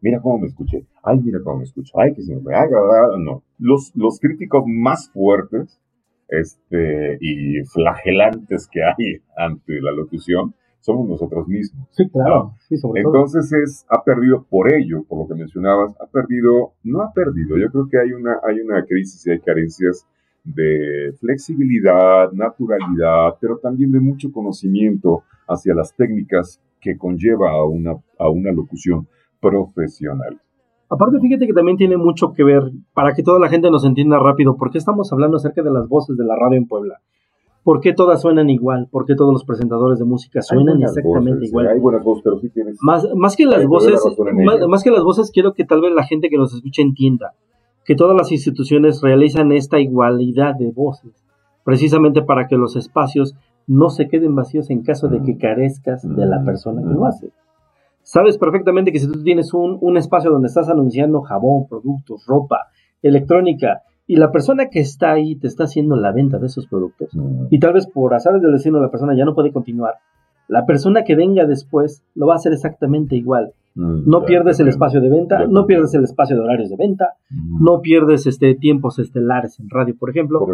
mira 0.00 0.20
cómo 0.20 0.38
me 0.38 0.46
escuché, 0.46 0.86
ay, 1.02 1.20
mira 1.20 1.38
cómo 1.42 1.58
me 1.58 1.64
escucho, 1.64 1.92
ay, 1.98 2.14
que 2.14 2.22
se 2.22 2.34
me 2.36 2.54
haga, 2.54 2.78
no. 3.18 3.42
Los, 3.58 3.92
los 3.94 4.18
críticos 4.18 4.64
más 4.66 5.10
fuertes 5.10 5.80
este, 6.28 7.18
y 7.20 7.62
flagelantes 7.64 8.68
que 8.68 8.82
hay 8.82 9.22
ante 9.36 9.80
la 9.80 9.92
locución 9.92 10.54
somos 10.82 11.08
nosotros 11.08 11.48
mismos. 11.48 11.88
Sí, 11.90 12.08
claro. 12.10 12.54
Entonces 12.94 13.52
es, 13.52 13.86
ha 13.88 14.02
perdido 14.02 14.44
por 14.48 14.72
ello, 14.72 15.04
por 15.08 15.20
lo 15.20 15.28
que 15.28 15.34
mencionabas, 15.34 15.94
ha 16.00 16.06
perdido, 16.06 16.72
no 16.82 17.02
ha 17.02 17.12
perdido, 17.12 17.56
yo 17.56 17.70
creo 17.70 17.88
que 17.88 17.98
hay 17.98 18.12
una, 18.12 18.38
hay 18.46 18.60
una 18.60 18.84
crisis 18.84 19.26
y 19.26 19.30
hay 19.30 19.40
carencias 19.40 20.06
de 20.44 21.14
flexibilidad, 21.20 22.32
naturalidad, 22.32 23.36
pero 23.40 23.58
también 23.58 23.92
de 23.92 24.00
mucho 24.00 24.32
conocimiento 24.32 25.22
hacia 25.46 25.72
las 25.74 25.94
técnicas 25.94 26.60
que 26.80 26.98
conlleva 26.98 27.52
a 27.52 27.64
una, 27.64 27.92
a 28.18 28.28
una 28.28 28.50
locución 28.50 29.06
profesional. 29.40 30.40
Aparte, 30.90 31.20
fíjate 31.20 31.46
que 31.46 31.52
también 31.52 31.76
tiene 31.76 31.96
mucho 31.96 32.32
que 32.32 32.42
ver, 32.42 32.72
para 32.92 33.14
que 33.14 33.22
toda 33.22 33.38
la 33.38 33.48
gente 33.48 33.70
nos 33.70 33.84
entienda 33.84 34.18
rápido, 34.18 34.56
porque 34.56 34.78
estamos 34.78 35.12
hablando 35.12 35.36
acerca 35.36 35.62
de 35.62 35.70
las 35.70 35.88
voces 35.88 36.16
de 36.16 36.24
la 36.24 36.34
radio 36.34 36.58
en 36.58 36.66
Puebla. 36.66 37.00
¿Por 37.64 37.80
qué 37.80 37.92
todas 37.92 38.20
suenan 38.20 38.50
igual? 38.50 38.88
¿Por 38.90 39.06
qué 39.06 39.14
todos 39.14 39.32
los 39.32 39.44
presentadores 39.44 39.98
de 40.00 40.04
música 40.04 40.42
suenan 40.42 40.82
exactamente 40.82 41.46
igual? 41.46 41.68
Hay 41.68 41.78
buenas 41.78 42.02
voces, 42.02 42.24
pero 42.24 42.38
sí 42.40 42.48
tienes. 42.48 42.76
Más, 42.80 43.06
más 43.14 43.36
que 43.36 43.46
las 43.46 43.64
voces, 43.66 44.00
más, 44.68 44.82
que 44.82 44.90
las 44.90 45.04
voces, 45.04 45.30
quiero 45.32 45.54
que 45.54 45.64
tal 45.64 45.80
vez 45.80 45.92
la 45.92 46.04
gente 46.04 46.28
que 46.28 46.38
nos 46.38 46.52
escuche 46.54 46.82
entienda 46.82 47.34
que 47.84 47.94
todas 47.94 48.16
las 48.16 48.32
instituciones 48.32 49.00
realizan 49.00 49.52
esta 49.52 49.78
igualdad 49.80 50.54
de 50.56 50.70
voces, 50.70 51.12
precisamente 51.64 52.22
para 52.22 52.46
que 52.46 52.56
los 52.56 52.76
espacios 52.76 53.34
no 53.66 53.90
se 53.90 54.08
queden 54.08 54.34
vacíos 54.34 54.70
en 54.70 54.82
caso 54.82 55.08
de 55.08 55.22
que 55.22 55.36
carezcas 55.36 56.02
de 56.02 56.26
la 56.26 56.44
persona 56.44 56.82
que 56.82 56.94
lo 56.94 57.06
hace. 57.06 57.30
Sabes 58.02 58.38
perfectamente 58.38 58.90
que 58.90 58.98
si 58.98 59.06
tú 59.06 59.22
tienes 59.22 59.54
un, 59.54 59.78
un 59.80 59.96
espacio 59.96 60.30
donde 60.30 60.48
estás 60.48 60.68
anunciando 60.68 61.22
jabón, 61.22 61.68
productos, 61.68 62.24
ropa, 62.26 62.66
electrónica, 63.02 63.82
y 64.06 64.16
la 64.16 64.30
persona 64.30 64.68
que 64.68 64.80
está 64.80 65.12
ahí 65.12 65.36
te 65.36 65.46
está 65.46 65.64
haciendo 65.64 65.96
la 65.96 66.12
venta 66.12 66.38
de 66.38 66.46
esos 66.46 66.66
productos. 66.66 67.10
Y 67.50 67.58
tal 67.58 67.74
vez 67.74 67.86
por 67.86 68.14
azares 68.14 68.42
del 68.42 68.52
destino 68.52 68.80
la 68.80 68.90
persona 68.90 69.16
ya 69.16 69.24
no 69.24 69.34
puede 69.34 69.52
continuar, 69.52 69.94
la 70.48 70.66
persona 70.66 71.04
que 71.04 71.16
venga 71.16 71.46
después 71.46 72.04
lo 72.14 72.26
va 72.26 72.34
a 72.34 72.36
hacer 72.36 72.52
exactamente 72.52 73.16
igual. 73.16 73.52
Mm, 73.74 74.02
no 74.04 74.24
pierdes 74.24 74.60
el 74.60 74.68
espacio 74.68 75.00
de 75.00 75.08
venta, 75.08 75.46
no 75.46 75.66
pierdes 75.66 75.94
el 75.94 76.04
espacio 76.04 76.36
de 76.36 76.42
horarios 76.42 76.68
de 76.68 76.76
venta, 76.76 77.14
no 77.30 77.80
pierdes 77.80 78.26
este 78.26 78.54
tiempos 78.54 78.98
estelares 78.98 79.58
en 79.60 79.70
radio, 79.70 79.96
por 79.98 80.10
ejemplo. 80.10 80.46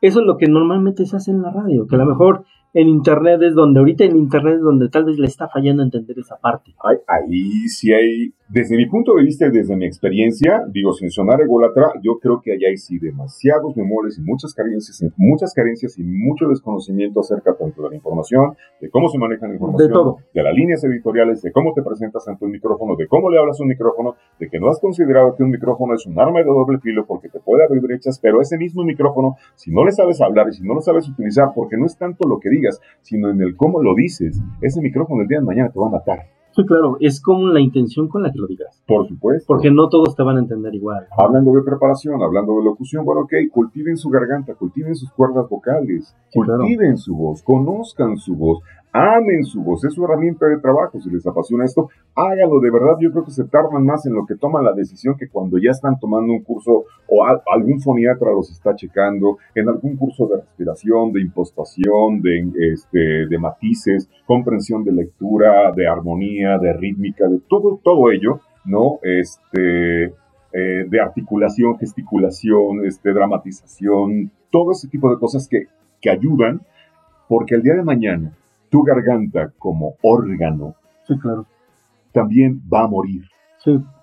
Eso 0.00 0.20
es 0.20 0.26
lo 0.26 0.38
que 0.38 0.46
normalmente 0.46 1.04
se 1.04 1.16
hace 1.16 1.32
en 1.32 1.42
la 1.42 1.50
radio, 1.50 1.86
que 1.86 1.96
a 1.96 1.98
lo 1.98 2.06
mejor 2.06 2.44
en 2.74 2.88
Internet 2.88 3.40
es 3.42 3.54
donde, 3.54 3.80
ahorita 3.80 4.04
en 4.04 4.16
Internet 4.16 4.56
es 4.56 4.62
donde 4.62 4.88
tal 4.88 5.04
vez 5.04 5.18
le 5.18 5.26
está 5.26 5.48
fallando 5.48 5.82
entender 5.82 6.18
esa 6.18 6.36
parte. 6.38 6.74
ahí 7.06 7.68
sí 7.68 7.92
hay, 7.92 8.32
desde 8.48 8.76
mi 8.76 8.86
punto 8.86 9.14
de 9.14 9.24
vista 9.24 9.46
y 9.46 9.50
desde 9.50 9.76
mi 9.76 9.84
experiencia, 9.84 10.64
digo, 10.68 10.92
sin 10.92 11.10
sonar 11.10 11.40
ególatra, 11.42 11.92
yo 12.02 12.18
creo 12.18 12.40
que 12.40 12.52
allá 12.52 12.68
hay 12.68 12.76
sí 12.78 12.98
demasiados 12.98 13.76
memores 13.76 14.18
y 14.18 14.22
muchas 14.22 14.54
carencias, 14.54 15.04
muchas 15.16 15.52
carencias 15.52 15.98
y 15.98 16.02
mucho 16.02 16.48
desconocimiento 16.48 17.20
acerca 17.20 17.54
tanto 17.54 17.82
de 17.82 17.90
la 17.90 17.96
información, 17.96 18.56
de 18.80 18.88
cómo 18.88 19.08
se 19.08 19.18
maneja 19.18 19.46
la 19.46 19.54
información, 19.54 19.88
de, 19.88 19.92
todo. 19.92 20.18
de 20.32 20.42
las 20.42 20.54
líneas 20.54 20.82
editoriales, 20.84 21.42
de 21.42 21.52
cómo 21.52 21.74
te 21.74 21.82
presentas 21.82 22.26
ante 22.26 22.44
un 22.44 22.52
micrófono, 22.52 22.96
de 22.96 23.06
cómo 23.06 23.30
le 23.30 23.38
hablas 23.38 23.60
a 23.60 23.64
un 23.64 23.68
micrófono, 23.68 24.16
de 24.38 24.48
que 24.48 24.58
no 24.58 24.68
has 24.70 24.80
considerado 24.80 25.34
que 25.36 25.42
un 25.42 25.50
micrófono 25.50 25.94
es 25.94 26.06
un 26.06 26.18
arma 26.18 26.38
de 26.38 26.46
doble 26.46 26.78
filo 26.78 27.04
porque 27.06 27.28
te 27.28 27.40
puede 27.40 27.64
abrir 27.64 27.82
brechas, 27.82 28.18
pero 28.20 28.40
ese 28.40 28.56
mismo 28.56 28.82
micrófono, 28.82 29.36
si 29.56 29.70
no 29.70 29.84
le 29.84 29.92
sabes 29.92 30.20
hablar 30.22 30.48
y 30.48 30.52
si 30.52 30.62
no 30.62 30.74
lo 30.74 30.80
sabes 30.80 31.08
utilizar, 31.08 31.50
porque 31.54 31.76
no 31.76 31.84
es 31.84 31.96
tanto 31.98 32.26
lo 32.26 32.38
que 32.38 32.48
digas, 32.48 32.61
sino 33.00 33.30
en 33.30 33.40
el 33.40 33.56
cómo 33.56 33.82
lo 33.82 33.94
dices. 33.94 34.40
Ese 34.60 34.80
micrófono 34.80 35.22
el 35.22 35.28
día 35.28 35.40
de 35.40 35.46
mañana 35.46 35.70
te 35.70 35.78
va 35.78 35.88
a 35.88 35.90
matar. 35.90 36.26
Sí, 36.54 36.66
claro, 36.66 36.98
es 37.00 37.22
como 37.22 37.48
la 37.48 37.60
intención 37.60 38.08
con 38.08 38.22
la 38.22 38.30
que 38.30 38.38
lo 38.38 38.46
digas. 38.46 38.82
Por 38.86 39.08
supuesto. 39.08 39.46
Porque 39.46 39.70
no 39.70 39.88
todos 39.88 40.14
te 40.14 40.22
van 40.22 40.36
a 40.36 40.40
entender 40.40 40.74
igual. 40.74 41.06
Hablando 41.16 41.50
de 41.52 41.62
preparación, 41.62 42.22
hablando 42.22 42.58
de 42.58 42.64
locución, 42.64 43.06
bueno, 43.06 43.22
ok, 43.22 43.32
cultiven 43.50 43.96
su 43.96 44.10
garganta, 44.10 44.54
cultiven 44.54 44.94
sus 44.94 45.10
cuerdas 45.12 45.48
vocales, 45.48 46.14
cultiven 46.30 46.98
su 46.98 47.16
voz, 47.16 47.42
conozcan 47.42 48.18
su 48.18 48.36
voz, 48.36 48.60
amen 48.92 49.44
su 49.44 49.62
voz, 49.62 49.84
es 49.84 49.94
su 49.94 50.04
herramienta 50.04 50.46
de 50.46 50.58
trabajo. 50.58 51.00
Si 51.00 51.10
les 51.10 51.26
apasiona 51.26 51.64
esto, 51.64 51.88
háganlo 52.14 52.60
de 52.60 52.70
verdad. 52.70 52.96
Yo 53.00 53.10
creo 53.10 53.24
que 53.24 53.30
se 53.30 53.44
tardan 53.44 53.84
más 53.84 54.04
en 54.06 54.14
lo 54.14 54.26
que 54.26 54.36
toman 54.36 54.64
la 54.64 54.72
decisión 54.72 55.16
que 55.16 55.28
cuando 55.28 55.58
ya 55.58 55.70
están 55.70 55.98
tomando 55.98 56.32
un 56.32 56.42
curso 56.42 56.84
o 57.08 57.24
algún 57.52 57.80
foniatra 57.80 58.32
los 58.32 58.50
está 58.50 58.76
checando, 58.76 59.38
en 59.54 59.68
algún 59.68 59.96
curso 59.96 60.26
de 60.28 60.36
respiración, 60.36 61.12
de 61.12 61.22
impostación, 61.22 62.20
de, 62.20 62.72
este, 62.72 63.26
de 63.26 63.38
matices, 63.38 64.10
comprensión 64.26 64.84
de 64.84 64.92
lectura, 64.92 65.72
de 65.74 65.86
armonía, 65.88 66.58
de 66.58 66.72
rítmica, 66.74 67.26
de 67.28 67.40
todo, 67.48 67.80
todo 67.82 68.10
ello, 68.10 68.40
¿no? 68.64 68.98
Este, 69.02 70.04
eh, 70.52 70.84
de 70.86 71.00
articulación, 71.00 71.78
gesticulación, 71.78 72.84
este, 72.84 73.12
dramatización, 73.12 74.30
todo 74.50 74.72
ese 74.72 74.88
tipo 74.88 75.10
de 75.10 75.18
cosas 75.18 75.48
que, 75.48 75.66
que 76.00 76.10
ayudan, 76.10 76.60
porque 77.26 77.54
el 77.54 77.62
día 77.62 77.74
de 77.74 77.82
mañana 77.82 78.36
tu 78.72 78.82
garganta 78.82 79.52
como 79.58 79.96
órgano 80.02 80.74
sí, 81.06 81.16
claro. 81.18 81.46
también 82.10 82.62
va 82.72 82.84
a 82.84 82.88
morir. 82.88 83.22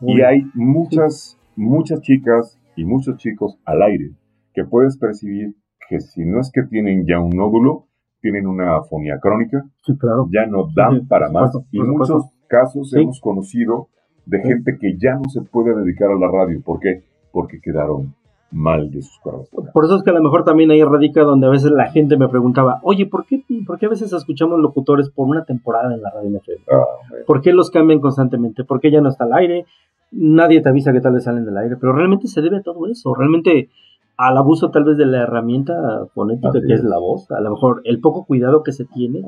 y 0.02 0.22
hay 0.22 0.44
muchas, 0.54 1.38
muchas 1.56 2.02
chicas 2.02 2.60
y 2.76 2.86
muchos 2.86 3.18
chicos 3.18 3.58
al 3.66 3.82
aire 3.82 4.12
que 4.54 4.64
puedes 4.64 4.96
percibir 4.98 5.56
que 5.90 6.00
si 6.00 6.24
no 6.24 6.40
es 6.40 6.52
que 6.54 6.62
tienen 6.64 7.04
ya 7.08 7.20
un 7.20 7.32
nódulo, 7.32 7.88
tienen 8.22 8.46
una 8.46 8.78
afonía 8.78 9.20
crónica, 9.20 9.66
claro. 10.00 10.30
ya 10.32 10.46
no 10.46 10.68
dan 10.76 11.08
para 11.08 11.32
más. 11.32 11.52
y 11.72 11.80
en 11.80 11.90
muchos 11.90 12.26
casos 12.48 12.94
hemos 12.94 13.20
conocido 13.20 13.88
de 14.28 14.40
gente 14.42 14.78
que 14.80 14.98
ya 15.00 15.16
no 15.16 15.28
se 15.30 15.42
puede 15.42 15.76
dedicar 15.76 16.12
a 16.12 16.20
la 16.20 16.28
radio. 16.28 16.62
¿Por 16.62 16.80
qué? 16.80 17.04
Porque 17.32 17.60
quedaron 17.60 18.14
mal 18.52 18.90
de 18.90 19.02
sus 19.02 19.20
Por 19.20 19.86
eso 19.86 19.96
es 19.96 20.04
que 20.04 20.10
a 20.10 20.14
lo 20.14 20.24
mejor 20.24 20.44
también 20.44 20.72
ahí 20.72 20.84
radica 20.84 21.24
donde 21.24 21.48
a 21.48 21.50
veces 21.50 21.72
la 21.72 21.92
gente 21.92 22.18
me 22.18 22.28
preguntaba, 22.28 22.80
oye, 22.84 23.06
¿por 23.06 23.26
qué, 23.26 23.44
por 23.66 23.78
qué 23.78 23.86
a 23.86 23.90
veces 23.90 24.12
escuchamos 24.12 24.60
locutores 24.60 25.10
por 25.10 25.28
una 25.28 25.46
temporada 25.46 25.94
en 25.94 26.02
la 26.02 26.10
radio 26.10 26.30
NFL? 26.30 26.72
Ah, 26.72 26.84
¿Por 27.26 27.42
qué 27.42 27.54
los 27.54 27.70
cambian 27.70 28.00
constantemente? 28.00 28.64
¿Por 28.64 28.80
qué 28.80 28.92
ya 28.92 29.02
no 29.02 29.10
está 29.10 29.26
al 29.26 29.34
aire? 29.34 29.66
Nadie 30.12 30.62
te 30.62 30.70
avisa 30.70 30.92
que 30.92 31.02
tal 31.02 31.14
vez 31.14 31.24
salen 31.24 31.46
del 31.46 31.58
aire, 31.58 31.78
pero 31.78 31.94
realmente 31.94 32.28
se 32.28 32.42
debe 32.42 32.58
a 32.58 32.64
todo 32.64 32.88
eso, 32.88 33.14
realmente 33.14 33.70
al 34.18 34.36
abuso 34.38 34.72
tal 34.72 34.84
vez 34.84 34.98
de 34.98 35.06
la 35.06 35.24
herramienta 35.24 36.08
fonética 36.14 36.52
que 36.66 36.74
es. 36.74 36.84
la 36.84 36.98
voz, 36.98 37.32
a 37.32 37.40
lo 37.40 37.52
mejor 37.52 37.82
el 37.86 38.02
poco 38.02 38.26
cuidado 38.26 38.64
que 38.64 38.72
se 38.72 38.86
tiene, 38.86 39.24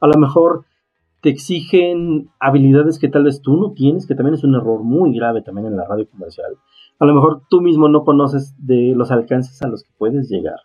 a 0.00 0.06
lo 0.06 0.18
mejor 0.18 0.64
te 1.22 1.30
exigen 1.30 2.28
habilidades 2.38 2.98
que 2.98 3.08
tal 3.08 3.24
vez 3.24 3.40
tú 3.40 3.56
no 3.56 3.72
tienes, 3.72 4.06
que 4.06 4.14
también 4.14 4.34
es 4.34 4.44
un 4.44 4.54
error 4.54 4.82
muy 4.82 5.16
grave 5.16 5.42
también 5.42 5.66
en 5.66 5.76
la 5.76 5.84
radio 5.84 6.06
comercial 6.08 6.52
a 6.98 7.04
lo 7.06 7.14
mejor 7.14 7.42
tú 7.48 7.60
mismo 7.60 7.88
no 7.88 8.04
conoces 8.04 8.54
de 8.58 8.94
los 8.96 9.10
alcances 9.10 9.60
a 9.62 9.68
los 9.68 9.82
que 9.82 9.90
puedes 9.98 10.28
llegar 10.28 10.60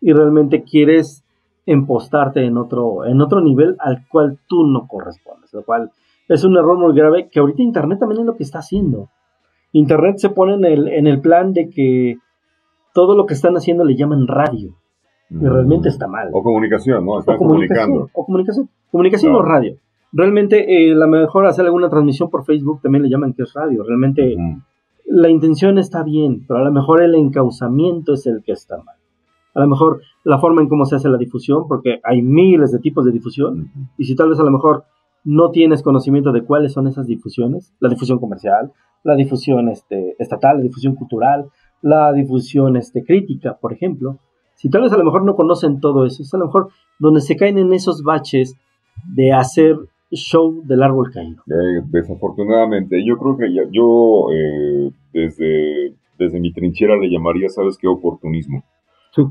y 0.00 0.12
realmente 0.12 0.62
quieres 0.62 1.24
empostarte 1.66 2.44
en 2.44 2.56
otro, 2.58 3.04
en 3.04 3.20
otro 3.20 3.40
nivel 3.40 3.76
al 3.80 4.06
cual 4.08 4.38
tú 4.46 4.66
no 4.66 4.86
correspondes, 4.86 5.52
lo 5.52 5.64
cual 5.64 5.90
es 6.28 6.44
un 6.44 6.56
error 6.56 6.78
muy 6.78 6.94
grave 6.94 7.28
que 7.28 7.40
ahorita 7.40 7.62
Internet 7.62 7.98
también 7.98 8.20
es 8.20 8.26
lo 8.26 8.36
que 8.36 8.44
está 8.44 8.58
haciendo. 8.58 9.08
Internet 9.72 10.16
se 10.18 10.30
pone 10.30 10.54
en 10.54 10.64
el, 10.64 10.88
en 10.88 11.06
el 11.06 11.20
plan 11.20 11.52
de 11.52 11.68
que 11.70 12.18
todo 12.94 13.16
lo 13.16 13.26
que 13.26 13.34
están 13.34 13.56
haciendo 13.56 13.84
le 13.84 13.96
llaman 13.96 14.26
radio. 14.26 14.74
Y 15.28 15.34
mm. 15.34 15.46
realmente 15.46 15.88
está 15.88 16.06
mal. 16.06 16.30
O 16.32 16.42
comunicación, 16.42 17.04
¿no? 17.04 17.18
Están 17.18 17.36
comunicando. 17.36 18.08
O 18.12 18.24
comunicación. 18.24 18.68
Comunicación 18.90 19.34
o 19.34 19.42
radio. 19.42 19.76
Realmente, 20.12 20.88
eh, 20.88 20.94
la 20.94 21.06
mejor 21.06 21.46
hacer 21.46 21.66
alguna 21.66 21.90
transmisión 21.90 22.30
por 22.30 22.44
Facebook 22.44 22.80
también 22.80 23.02
le 23.02 23.10
llaman 23.10 23.34
que 23.34 23.42
es 23.42 23.52
radio. 23.52 23.82
Realmente, 23.82 24.36
la 25.06 25.30
intención 25.30 25.78
está 25.78 26.02
bien, 26.02 26.44
pero 26.46 26.60
a 26.60 26.64
lo 26.64 26.72
mejor 26.72 27.02
el 27.02 27.14
encauzamiento 27.14 28.12
es 28.14 28.26
el 28.26 28.42
que 28.42 28.52
está 28.52 28.76
mal. 28.78 28.96
A 29.54 29.60
lo 29.60 29.68
mejor 29.68 30.02
la 30.24 30.38
forma 30.38 30.60
en 30.60 30.68
cómo 30.68 30.84
se 30.84 30.96
hace 30.96 31.08
la 31.08 31.16
difusión, 31.16 31.66
porque 31.68 32.00
hay 32.04 32.20
miles 32.22 32.72
de 32.72 32.78
tipos 32.78 33.04
de 33.04 33.12
difusión, 33.12 33.70
y 33.96 34.04
si 34.04 34.14
tal 34.14 34.28
vez 34.28 34.38
a 34.40 34.44
lo 34.44 34.50
mejor 34.50 34.84
no 35.24 35.50
tienes 35.50 35.82
conocimiento 35.82 36.32
de 36.32 36.44
cuáles 36.44 36.72
son 36.72 36.86
esas 36.86 37.06
difusiones, 37.06 37.72
la 37.80 37.88
difusión 37.88 38.18
comercial, 38.18 38.72
la 39.02 39.14
difusión 39.14 39.68
este, 39.68 40.14
estatal, 40.18 40.58
la 40.58 40.62
difusión 40.62 40.94
cultural, 40.94 41.46
la 41.82 42.12
difusión 42.12 42.76
este, 42.76 43.04
crítica, 43.04 43.56
por 43.60 43.72
ejemplo, 43.72 44.18
si 44.54 44.70
tal 44.70 44.82
vez 44.82 44.92
a 44.92 44.96
lo 44.96 45.04
mejor 45.04 45.24
no 45.24 45.36
conocen 45.36 45.80
todo 45.80 46.04
eso, 46.04 46.22
es 46.22 46.34
a 46.34 46.38
lo 46.38 46.46
mejor 46.46 46.68
donde 46.98 47.20
se 47.20 47.36
caen 47.36 47.58
en 47.58 47.72
esos 47.72 48.02
baches 48.02 48.56
de 49.14 49.32
hacer 49.32 49.76
show 50.10 50.62
del 50.64 50.82
árbol 50.82 51.10
caído. 51.12 51.42
Eh, 51.46 51.82
desafortunadamente, 51.86 53.04
yo 53.04 53.16
creo 53.18 53.36
que 53.36 53.52
yo 53.72 54.26
eh, 54.32 54.90
desde, 55.12 55.94
desde 56.18 56.40
mi 56.40 56.52
trinchera 56.52 56.96
le 56.96 57.08
llamaría, 57.08 57.48
¿sabes 57.48 57.76
qué? 57.78 57.88
Oportunismo. 57.88 58.64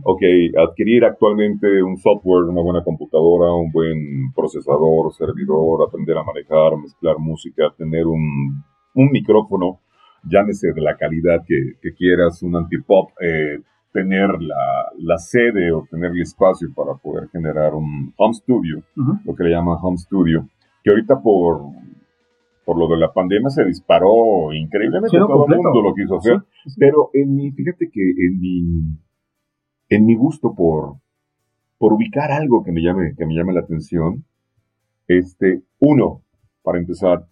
Ok, 0.03 0.21
adquirir 0.57 1.05
actualmente 1.05 1.83
un 1.83 1.97
software, 1.97 2.45
una 2.45 2.61
buena 2.61 2.83
computadora, 2.83 3.53
un 3.53 3.71
buen 3.71 4.33
procesador, 4.33 5.13
servidor, 5.13 5.87
aprender 5.87 6.17
a 6.17 6.23
manejar, 6.23 6.75
mezclar 6.77 7.19
música, 7.19 7.71
tener 7.77 8.07
un, 8.07 8.63
un 8.95 9.11
micrófono, 9.11 9.81
llámese 10.23 10.73
de 10.73 10.81
la 10.81 10.97
calidad 10.97 11.43
que, 11.47 11.93
quieras, 11.93 12.41
un 12.41 12.55
antipop, 12.55 13.11
eh, 13.21 13.59
tener 13.91 14.41
la, 14.41 14.91
la, 14.97 15.17
sede 15.19 15.71
o 15.71 15.85
tener 15.89 16.11
el 16.11 16.21
espacio 16.21 16.67
para 16.75 16.95
poder 16.95 17.29
generar 17.29 17.75
un 17.75 18.11
home 18.17 18.33
studio, 18.33 18.81
lo 19.23 19.35
que 19.35 19.43
le 19.43 19.51
llaman 19.51 19.77
home 19.81 19.97
studio, 19.97 20.47
que 20.85 20.91
ahorita 20.91 21.19
por, 21.19 21.63
por 22.63 22.77
lo 22.77 22.87
de 22.87 22.97
la 22.97 23.11
pandemia 23.11 23.49
se 23.49 23.65
disparó 23.65 24.53
increíblemente, 24.53 25.17
todo 25.17 25.47
el 25.47 25.57
mundo 25.57 25.81
lo 25.81 25.95
quiso 25.95 26.17
hacer, 26.17 26.37
pero 26.77 27.09
en 27.13 27.35
mi, 27.35 27.51
fíjate 27.51 27.89
que 27.91 28.01
en 28.01 28.39
mi 28.39 28.97
en 29.89 30.05
mi 30.05 30.15
gusto 30.15 30.53
por, 30.55 30.97
por 31.79 31.93
ubicar 31.93 32.31
algo 32.31 32.63
que 32.63 32.71
me 32.71 32.81
llame, 32.81 33.15
que 33.17 33.25
me 33.25 33.33
llame 33.33 33.53
la 33.53 33.61
atención, 33.61 34.25
este, 35.07 35.63
uno, 35.79 36.21
para 36.61 36.77
empezar, 36.77 37.25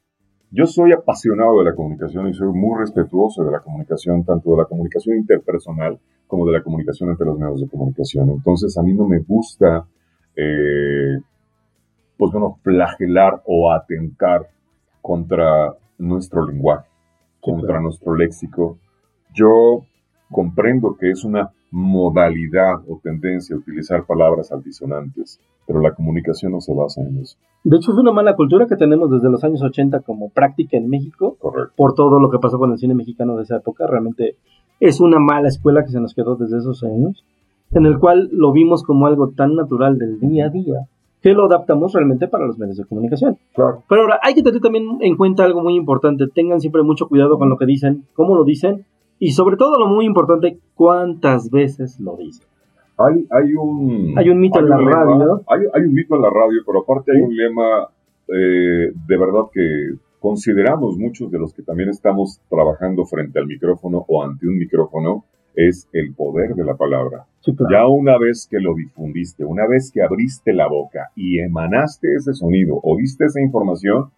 yo 0.51 0.65
soy 0.67 0.91
apasionado 0.91 1.59
de 1.59 1.65
la 1.65 1.75
comunicación 1.75 2.27
y 2.29 2.33
soy 2.33 2.49
muy 2.53 2.79
respetuoso 2.79 3.43
de 3.43 3.51
la 3.51 3.61
comunicación, 3.61 4.23
tanto 4.23 4.51
de 4.51 4.57
la 4.57 4.65
comunicación 4.65 5.17
interpersonal 5.17 5.99
como 6.27 6.45
de 6.45 6.53
la 6.53 6.63
comunicación 6.63 7.09
entre 7.09 7.25
los 7.25 7.39
medios 7.39 7.61
de 7.61 7.67
comunicación. 7.67 8.29
Entonces, 8.29 8.77
a 8.77 8.83
mí 8.83 8.93
no 8.93 9.07
me 9.07 9.19
gusta, 9.19 9.87
eh, 10.35 11.17
pues 12.17 12.31
bueno, 12.31 12.57
flagelar 12.61 13.41
o 13.45 13.71
atentar 13.71 14.47
contra 15.01 15.75
nuestro 15.97 16.45
lenguaje, 16.45 16.87
contra 17.41 17.81
nuestro 17.81 18.15
léxico. 18.15 18.77
Yo 19.33 19.83
comprendo 20.31 20.95
que 20.97 21.11
es 21.11 21.23
una 21.23 21.51
modalidad 21.71 22.81
o 22.87 22.99
tendencia 23.03 23.55
a 23.55 23.59
utilizar 23.59 24.05
palabras 24.05 24.51
altisonantes, 24.51 25.39
pero 25.65 25.79
la 25.79 25.93
comunicación 25.93 26.51
no 26.51 26.61
se 26.61 26.73
basa 26.73 27.01
en 27.01 27.17
eso. 27.19 27.37
De 27.63 27.77
hecho, 27.77 27.93
es 27.93 27.97
una 27.97 28.11
mala 28.11 28.35
cultura 28.35 28.67
que 28.67 28.75
tenemos 28.75 29.09
desde 29.09 29.29
los 29.29 29.43
años 29.43 29.61
80 29.61 30.01
como 30.01 30.29
práctica 30.29 30.77
en 30.77 30.89
México, 30.89 31.37
Correcto. 31.39 31.73
por 31.75 31.95
todo 31.95 32.19
lo 32.19 32.29
que 32.29 32.39
pasó 32.39 32.59
con 32.59 32.71
el 32.71 32.77
cine 32.77 32.93
mexicano 32.93 33.35
de 33.37 33.43
esa 33.43 33.57
época. 33.57 33.87
Realmente 33.87 34.35
es 34.79 34.99
una 34.99 35.19
mala 35.19 35.47
escuela 35.47 35.83
que 35.83 35.91
se 35.91 35.99
nos 35.99 36.13
quedó 36.13 36.35
desde 36.35 36.57
esos 36.57 36.83
años, 36.83 37.25
en 37.71 37.85
el 37.85 37.97
cual 37.97 38.29
lo 38.31 38.51
vimos 38.51 38.83
como 38.83 39.07
algo 39.07 39.29
tan 39.29 39.55
natural 39.55 39.97
del 39.97 40.19
día 40.19 40.47
a 40.47 40.49
día 40.49 40.87
que 41.23 41.33
lo 41.33 41.45
adaptamos 41.45 41.93
realmente 41.93 42.27
para 42.27 42.45
los 42.45 42.59
medios 42.59 42.77
de 42.77 42.85
comunicación. 42.85 43.37
Claro. 43.55 43.83
Pero 43.87 44.01
ahora 44.01 44.19
hay 44.21 44.35
que 44.35 44.43
tener 44.43 44.59
también 44.59 44.97
en 44.99 45.15
cuenta 45.15 45.45
algo 45.45 45.63
muy 45.63 45.75
importante. 45.75 46.25
Tengan 46.27 46.59
siempre 46.59 46.83
mucho 46.83 47.07
cuidado 47.07 47.39
con 47.39 47.49
lo 47.49 47.57
que 47.57 47.65
dicen, 47.65 48.03
cómo 48.13 48.35
lo 48.35 48.43
dicen 48.43 48.85
y 49.19 49.31
sobre 49.31 49.55
todo 49.55 49.79
lo 49.79 49.87
muy 49.87 50.05
importante, 50.05 50.59
cuántas 50.75 51.49
veces 51.49 51.97
lo 52.01 52.17
dice. 52.17 52.43
Hay, 52.97 53.25
hay 53.31 53.53
un... 53.55 54.13
Hay 54.17 54.29
un 54.29 54.39
mito 54.39 54.59
en 54.59 54.67
la 54.67 54.77
radio. 54.77 55.41
Hay, 55.47 55.81
un 55.81 55.93
mito 55.93 56.15
en 56.15 56.21
la 56.21 56.29
radio, 56.29 56.61
pero 56.65 56.81
aparte 56.81 57.13
hay 57.15 57.21
un 57.21 57.35
lema 57.35 57.87
eh, 58.27 58.91
de 58.93 59.17
verdad 59.17 59.43
que 59.51 59.95
consideramos 60.19 60.97
muchos 60.97 61.31
de 61.31 61.39
los 61.39 61.53
que 61.53 61.63
también 61.63 61.89
estamos 61.89 62.41
trabajando 62.49 63.05
frente 63.05 63.39
al 63.39 63.47
micrófono 63.47 64.05
o 64.07 64.23
ante 64.23 64.45
un 64.45 64.57
micrófono, 64.57 65.23
es 65.55 65.87
el 65.93 66.13
poder 66.13 66.55
de 66.55 66.65
la 66.65 66.75
palabra. 66.75 67.25
Ya 67.69 67.87
una 67.87 68.17
vez 68.17 68.47
que 68.49 68.59
lo 68.59 68.73
difundiste, 68.73 69.43
una 69.43 69.67
vez 69.67 69.91
que 69.91 70.01
abriste 70.01 70.53
la 70.53 70.67
boca 70.67 71.11
y 71.15 71.39
emanaste 71.39 72.15
ese 72.15 72.33
sonido 72.33 72.79
o 72.81 72.97
diste 72.97 73.25
esa 73.25 73.41
información, 73.41 74.11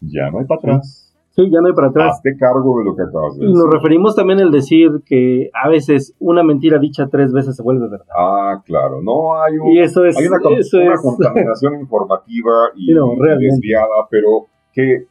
ya 0.00 0.30
no 0.30 0.38
hay 0.38 0.44
para 0.44 0.60
atrás. 0.60 1.04
Sí, 1.30 1.48
ya 1.50 1.60
no 1.60 1.68
hay 1.68 1.72
para 1.72 1.88
atrás. 1.88 2.16
Hazte 2.16 2.36
cargo 2.36 2.78
de 2.78 2.84
lo 2.84 2.96
que 2.96 3.02
acabas 3.02 3.34
de 3.34 3.46
decir. 3.46 3.56
Y 3.56 3.58
nos 3.58 3.72
referimos 3.72 4.16
también 4.16 4.40
al 4.40 4.50
decir 4.50 5.02
que 5.04 5.50
a 5.54 5.68
veces 5.68 6.14
una 6.18 6.42
mentira 6.42 6.78
dicha 6.78 7.08
tres 7.08 7.32
veces 7.32 7.56
se 7.56 7.62
vuelve 7.62 7.88
verdad. 7.88 8.06
Ah, 8.16 8.62
claro. 8.64 9.02
No 9.02 9.40
hay, 9.40 9.54
y 9.72 9.80
eso 9.80 10.04
es, 10.04 10.16
hay 10.16 10.26
una, 10.26 10.38
contaminación 10.40 11.74
informativa 11.80 12.70
y, 12.76 12.92
desviada, 12.92 14.06
pero 14.10 14.46
que, 14.72 15.04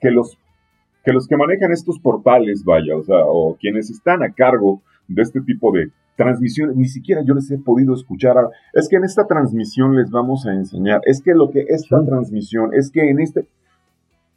que, 0.00 0.10
los, 0.10 0.38
que 1.04 1.12
los 1.12 1.26
que 1.26 1.36
manejan 1.36 1.72
estos 1.72 1.98
portales, 1.98 2.64
vaya, 2.64 2.96
o 2.96 3.02
sea, 3.02 3.18
o 3.24 3.56
quienes 3.58 3.90
están 3.90 4.22
a 4.22 4.32
cargo 4.32 4.82
de 5.14 5.22
este 5.22 5.40
tipo 5.40 5.72
de 5.72 5.90
transmisiones, 6.16 6.76
ni 6.76 6.86
siquiera 6.86 7.22
yo 7.24 7.34
les 7.34 7.50
he 7.50 7.58
podido 7.58 7.94
escuchar. 7.94 8.36
es 8.72 8.88
que 8.88 8.96
en 8.96 9.04
esta 9.04 9.26
transmisión 9.26 9.96
les 9.96 10.10
vamos 10.10 10.46
a 10.46 10.52
enseñar, 10.52 11.00
es 11.04 11.22
que 11.22 11.34
lo 11.34 11.50
que 11.50 11.64
esta 11.68 12.04
transmisión, 12.04 12.70
es 12.74 12.90
que 12.90 13.08
en 13.08 13.20
este 13.20 13.46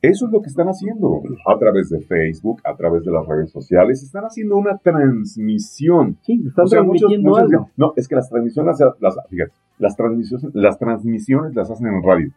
eso 0.02 0.28
es 0.28 0.32
lo 0.32 0.42
que 0.42 0.50
están 0.50 0.68
haciendo 0.68 1.22
a 1.48 1.58
través 1.58 1.90
de 1.90 2.00
Facebook, 2.00 2.62
a 2.64 2.76
través 2.76 3.04
de 3.04 3.12
las 3.12 3.26
redes 3.26 3.50
sociales. 3.50 4.04
Están 4.04 4.24
haciendo 4.24 4.58
una 4.58 4.78
transmisión. 4.78 6.18
Sí, 6.22 6.44
están 6.48 6.68
transmitiendo 6.68 7.36
algo. 7.36 7.70
no, 7.76 7.94
es 7.96 8.08
que 8.08 8.16
las 8.16 8.30
transmisiones, 8.30 8.80
las, 9.00 9.16
fíjate, 9.30 9.52
las 9.80 9.96
transmisiones, 9.96 10.54
las 10.54 10.78
transmisiones 10.78 11.56
las 11.56 11.72
hacen 11.72 11.88
en 11.88 12.04
radio. 12.04 12.32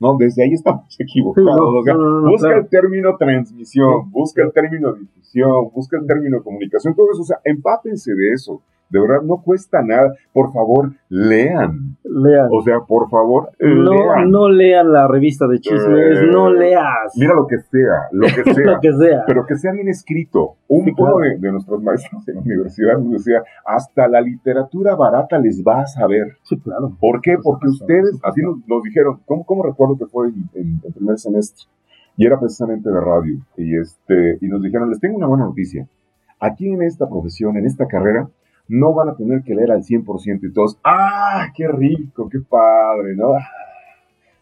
No, 0.00 0.16
desde 0.18 0.42
ahí 0.42 0.54
estamos 0.54 0.96
equivocados. 0.98 1.84
busca 2.24 2.56
el 2.56 2.68
término 2.68 3.16
transmisión, 3.16 4.10
busca 4.10 4.42
el 4.42 4.52
término 4.52 4.94
difusión, 4.94 5.70
busca 5.72 5.98
el 5.98 6.06
término 6.06 6.42
comunicación, 6.42 6.94
todo 6.94 7.12
eso. 7.12 7.22
O 7.22 7.26
sea, 7.26 7.38
empápense 7.44 8.14
de 8.14 8.32
eso. 8.32 8.62
De 8.90 9.00
verdad, 9.00 9.22
no 9.22 9.40
cuesta 9.42 9.82
nada. 9.82 10.14
Por 10.32 10.52
favor, 10.52 10.92
lean. 11.08 11.96
Lean. 12.02 12.48
O 12.50 12.60
sea, 12.62 12.80
por 12.80 13.08
favor, 13.08 13.50
no, 13.60 13.92
lean. 13.92 14.30
No 14.30 14.48
lean 14.48 14.92
la 14.92 15.06
revista 15.06 15.46
de 15.46 15.60
chismes, 15.60 16.18
eh, 16.20 16.26
no 16.30 16.50
leas. 16.52 17.16
Mira 17.16 17.34
lo 17.34 17.46
que 17.46 17.58
sea, 17.58 18.08
lo 18.10 18.26
que 18.26 18.42
sea. 18.54 18.64
lo 18.64 18.80
que 18.80 18.92
sea. 18.92 19.24
Pero 19.26 19.46
que 19.46 19.54
sea 19.56 19.72
bien 19.72 19.88
escrito. 19.88 20.56
Un 20.66 20.92
uno 20.96 21.18
de, 21.18 21.52
nuestros 21.52 21.82
maestros 21.82 22.26
en 22.28 22.36
la 22.36 22.40
universidad 22.40 22.98
nos 22.98 23.12
decía, 23.12 23.42
hasta 23.64 24.08
la 24.08 24.20
literatura 24.20 24.94
barata 24.96 25.38
les 25.38 25.62
va 25.62 25.82
a 25.82 25.86
saber. 25.86 26.36
Sí, 26.42 26.58
claro. 26.58 26.96
¿Por 27.00 27.20
qué? 27.20 27.36
Porque 27.42 27.68
ustedes, 27.68 28.18
así 28.22 28.40
nos, 28.42 28.82
dijeron, 28.82 29.20
¿cómo, 29.26 29.44
¿cómo, 29.44 29.62
recuerdo 29.62 29.96
que 29.98 30.06
fue 30.06 30.28
en, 30.28 30.80
el 30.84 30.92
primer 30.92 31.18
semestre? 31.18 31.66
Y 32.16 32.26
era 32.26 32.38
precisamente 32.38 32.90
de 32.90 33.00
radio. 33.00 33.38
Y, 33.56 33.78
este, 33.78 34.38
y 34.40 34.48
nos 34.48 34.62
dijeron, 34.62 34.90
les 34.90 35.00
tengo 35.00 35.16
una 35.16 35.26
buena 35.26 35.44
noticia. 35.44 35.86
Aquí 36.40 36.68
en 36.68 36.82
esta 36.82 37.08
profesión, 37.08 37.56
en 37.56 37.66
esta 37.66 37.86
carrera, 37.86 38.28
no 38.70 38.94
van 38.94 39.08
a 39.08 39.16
tener 39.16 39.42
que 39.42 39.54
leer 39.54 39.72
al 39.72 39.82
100% 39.82 40.48
y 40.48 40.52
todos, 40.52 40.78
¡ah, 40.84 41.48
qué 41.56 41.66
rico, 41.68 42.28
qué 42.28 42.38
padre! 42.38 43.16
No, 43.16 43.34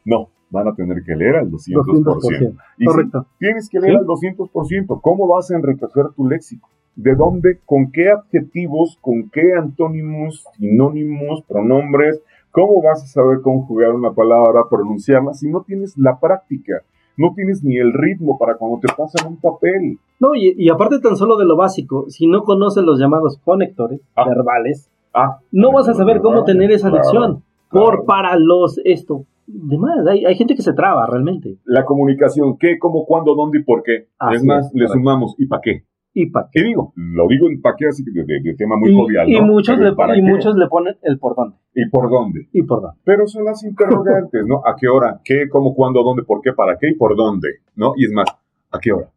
no 0.04 0.28
van 0.50 0.68
a 0.68 0.74
tener 0.74 1.02
que 1.02 1.14
leer 1.14 1.36
al 1.36 1.50
200%. 1.50 2.56
Y 2.78 2.84
Correcto. 2.84 3.26
tienes 3.38 3.68
que 3.68 3.80
leer 3.80 3.96
al 3.96 4.06
200%. 4.06 5.00
¿Cómo 5.00 5.26
vas 5.26 5.50
a 5.50 5.56
enriquecer 5.56 6.06
tu 6.16 6.28
léxico? 6.28 6.68
¿De 6.94 7.14
dónde? 7.14 7.60
¿Con 7.64 7.90
qué 7.90 8.10
adjetivos? 8.10 8.98
¿Con 9.00 9.30
qué 9.30 9.54
antónimos, 9.54 10.44
sinónimos, 10.56 11.42
pronombres? 11.42 12.20
¿Cómo 12.50 12.82
vas 12.82 13.02
a 13.02 13.06
saber 13.06 13.40
conjugar 13.40 13.92
una 13.92 14.12
palabra, 14.12 14.62
pronunciarla 14.68 15.34
si 15.34 15.48
no 15.48 15.62
tienes 15.62 15.96
la 15.96 16.18
práctica? 16.18 16.82
No 17.18 17.34
tienes 17.34 17.62
ni 17.62 17.76
el 17.76 17.92
ritmo 17.92 18.38
para 18.38 18.56
cuando 18.56 18.78
te 18.78 18.88
pasan 18.96 19.32
un 19.32 19.36
papel. 19.36 19.98
No, 20.20 20.34
y, 20.34 20.68
aparte 20.70 21.00
tan 21.00 21.16
solo 21.16 21.36
de 21.36 21.44
lo 21.44 21.56
básico, 21.56 22.06
si 22.08 22.26
no 22.26 22.44
conoces 22.44 22.84
los 22.84 22.98
llamados 22.98 23.38
conectores 23.44 24.00
ah. 24.14 24.26
verbales, 24.26 24.88
ah, 25.12 25.38
no 25.52 25.72
vas 25.72 25.88
a 25.88 25.94
saber 25.94 26.20
cómo 26.20 26.44
tener 26.44 26.70
esa 26.70 26.90
dicción. 26.90 27.42
Por 27.70 28.06
para 28.06 28.38
los 28.38 28.80
esto. 28.84 29.24
Demás, 29.46 30.06
hay, 30.06 30.24
hay 30.24 30.36
gente 30.36 30.54
que 30.54 30.62
se 30.62 30.72
traba 30.72 31.06
realmente. 31.06 31.56
La 31.64 31.84
comunicación, 31.84 32.56
qué, 32.56 32.78
cómo, 32.78 33.04
cuándo, 33.04 33.34
dónde 33.34 33.58
y 33.58 33.62
por 33.62 33.82
qué. 33.82 34.06
es 34.32 34.44
más, 34.44 34.70
le 34.72 34.88
sumamos 34.88 35.34
y 35.38 35.46
para 35.46 35.60
qué. 35.62 35.82
¿Y 36.14 36.30
para 36.30 36.48
qué? 36.50 36.64
digo? 36.64 36.92
Lo 36.96 37.28
digo 37.28 37.48
en 37.48 37.60
para 37.60 37.76
qué, 37.76 37.86
así 37.86 38.02
que 38.04 38.10
de, 38.10 38.54
tema 38.54 38.76
muy 38.76 38.92
jovial. 38.92 39.28
Y, 39.28 39.40
muchos, 39.40 39.78
le, 39.78 39.90
y 40.16 40.22
muchos 40.22 40.56
le 40.56 40.66
ponen 40.66 40.96
el 41.02 41.18
por 41.18 41.36
dónde. 41.36 41.56
¿Y 41.74 41.88
por 41.88 42.10
dónde? 42.10 42.48
¿Y 42.52 42.62
por 42.62 42.82
dónde? 42.82 42.98
Pero 43.04 43.26
son 43.26 43.44
las 43.44 43.62
interrogantes, 43.62 44.44
¿no? 44.46 44.62
¿A 44.66 44.74
qué 44.74 44.88
hora? 44.88 45.20
¿Qué, 45.24 45.48
cómo, 45.48 45.74
cuándo, 45.74 46.02
dónde, 46.02 46.24
por 46.24 46.40
qué, 46.40 46.52
para 46.52 46.76
qué 46.78 46.88
y 46.90 46.94
por 46.94 47.16
dónde? 47.16 47.48
¿No? 47.76 47.92
Y 47.96 48.06
es 48.06 48.12
más, 48.12 48.26
¿a 48.70 48.78
qué 48.80 48.92
hora? 48.92 49.10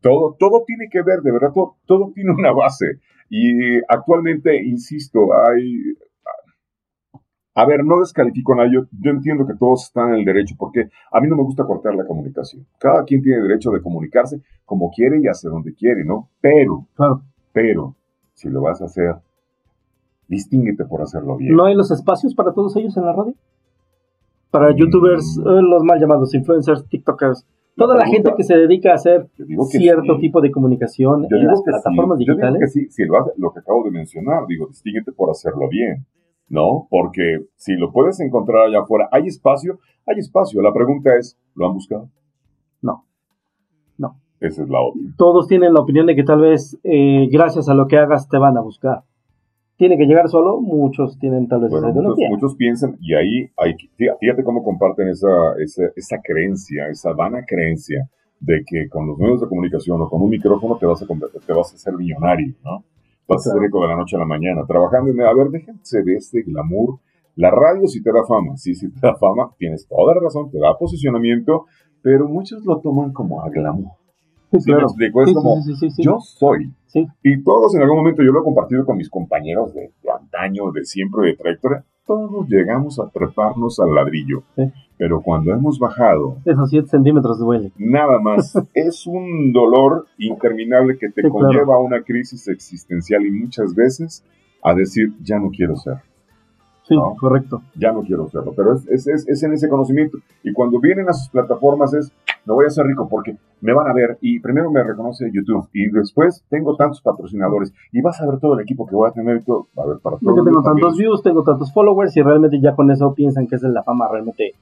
Todo, 0.00 0.36
todo 0.38 0.62
tiene 0.66 0.88
que 0.90 1.02
ver, 1.02 1.20
de 1.20 1.32
verdad, 1.32 1.50
todo, 1.52 1.76
todo 1.86 2.12
tiene 2.14 2.30
una 2.30 2.52
base. 2.52 3.00
Y 3.28 3.78
actualmente, 3.88 4.62
insisto, 4.64 5.34
hay 5.34 5.96
a 7.58 7.64
ver, 7.64 7.82
no 7.82 8.00
descalifico 8.00 8.52
a 8.52 8.56
nadie. 8.56 8.74
Yo, 8.74 8.80
yo, 9.00 9.10
entiendo 9.10 9.46
que 9.46 9.54
todos 9.54 9.84
están 9.84 10.10
en 10.10 10.16
el 10.16 10.24
derecho 10.26 10.54
porque 10.58 10.90
a 11.10 11.20
mí 11.20 11.26
no 11.26 11.36
me 11.36 11.42
gusta 11.42 11.64
cortar 11.64 11.94
la 11.94 12.04
comunicación. 12.04 12.66
Cada 12.78 13.02
quien 13.04 13.22
tiene 13.22 13.40
derecho 13.40 13.70
de 13.70 13.80
comunicarse 13.80 14.42
como 14.66 14.90
quiere 14.90 15.20
y 15.22 15.26
hacia 15.26 15.48
donde 15.48 15.74
quiere, 15.74 16.04
¿no? 16.04 16.28
Pero, 16.38 16.86
pero, 17.52 17.96
si 18.34 18.50
lo 18.50 18.60
vas 18.60 18.82
a 18.82 18.84
hacer, 18.84 19.14
distínguete 20.28 20.84
por 20.84 21.00
hacerlo 21.00 21.38
bien. 21.38 21.56
¿No 21.56 21.64
hay 21.64 21.74
los 21.74 21.90
espacios 21.90 22.34
para 22.34 22.52
todos 22.52 22.76
ellos 22.76 22.94
en 22.98 23.06
la 23.06 23.14
radio? 23.14 23.34
Para 24.50 24.72
mm. 24.72 24.76
youtubers, 24.76 25.38
eh, 25.38 25.62
los 25.62 25.82
mal 25.82 25.98
llamados 25.98 26.34
influencers, 26.34 26.86
tiktokers, 26.88 27.46
toda 27.74 27.96
la, 27.96 28.06
gente 28.06 28.34
que 28.36 28.44
se 28.44 28.54
dedica 28.54 28.92
a 28.92 28.96
hacer 28.96 29.28
cierto 29.70 30.18
tipo 30.18 30.42
de 30.42 30.50
comunicación 30.50 31.26
en 31.30 31.46
las 31.46 31.62
plataformas 31.62 32.18
digitales. 32.18 32.42
Yo 32.42 32.52
digo 32.52 32.60
que 32.60 32.68
sí, 32.68 32.90
si 32.90 33.06
lo, 33.06 33.18
hace, 33.18 33.30
lo 33.38 33.50
que 33.50 33.60
acabo 33.60 33.82
de 33.84 33.92
mencionar, 33.92 34.46
digo, 34.46 34.66
distínguete 34.66 35.12
por 35.12 35.30
hacerlo 35.30 35.70
bien 35.70 36.04
¿no? 36.48 36.86
Porque 36.90 37.46
si 37.56 37.74
lo 37.74 37.92
puedes 37.92 38.20
encontrar 38.20 38.66
allá 38.66 38.80
afuera, 38.80 39.08
¿hay 39.12 39.26
espacio? 39.26 39.78
Hay 40.06 40.18
espacio. 40.18 40.62
La 40.62 40.72
pregunta 40.72 41.16
es, 41.16 41.38
¿lo 41.54 41.66
han 41.66 41.74
buscado? 41.74 42.08
No. 42.82 43.04
No. 43.98 44.16
Esa 44.40 44.62
es 44.62 44.68
la 44.68 44.80
otra. 44.80 45.00
Todos 45.16 45.48
tienen 45.48 45.74
la 45.74 45.80
opinión 45.80 46.06
de 46.06 46.14
que 46.14 46.24
tal 46.24 46.40
vez 46.40 46.78
eh, 46.84 47.28
gracias 47.30 47.68
a 47.68 47.74
lo 47.74 47.86
que 47.86 47.98
hagas 47.98 48.28
te 48.28 48.38
van 48.38 48.56
a 48.56 48.60
buscar. 48.60 49.02
Tiene 49.76 49.98
que 49.98 50.06
llegar 50.06 50.28
solo, 50.28 50.60
muchos 50.60 51.18
tienen 51.18 51.48
tal 51.48 51.60
vez 51.60 51.70
Bueno, 51.70 51.90
esa 51.90 52.00
muchos, 52.00 52.18
muchos 52.30 52.54
piensan, 52.56 52.96
y 52.98 53.12
ahí 53.12 53.50
hay, 53.58 53.74
fíjate 54.18 54.42
cómo 54.42 54.64
comparten 54.64 55.08
esa, 55.08 55.28
esa, 55.62 55.82
esa 55.94 56.16
creencia, 56.24 56.88
esa 56.88 57.12
vana 57.12 57.44
creencia 57.46 58.08
de 58.40 58.62
que 58.66 58.88
con 58.88 59.06
los 59.06 59.18
medios 59.18 59.42
de 59.42 59.48
comunicación 59.48 60.00
o 60.00 60.08
con 60.08 60.22
un 60.22 60.30
micrófono 60.30 60.78
te 60.78 60.86
vas 60.86 61.02
a 61.02 61.06
convertir, 61.06 61.42
te 61.42 61.52
vas 61.52 61.72
a 61.72 61.76
hacer 61.76 61.92
millonario, 61.92 62.54
¿no? 62.64 62.84
Vas 63.28 63.46
a 63.46 63.50
ser 63.50 63.60
rico 63.60 63.82
de 63.82 63.88
la 63.88 63.96
noche 63.96 64.16
a 64.16 64.20
la 64.20 64.26
mañana, 64.26 64.64
trabajando 64.66 65.10
en, 65.10 65.20
a 65.20 65.34
ver, 65.34 65.48
déjense 65.48 66.02
de 66.02 66.14
este 66.14 66.42
glamour. 66.42 67.00
La 67.34 67.50
radio 67.50 67.86
sí 67.86 68.02
te 68.02 68.12
da 68.12 68.24
fama, 68.24 68.56
sí, 68.56 68.74
sí 68.74 68.90
te 68.90 69.00
da 69.00 69.14
fama, 69.16 69.50
tienes 69.58 69.86
toda 69.86 70.14
la 70.14 70.20
razón, 70.20 70.50
te 70.50 70.58
da 70.58 70.76
posicionamiento, 70.78 71.66
pero 72.02 72.28
muchos 72.28 72.64
lo 72.64 72.80
toman 72.80 73.12
como 73.12 73.42
a 73.42 73.50
glamour. 73.50 73.92
Sí, 74.52 74.60
¿Sí 74.60 74.72
me 74.72 74.82
explico? 74.82 75.22
Es 75.22 75.28
Sí, 75.28 75.34
como, 75.34 75.56
yo 75.98 76.18
soy, 76.20 76.72
y 77.22 77.42
todos 77.42 77.74
en 77.74 77.82
algún 77.82 77.98
momento, 77.98 78.22
yo 78.22 78.32
lo 78.32 78.40
he 78.40 78.44
compartido 78.44 78.86
con 78.86 78.96
mis 78.96 79.10
compañeros 79.10 79.74
de, 79.74 79.92
de 80.02 80.10
antaño, 80.10 80.70
de 80.72 80.84
siempre, 80.84 81.28
de 81.28 81.36
trayectoria, 81.36 81.84
todos 82.06 82.46
llegamos 82.48 82.98
a 83.00 83.08
treparnos 83.08 83.78
al 83.80 83.94
ladrillo. 83.94 84.42
Pero 84.98 85.20
cuando 85.20 85.52
hemos 85.52 85.78
bajado, 85.78 86.38
Esos 86.44 86.70
7 86.70 86.88
centímetros 86.88 87.38
duele. 87.38 87.72
nada 87.76 88.18
más, 88.20 88.54
es 88.74 89.06
un 89.06 89.52
dolor 89.52 90.06
interminable 90.18 90.96
que 90.98 91.08
te 91.08 91.22
Sí, 91.22 91.28
claro. 91.28 91.32
conlleva 91.34 91.74
a 91.76 91.78
una 91.80 92.02
crisis 92.02 92.48
existencial 92.48 93.26
y 93.26 93.30
muchas 93.30 93.74
veces 93.74 94.24
a 94.62 94.74
decir, 94.74 95.12
ya 95.22 95.38
no 95.38 95.50
quiero 95.50 95.76
ser, 95.76 95.98
Sí, 96.84 96.94
No. 96.96 97.14
correcto. 97.18 97.62
ya 97.74 97.92
no 97.92 98.02
quiero 98.02 98.28
serlo. 98.28 98.52
Pero 98.56 98.74
es, 98.74 98.86
es, 98.88 99.06
es, 99.08 99.28
es 99.28 99.42
en 99.42 99.52
ese 99.52 99.68
conocimiento. 99.68 100.18
Y 100.44 100.52
cuando 100.52 100.78
vienen 100.80 101.08
a 101.08 101.12
sus 101.12 101.28
plataformas 101.28 101.92
es, 101.94 102.12
no 102.46 102.54
voy 102.54 102.66
a 102.66 102.70
ser 102.70 102.86
rico 102.86 103.08
porque 103.08 103.36
me 103.60 103.72
van 103.74 103.88
a 103.88 103.92
ver 103.92 104.18
y 104.20 104.38
primero 104.40 104.70
me 104.70 104.82
reconoce 104.82 105.30
YouTube 105.32 105.68
y 105.72 105.88
después 105.88 106.44
tengo 106.48 106.76
tantos 106.76 107.00
patrocinadores 107.02 107.72
y 107.92 108.00
vas 108.00 108.20
a 108.20 108.26
ver 108.26 108.38
todo 108.38 108.54
el 108.54 108.60
equipo 108.60 108.86
que 108.86 108.94
voy 108.94 109.08
a 109.08 109.12
tener 109.12 109.42
todo. 109.44 109.66
A 109.76 109.86
ver, 109.86 109.98
para 109.98 110.16
todo 110.18 110.34
Porque 110.34 110.48
tengo 110.48 110.62
también. 110.62 110.82
tantos 110.84 110.98
views, 110.98 111.22
tengo 111.22 111.42
tantos 111.42 111.72
followers 111.72 112.16
y 112.16 112.22
realmente 112.22 112.60
ya 112.60 112.74
con 112.74 112.90
eso 112.90 113.12
piensan 113.14 113.46
que 113.46 113.56
esa 113.56 113.66
es 113.68 113.72
la 113.74 113.82
fama 113.82 114.08
realmente. 114.08 114.52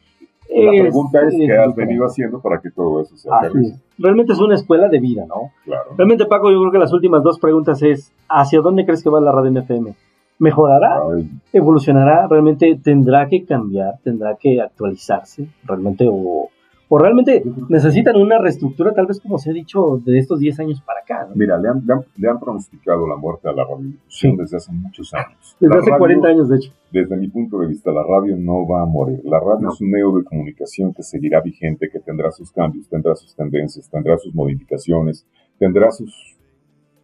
La 0.56 0.70
pregunta 0.70 1.22
es, 1.26 1.34
¿qué 1.34 1.56
has 1.56 1.74
venido 1.74 2.04
haciendo 2.04 2.38
para 2.40 2.60
que 2.60 2.70
todo 2.70 3.00
eso 3.00 3.16
se 3.16 3.28
Así 3.28 3.48
realice? 3.52 3.74
es. 3.74 3.82
Realmente 3.98 4.34
es 4.34 4.38
una 4.40 4.54
escuela 4.54 4.88
de 4.88 5.00
vida, 5.00 5.24
¿no? 5.26 5.50
Claro. 5.64 5.90
Realmente, 5.96 6.26
Paco, 6.26 6.50
yo 6.52 6.60
creo 6.60 6.70
que 6.70 6.78
las 6.78 6.92
últimas 6.92 7.22
dos 7.24 7.40
preguntas 7.40 7.82
es, 7.82 8.12
¿hacia 8.28 8.60
dónde 8.60 8.84
crees 8.84 9.02
que 9.02 9.10
va 9.10 9.20
la 9.20 9.32
radio 9.32 9.58
FM? 9.58 9.94
¿Mejorará? 10.38 10.98
Ay, 11.12 11.28
¿Evolucionará? 11.52 12.26
¿Realmente 12.28 12.78
tendrá 12.82 13.26
que 13.28 13.44
cambiar? 13.44 13.94
¿Tendrá 14.04 14.36
que 14.36 14.60
actualizarse? 14.60 15.48
¿Realmente? 15.64 16.06
¿O, 16.10 16.50
o 16.88 16.98
realmente 16.98 17.42
necesitan 17.68 18.16
una 18.16 18.38
reestructura, 18.38 18.92
tal 18.92 19.06
vez 19.06 19.20
como 19.20 19.38
se 19.38 19.50
ha 19.50 19.52
dicho, 19.52 20.00
de 20.04 20.18
estos 20.18 20.38
10 20.38 20.60
años 20.60 20.82
para 20.82 21.00
acá? 21.00 21.26
¿no? 21.28 21.34
Mira, 21.34 21.58
le 21.58 21.68
han, 21.68 21.82
le, 21.86 21.92
han, 21.94 22.00
le 22.16 22.28
han 22.28 22.38
pronosticado 22.38 23.06
la 23.08 23.16
muerte 23.16 23.48
a 23.48 23.52
la 23.52 23.64
radiodifusión 23.64 24.32
Sí. 24.32 24.38
desde 24.38 24.56
hace 24.58 24.72
muchos 24.72 25.12
años. 25.14 25.56
Desde 25.60 25.74
La 25.74 25.80
hace 25.80 25.90
radio, 25.90 25.98
40 25.98 26.28
años, 26.28 26.48
de 26.48 26.56
hecho. 26.56 26.72
Desde 26.92 27.16
mi 27.16 27.28
punto 27.28 27.58
de 27.58 27.66
vista, 27.68 27.90
la 27.90 28.02
radio 28.04 28.36
no 28.36 28.66
va 28.68 28.82
a 28.82 28.86
morir. 28.86 29.20
La 29.24 29.40
radio 29.40 29.60
No. 29.60 29.72
es 29.72 29.80
un 29.80 29.90
medio 29.90 30.12
de 30.12 30.24
comunicación 30.24 30.92
que 30.92 31.02
seguirá 31.02 31.40
vigente, 31.40 31.88
que 31.90 32.00
tendrá 32.00 32.30
sus 32.30 32.52
cambios, 32.52 32.88
tendrá 32.88 33.14
sus 33.16 33.34
tendencias, 33.34 33.88
tendrá 33.90 34.16
sus 34.18 34.34
modificaciones, 34.34 35.26
tendrá 35.58 35.90
sus 35.90 36.36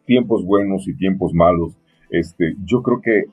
tiempos 0.04 0.44
buenos 0.44 0.86
y 0.88 0.94
tiempos 0.94 1.32
malos. 1.32 1.76
Este, 2.10 2.54
yo 2.64 2.82
creo 2.82 3.00
que 3.00 3.24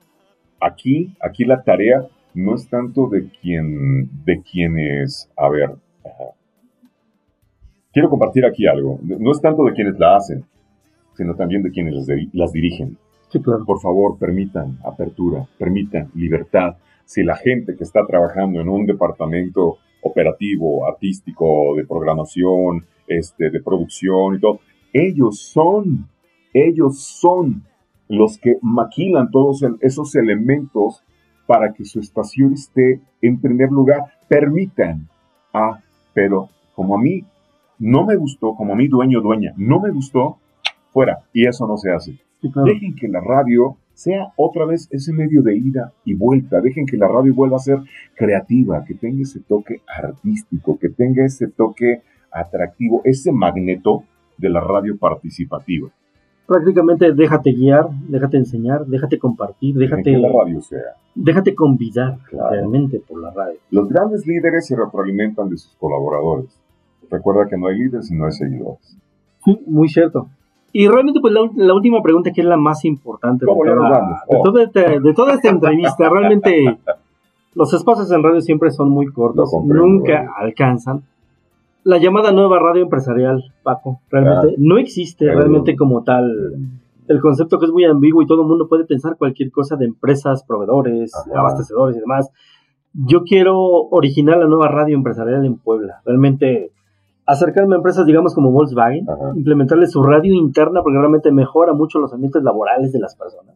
aquí, 0.60 1.14
aquí 1.22 1.45
la 1.45 1.64
tarea 1.64 2.06
no 2.34 2.56
es 2.56 2.70
tanto 2.70 3.08
de 3.10 3.28
quien, 3.41 4.10
de 4.26 4.41
quienes, 4.41 5.30
a 5.36 5.50
ver, 5.50 5.72
ajá. 6.08 6.32
quiero 7.93 8.10
compartir 8.10 8.45
aquí 8.45 8.68
algo. 8.68 8.99
No 9.03 9.32
es 9.32 9.41
tanto 9.41 9.64
de 9.66 9.74
quienes 9.74 9.97
la 9.99 10.16
hacen, 10.18 10.45
sino 11.16 11.36
también 11.36 11.64
de 11.64 11.72
quienes 11.72 11.95
las, 11.95 12.08
diri- 12.08 12.30
las 12.34 12.51
dirigen 12.51 12.97
Sí, 13.30 13.41
claro. 13.41 13.66
por 13.66 13.80
favor, 13.82 14.18
permitan 14.18 14.78
apertura, 14.86 15.47
permitan 15.58 16.10
libertad. 16.16 16.78
Si 17.05 17.24
la 17.24 17.36
gente 17.36 17.76
que 17.76 17.84
está 17.84 18.05
trabajando 18.05 18.62
en 18.62 18.70
un 18.70 18.86
departamento 18.86 19.78
operativo, 20.01 20.86
artístico, 20.88 21.76
de 21.76 21.86
programación, 21.86 22.86
este, 23.08 23.49
de 23.49 23.62
producción 23.62 24.36
y 24.36 24.39
todo, 24.39 24.60
ellos 24.93 25.39
son, 25.41 26.08
ellos 26.53 27.01
son 27.03 27.64
los 28.08 28.38
que 28.38 28.58
maquilan 28.62 29.30
todos 29.32 29.64
esos 29.82 30.16
elementos 30.16 31.03
para 31.45 31.74
que 31.74 31.84
su 31.84 31.99
estación 31.99 32.53
esté 32.53 33.01
en 33.22 33.39
primer 33.41 33.70
lugar. 33.72 34.01
Permitan. 34.30 35.10
Ah, 35.53 35.80
pero 36.18 36.49
como 36.74 36.95
a 36.95 36.99
mí 36.99 37.24
no 37.78 38.03
me 38.03 38.15
gustó, 38.15 38.55
como 38.55 38.74
a 38.74 38.76
mí 38.76 38.88
dueño, 38.88 39.22
dueña, 39.22 39.53
no 39.55 39.80
me 39.80 39.91
gustó, 39.91 40.39
fuera. 40.91 41.20
Y 41.32 41.45
eso 41.45 41.68
no 41.68 41.78
se 41.78 41.91
hace. 41.91 42.13
Sí, 42.41 42.51
claro. 42.51 42.74
Dejen 42.74 42.95
que 42.95 43.07
la 43.07 43.22
radio 43.22 43.78
sea 43.93 44.34
otra 44.36 44.65
vez 44.65 44.88
ese 44.89 45.13
medio 45.13 45.43
de 45.43 45.55
ida 45.55 45.93
y 46.05 46.15
vuelta. 46.15 46.59
Dejen 46.59 46.88
que 46.88 46.97
la 46.97 47.07
radio 47.07 47.36
vuelva 47.36 47.57
a 47.57 47.59
ser 47.59 47.82
creativa, 48.15 48.84
que 48.84 48.95
tenga 48.95 49.22
ese 49.22 49.41
toque 49.41 49.82
artístico, 49.88 50.80
que 50.80 50.89
tenga 50.89 51.24
ese 51.24 51.49
toque 51.49 52.01
atractivo, 52.32 53.01
ese 53.03 53.32
magneto 53.32 54.03
de 54.39 54.49
la 54.49 54.61
radio 54.61 54.97
participativa. 54.97 55.89
Prácticamente 56.48 57.12
déjate 57.14 57.52
guiar, 57.52 57.89
déjate 58.08 58.38
enseñar, 58.38 58.86
déjate 58.86 59.20
compartir, 59.20 59.76
déjate, 59.76 60.04
que 60.04 60.18
la 60.18 60.30
radio 60.30 60.62
sea. 60.62 60.80
déjate 61.14 61.54
convidar 61.54 62.18
Claro. 62.30 62.50
realmente 62.52 63.02
por 63.06 63.22
la 63.22 63.32
radio. 63.32 63.58
Los 63.70 63.89
grandes 63.89 64.26
líderes 64.26 64.66
se 64.66 64.76
retroalimentan 64.76 65.50
de 65.50 65.58
sus 65.58 65.76
colaboradores. 65.76 66.58
Recuerda 67.12 67.48
que 67.50 67.58
no 67.58 67.68
hay 67.68 67.78
líderes 67.80 68.10
y 68.12 68.16
no 68.16 68.26
hay 68.26 68.32
seguidores. 68.32 68.98
Sí, 69.43 69.60
muy 69.68 69.89
cierto. 69.89 70.28
Y 70.72 70.88
realmente, 70.88 71.20
pues 71.22 71.34
la, 71.34 71.74
última 71.74 72.02
pregunta, 72.02 72.32
que 72.32 72.41
es 72.41 72.48
la 72.48 72.58
más 72.58 72.86
importante 72.86 73.45
de 73.45 73.52
¿Cómo 73.52 73.66
ya 73.66 73.74
toda, 73.76 74.00
de 74.00 74.38
Oh. 74.38 74.43
toda 74.43 74.64
esta, 74.64 75.00
de 75.00 75.14
toda 75.14 75.34
esta 75.34 75.50
entrevista, 75.50 76.10
realmente 76.10 76.78
los 77.56 77.74
espacios 77.74 78.12
en 78.12 78.24
radio 78.24 78.41
siempre 78.41 78.72
son 78.72 78.89
muy 78.89 79.08
cortos, 79.08 79.52
nunca 79.66 80.24
eh. 80.24 80.28
alcanzan. 80.38 81.02
La 81.88 81.99
llamada 81.99 82.33
nueva 82.33 82.59
radio 82.59 82.81
empresarial, 82.83 83.41
Paco, 83.63 84.01
realmente 84.09 84.49
Ah. 84.49 84.55
no 84.57 84.77
existe 84.77 85.25
realmente 85.25 85.75
como 85.77 86.03
tal. 86.03 86.53
El 87.07 87.21
concepto 87.21 87.57
que 87.59 87.65
es 87.65 87.71
muy 87.71 87.85
ambiguo 87.85 88.21
y 88.21 88.27
todo 88.27 88.41
el 88.41 88.47
mundo 88.49 88.67
puede 88.67 88.83
pensar 88.83 89.15
cualquier 89.17 89.51
cosa 89.51 89.77
de 89.77 89.85
empresas, 89.85 90.43
proveedores, 90.45 91.15
Ajá. 91.15 91.39
abastecedores 91.39 91.95
y 91.95 92.01
demás. 92.01 92.29
Yo 92.93 93.23
quiero 93.23 93.57
originar 93.89 94.38
la 94.38 94.47
nueva 94.47 94.67
radio 94.67 94.95
empresarial 94.97 95.45
en 95.45 95.55
Puebla. 95.57 96.01
Realmente 96.03 96.71
acercarme 97.28 97.75
a 97.75 97.78
empresas, 97.78 98.05
digamos, 98.05 98.34
como 98.34 98.51
Volkswagen, 98.51 99.07
Ajá. 99.09 99.34
implementarle 99.36 99.86
su 99.88 100.01
radio 100.01 100.34
interna 100.34 100.82
porque 100.82 100.97
realmente 100.97 101.32
mejora 101.32 101.73
mucho 101.73 101.99
los 101.99 102.13
ambientes 102.13 102.41
laborales 102.41 102.93
de 102.93 102.99
las 102.99 103.15
personas, 103.15 103.55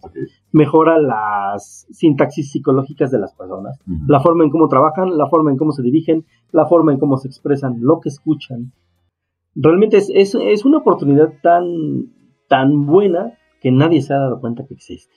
mejora 0.52 1.00
las 1.00 1.88
sintaxis 1.90 2.52
psicológicas 2.52 3.10
de 3.12 3.20
las 3.20 3.34
personas, 3.34 3.80
la 4.08 4.20
forma 4.20 4.44
en 4.44 4.50
cómo 4.50 4.68
trabajan, 4.68 5.18
la 5.18 5.28
forma 5.28 5.52
en 5.52 5.58
cómo 5.58 5.72
se 5.72 5.82
dirigen, 5.82 6.26
la 6.52 6.66
forma 6.66 6.92
en 6.92 7.00
cómo 7.00 7.18
se 7.18 7.28
expresan, 7.28 7.78
lo 7.80 8.00
que 8.02 8.10
escuchan. 8.10 8.74
Realmente 9.56 9.98
es, 9.98 10.12
es, 10.14 10.36
es 10.36 10.66
una 10.66 10.78
oportunidad 10.80 11.30
tan, 11.42 11.66
tan 12.48 12.86
buena 12.86 13.38
que 13.62 13.72
nadie 13.72 14.02
se 14.02 14.14
ha 14.14 14.18
dado 14.18 14.40
cuenta 14.40 14.66
que 14.66 14.74
existe. 14.74 15.16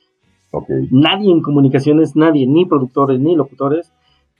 Nadie 0.90 1.32
en 1.32 1.42
comunicaciones, 1.42 2.14
nadie, 2.14 2.46
ni 2.46 2.66
productores, 2.66 3.18
ni 3.20 3.34
locutores. 3.34 3.92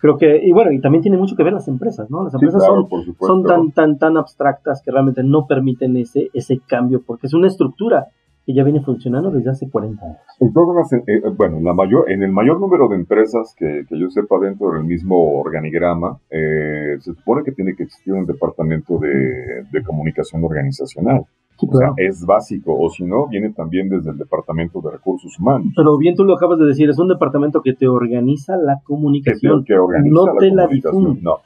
Creo 0.05 0.19
que, 0.19 0.39
y 0.47 0.53
bueno, 0.53 0.71
y 0.71 0.83
también 0.83 1.01
tiene 1.01 1.17
mucho 1.17 1.35
que 1.35 1.43
ver 1.43 1.55
las 1.55 1.67
empresas, 1.67 2.11
¿no? 2.11 2.25
Las 2.25 2.33
Sí, 2.33 2.37
empresas 2.37 2.61
claro, 2.61 2.87
son 2.91 3.17
son 3.19 3.43
tan, 3.43 3.73
tan, 3.73 3.97
tan 3.97 4.19
abstractas 4.19 4.83
que 4.85 4.91
realmente 4.91 5.23
no 5.25 5.47
permiten 5.47 5.97
ese, 5.97 6.29
ese 6.35 6.61
cambio, 6.69 7.01
porque 7.07 7.27
es 7.27 7.33
una 7.33 7.47
estructura 7.47 8.09
que 8.45 8.53
ya 8.53 8.65
viene 8.65 8.83
funcionando 8.83 9.31
desde 9.31 9.49
hace 9.49 9.71
40 9.71 10.05
años. 10.05 10.19
En 10.41 10.53
todas 10.53 10.77
las, 10.77 10.93
eh, 10.93 11.23
bueno, 11.35 11.57
en 11.57 11.65
la 11.65 11.73
mayor, 11.73 12.11
en 12.11 12.23
el 12.23 12.33
mayor 12.33 12.61
número 12.61 12.87
de 12.89 12.97
empresas 12.97 13.55
que, 13.59 13.87
que 13.89 13.99
yo 13.99 14.11
sepa 14.11 14.39
dentro 14.41 14.73
del 14.73 14.85
mismo 14.85 15.41
organigrama, 15.41 16.19
eh, 16.29 16.97
se 17.01 17.15
supone 17.15 17.43
que 17.43 17.53
tiene 17.53 17.75
que 17.75 17.85
existir 17.85 18.13
un 18.13 18.27
departamento 18.27 18.99
de, 18.99 19.65
de 19.73 19.83
comunicación 19.83 20.45
organizacional. 20.45 21.25
O 21.73 21.77
sea, 21.77 21.93
es 21.97 22.25
básico, 22.27 22.77
o 22.79 22.89
si 22.91 23.05
no, 23.05 23.29
viene 23.29 23.51
también 23.53 23.89
desde 23.89 24.11
el 24.11 24.19
departamento 24.19 24.81
de 24.81 24.91
recursos 24.93 25.39
humanos. 25.39 25.69
Pero 25.77 25.97
bien 25.99 26.15
tú 26.15 26.25
lo 26.25 26.35
acabas 26.35 26.59
de 26.59 26.67
decir, 26.67 26.89
es 26.91 26.99
un 26.99 27.09
departamento 27.09 27.61
que 27.63 27.73
te 27.75 27.89
organiza 27.89 28.57
la 28.57 28.81
comunicación. 28.85 29.65
que 29.65 29.75
organiza 29.75 30.13
no 30.15 30.27
la 30.27 30.33
te 30.39 30.47
la 30.51 30.63
comunicación. 30.65 31.03
difunde. 31.03 31.21
No, 31.23 31.39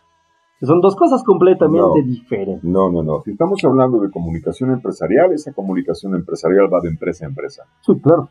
Son 0.60 0.80
dos 0.80 0.96
cosas 0.96 1.22
completamente 1.22 2.00
No. 2.00 2.04
diferentes. 2.06 2.64
no, 2.64 2.90
no, 2.90 3.02
no. 3.02 3.22
Si 3.24 3.30
estamos 3.30 3.62
hablando 3.64 4.00
de 4.00 4.10
comunicación 4.10 4.70
empresarial, 4.72 5.32
esa 5.32 5.52
comunicación 5.52 6.14
empresarial 6.16 6.66
va 6.72 6.80
de 6.80 6.88
empresa 6.88 7.24
a 7.26 7.28
empresa. 7.28 7.62
Sí, 7.82 7.92
claro. 8.00 8.28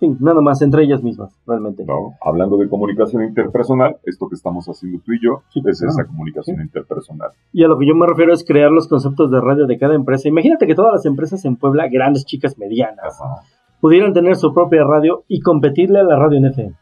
Sí, 0.00 0.16
nada 0.20 0.40
más 0.40 0.62
entre 0.62 0.84
ellas 0.84 1.02
mismas, 1.02 1.34
realmente. 1.46 1.84
¿no? 1.84 2.14
Hablando 2.24 2.56
de 2.56 2.68
comunicación 2.68 3.24
interpersonal, 3.24 3.96
esto 4.04 4.28
que 4.28 4.36
estamos 4.36 4.64
haciendo 4.68 5.00
tú 5.04 5.12
y 5.12 5.20
yo 5.20 5.42
Sí, 5.48 5.60
es 5.66 5.80
claro. 5.80 5.92
esa 5.92 6.04
comunicación 6.06 6.60
interpersonal. 6.60 7.30
Y 7.52 7.64
a 7.64 7.68
lo 7.68 7.76
que 7.78 7.86
yo 7.86 7.96
me 7.96 8.06
refiero 8.06 8.32
es 8.32 8.44
crear 8.44 8.70
los 8.70 8.86
conceptos 8.86 9.30
de 9.32 9.40
radio 9.40 9.66
de 9.66 9.76
cada 9.76 9.94
empresa. 9.96 10.28
Imagínate 10.28 10.66
que 10.68 10.76
todas 10.76 10.92
las 10.92 11.04
empresas 11.06 11.44
en 11.44 11.56
Puebla, 11.56 11.88
grandes, 11.88 12.24
chicas, 12.24 12.56
medianas, 12.58 13.20
Ajá. 13.20 13.42
pudieran 13.80 14.12
tener 14.12 14.36
su 14.36 14.54
propia 14.54 14.84
radio 14.84 15.24
y 15.26 15.40
competirle 15.40 15.98
a 15.98 16.04
la 16.04 16.16
radio 16.16 16.38
en 16.38 16.44
FM. 16.46 16.74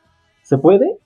¿Se 0.42 0.58
puede? 0.58 0.98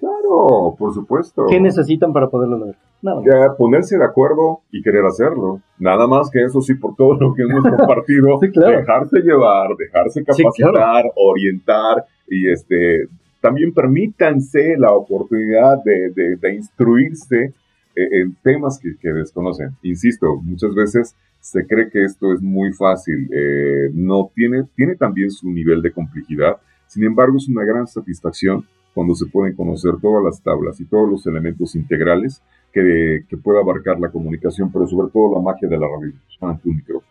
Claro, 0.00 0.74
por 0.78 0.94
supuesto. 0.94 1.44
¿Qué 1.46 1.60
necesitan 1.60 2.12
para 2.12 2.28
poderlo 2.28 2.56
lograr? 2.56 2.76
Nada. 3.02 3.22
Ya, 3.24 3.54
ponerse 3.54 3.98
de 3.98 4.04
acuerdo 4.04 4.60
y 4.72 4.82
querer 4.82 5.04
hacerlo. 5.04 5.60
Nada 5.78 6.06
más 6.06 6.30
que 6.30 6.42
eso 6.42 6.62
sí, 6.62 6.74
por 6.74 6.96
todo 6.96 7.14
lo 7.14 7.34
que 7.34 7.42
hemos 7.42 7.62
compartido, 7.76 8.38
dejarse 8.40 9.20
llevar, 9.20 9.76
dejarse 9.76 10.24
capacitar, 10.24 11.04
orientar 11.14 12.06
y 12.28 12.50
este 12.50 13.08
también 13.40 13.72
permítanse 13.72 14.76
la 14.76 14.92
oportunidad 14.92 15.82
de, 15.82 16.36
de, 16.36 16.54
instruirse 16.54 17.54
eh, 17.96 18.08
en 18.20 18.36
temas 18.42 18.78
que, 18.78 18.96
que, 19.00 19.12
desconocen. 19.12 19.70
Insisto, 19.82 20.36
muchas 20.42 20.74
veces 20.74 21.16
se 21.40 21.66
cree 21.66 21.88
que 21.90 22.04
esto 22.04 22.34
es 22.34 22.42
muy 22.42 22.72
fácil. 22.74 23.30
Eh, 23.34 23.90
no 23.94 24.30
tiene, 24.34 24.64
tiene 24.76 24.94
también 24.94 25.30
su 25.30 25.50
nivel 25.50 25.80
de 25.80 25.90
complejidad. 25.90 26.58
Sin 26.86 27.04
embargo, 27.04 27.38
es 27.38 27.48
una 27.48 27.64
gran 27.64 27.86
satisfacción 27.86 28.66
cuando 28.94 29.14
se 29.14 29.26
pueden 29.26 29.54
conocer 29.54 29.92
todas 30.00 30.24
las 30.24 30.42
tablas 30.42 30.80
y 30.80 30.84
todos 30.84 31.08
los 31.08 31.26
elementos 31.26 31.74
integrales 31.76 32.42
que, 32.72 33.24
que 33.28 33.36
pueda 33.36 33.60
abarcar 33.60 33.98
la 34.00 34.10
comunicación, 34.10 34.70
pero 34.72 34.86
sobre 34.86 35.10
todo 35.10 35.34
la 35.34 35.40
magia 35.40 35.68
de 35.68 35.78
la 35.78 35.86
radio 35.86 36.12
ante 36.40 36.68
un 36.68 36.76
micrófono. 36.76 37.10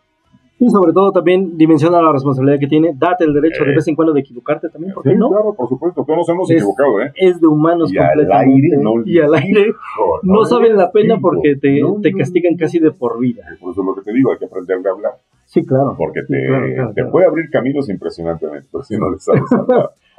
Y 0.60 0.68
sobre 0.68 0.92
todo 0.92 1.10
también 1.10 1.56
dimensiona 1.56 2.02
la 2.02 2.12
responsabilidad 2.12 2.60
que 2.60 2.66
tiene, 2.66 2.92
date 2.94 3.24
el 3.24 3.32
derecho 3.32 3.64
de 3.64 3.72
eh. 3.72 3.74
vez 3.76 3.88
en 3.88 3.96
cuando 3.96 4.12
de 4.12 4.20
equivocarte 4.20 4.68
también, 4.68 4.92
¿por 4.92 5.02
qué 5.02 5.14
no? 5.14 5.30
Claro, 5.30 5.54
por 5.54 5.70
supuesto, 5.70 6.04
todos 6.04 6.18
nos 6.18 6.28
hemos 6.28 6.50
equivocado, 6.50 7.00
¿eh? 7.00 7.12
Es 7.16 7.40
de 7.40 7.46
humanos 7.46 7.90
y 7.90 7.96
Al 7.96 8.30
aire, 8.30 8.76
no, 8.76 9.02
y 9.02 9.18
al 9.20 9.34
aire 9.36 9.72
no, 10.22 10.44
saben 10.44 10.76
la 10.76 10.92
pena 10.92 11.18
porque 11.18 11.56
te, 11.56 11.80
te 12.02 12.12
castigan 12.12 12.56
casi 12.58 12.78
de 12.78 12.90
por 12.90 13.18
vida. 13.18 13.42
Por 13.58 13.72
eso 13.72 13.80
es 13.80 13.86
lo 13.86 13.94
que 13.94 14.02
te 14.02 14.12
digo, 14.12 14.32
hay 14.32 14.38
que 14.38 14.44
aprender 14.44 14.76
a 14.86 14.90
hablar. 14.90 15.12
Sí, 15.50 15.64
claro. 15.64 15.96
Porque 15.98 16.22
te, 16.22 16.46
te 16.94 17.04
puede 17.06 17.26
abrir 17.26 17.50
caminos 17.50 17.88
impresionantemente, 17.88 18.68
pero 18.70 18.84
si 18.84 18.96
no 18.96 19.10
le 19.10 19.18
sabes 19.18 19.42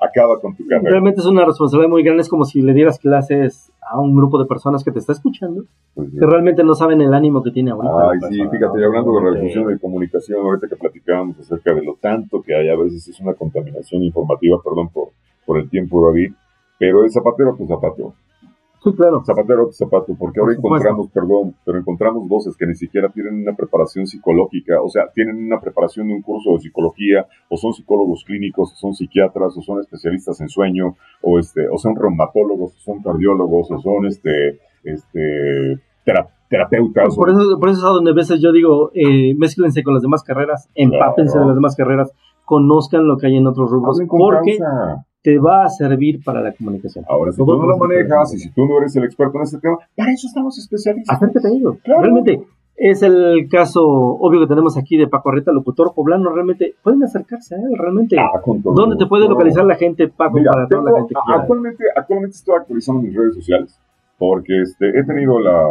acaba 0.02 0.42
con 0.42 0.56
tu 0.56 0.68
carrera. 0.68 0.90
Realmente 0.90 1.22
es 1.22 1.28
una 1.28 1.46
responsabilidad 1.46 1.90
muy 1.90 2.04
grande, 2.04 2.24
es 2.24 2.30
como 2.30 2.44
si 2.44 2.62
le 2.62 2.74
dieras 2.74 3.00
clases 3.00 3.72
a 3.82 4.00
un 4.00 4.16
grupo 4.16 4.40
de 4.40 4.46
personas 4.46 4.84
que 4.84 4.92
te 4.92 5.00
está 5.00 5.14
escuchando, 5.14 5.64
pues 5.94 6.10
que 6.12 6.26
realmente 6.26 6.64
no 6.64 6.74
saben 6.74 7.02
el 7.02 7.14
ánimo 7.14 7.44
que 7.44 7.52
tiene 7.52 7.72
ahorita. 7.72 8.10
Ay, 8.12 8.20
sí, 8.30 8.42
fíjate, 8.50 8.84
hablando 8.84 9.14
de 9.14 9.32
reducción 9.32 9.68
de 9.68 9.80
comunicación, 9.80 10.42
ahorita 10.42 10.68
que 10.68 10.76
platicábamos 10.76 11.40
acerca 11.40 11.74
de 11.74 11.84
lo 11.84 11.96
tanto 12.02 12.42
que 12.42 12.56
hay, 12.56 12.70
a 12.70 12.76
veces 12.76 13.08
es 13.08 13.20
una 13.20 13.34
contaminación 13.36 14.04
informativa, 14.04 14.60
perdón 14.64 14.90
por, 14.90 15.10
por 15.46 15.60
el 15.60 15.70
tiempo, 15.70 16.06
David, 16.06 16.34
pero 16.78 17.04
el 17.04 17.12
zapatero, 17.12 17.56
pues 17.56 17.70
zapatero. 17.70 18.14
Sí, 18.84 18.92
claro. 18.94 19.24
Zapatero 19.24 19.72
zapato, 19.72 20.16
porque 20.18 20.40
ahora 20.40 20.54
encontramos, 20.54 21.08
perdón, 21.12 21.54
pero 21.64 21.78
encontramos 21.78 22.28
voces 22.28 22.58
que 22.58 22.66
ni 22.66 22.74
siquiera 22.74 23.10
tienen 23.10 23.36
una 23.36 23.56
preparación 23.56 24.08
psicológica, 24.08 24.82
o 24.82 24.90
sea, 24.90 25.08
tienen 25.14 25.38
una 25.38 25.62
preparación 25.62 26.08
de 26.08 26.16
un 26.16 26.24
curso 26.24 26.54
de 26.54 26.62
psicología, 26.62 27.28
o 27.48 27.58
son 27.58 27.74
psicólogos 27.74 28.24
clínicos, 28.26 28.74
o 28.74 28.76
son 28.76 28.96
psiquiatras, 28.96 29.56
o 29.56 29.62
son 29.62 29.82
especialistas 29.82 30.42
en 30.42 30.50
sueño, 30.50 30.96
o 31.22 31.38
este, 31.38 31.70
o 31.70 31.78
son 31.78 31.96
reumatólogos, 31.96 32.76
o 32.76 32.80
son 32.80 33.04
cardiólogos, 33.04 33.70
o 33.70 33.80
son 33.80 34.08
este, 34.08 34.60
este, 34.84 35.80
terapeutas. 36.50 37.16
Por 37.16 37.30
eso, 37.30 37.60
por 37.60 37.70
eso 37.70 37.80
es 37.82 37.86
a 37.86 37.90
donde 37.90 38.12
a 38.12 38.16
veces 38.16 38.42
yo 38.42 38.52
digo, 38.52 38.90
eh, 38.96 39.36
mezclense 39.38 39.84
con 39.84 39.94
las 39.94 40.02
demás 40.02 40.24
carreras, 40.24 40.72
empápense 40.74 41.38
de 41.38 41.46
las 41.46 41.54
demás 41.54 41.76
carreras, 41.76 42.12
conozcan 42.46 43.06
lo 43.08 43.18
que 43.18 43.28
hay 43.28 43.38
en 43.38 43.46
otros 43.46 43.70
rubros, 43.70 44.02
porque 44.08 44.58
te 45.22 45.38
va 45.38 45.65
a 45.65 45.69
servir 45.69 46.24
para 46.24 46.41
la 46.41 46.51
comunicación. 46.53 47.05
Ahora, 47.07 47.32
si 47.32 47.38
tú 47.38 47.45
no 47.45 47.65
lo 47.65 47.78
manejas 47.78 48.34
y 48.34 48.39
si 48.39 48.49
tú 48.51 48.65
no 48.65 48.80
eres 48.80 48.95
el 48.95 49.03
experto 49.03 49.38
en 49.38 49.43
ese 49.43 49.59
tema, 49.59 49.78
para 49.95 50.11
eso 50.11 50.28
estamos 50.28 50.57
especialistas. 50.57 51.15
Acércate 51.15 51.47
a 51.47 51.51
ello. 51.51 51.78
Realmente, 51.84 52.43
es 52.76 53.03
el 53.03 53.47
caso 53.49 53.84
obvio 53.84 54.41
que 54.41 54.47
tenemos 54.47 54.78
aquí 54.78 54.97
de 54.97 55.07
Paco 55.07 55.30
Arreta, 55.30 55.51
locutor 55.51 55.93
poblano. 55.93 56.32
Realmente, 56.32 56.76
pueden 56.82 57.03
acercarse 57.03 57.55
a 57.55 57.59
él, 57.59 57.78
realmente. 57.78 58.17
Ah, 58.19 58.41
¿Dónde 58.45 58.97
te 58.97 59.05
puede 59.05 59.28
localizar 59.28 59.65
la 59.65 59.76
gente, 59.76 60.07
Paco, 60.07 60.39
para 60.43 60.67
toda 60.67 60.91
la 60.91 60.97
gente 60.97 61.13
que 61.13 61.34
actualmente, 61.34 61.84
actualmente 61.95 62.38
estoy 62.38 62.55
actualizando 62.55 63.01
mis 63.01 63.15
redes 63.15 63.36
sociales 63.36 63.80
porque 64.22 64.61
este, 64.61 64.88
he 64.88 65.03
tenido 65.03 65.39
la, 65.39 65.67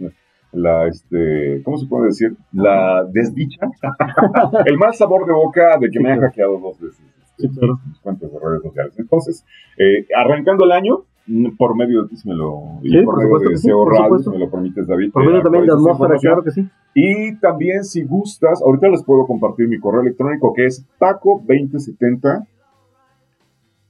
la, 0.52 0.88
este, 0.88 1.62
¿cómo 1.64 1.76
se 1.76 1.86
puede 1.86 2.06
decir? 2.06 2.34
La 2.52 3.04
desdicha, 3.04 3.68
el 4.66 4.76
mal 4.78 4.92
sabor 4.94 5.24
de 5.26 5.32
boca 5.32 5.78
de 5.78 5.88
que 5.88 6.00
me 6.00 6.10
han 6.10 6.20
hackeado 6.20 6.58
dos 6.58 6.80
veces 6.80 7.13
sí, 7.38 7.48
claro. 7.48 7.80
cuentas 8.02 8.32
de 8.32 8.38
redes 8.38 8.62
sociales. 8.62 8.94
Entonces, 8.98 9.44
eh, 9.78 10.06
arrancando 10.16 10.64
el 10.64 10.72
año, 10.72 11.04
mm, 11.26 11.56
por 11.56 11.76
medio 11.76 12.02
de 12.02 12.08
ti, 12.08 12.16
me 12.24 12.34
lo, 12.34 12.80
sí, 12.82 13.02
por, 13.04 13.16
medio 13.16 13.48
de 13.48 13.56
SEO 13.56 13.88
Radio, 13.88 14.18
si 14.18 14.30
me 14.30 14.38
lo 14.38 14.50
permites, 14.50 14.86
David. 14.86 15.12
Por 15.12 15.26
medio 15.26 15.42
también 15.42 15.66
de 15.66 15.72
atmósfera, 15.72 16.16
claro 16.18 16.42
que 16.42 16.50
sí. 16.50 16.68
Y 16.94 17.36
también, 17.38 17.84
si 17.84 18.04
gustas, 18.04 18.62
ahorita 18.62 18.88
les 18.88 19.02
puedo 19.02 19.26
compartir 19.26 19.68
mi 19.68 19.78
correo 19.78 20.02
electrónico 20.02 20.52
que 20.54 20.66
es 20.66 20.86
paco2070 20.98 22.46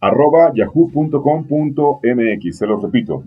arroba 0.01 0.53
yahoo.com.mx. 0.55 2.59
Se 2.59 2.67
lo 2.67 2.81
repito, 2.81 3.25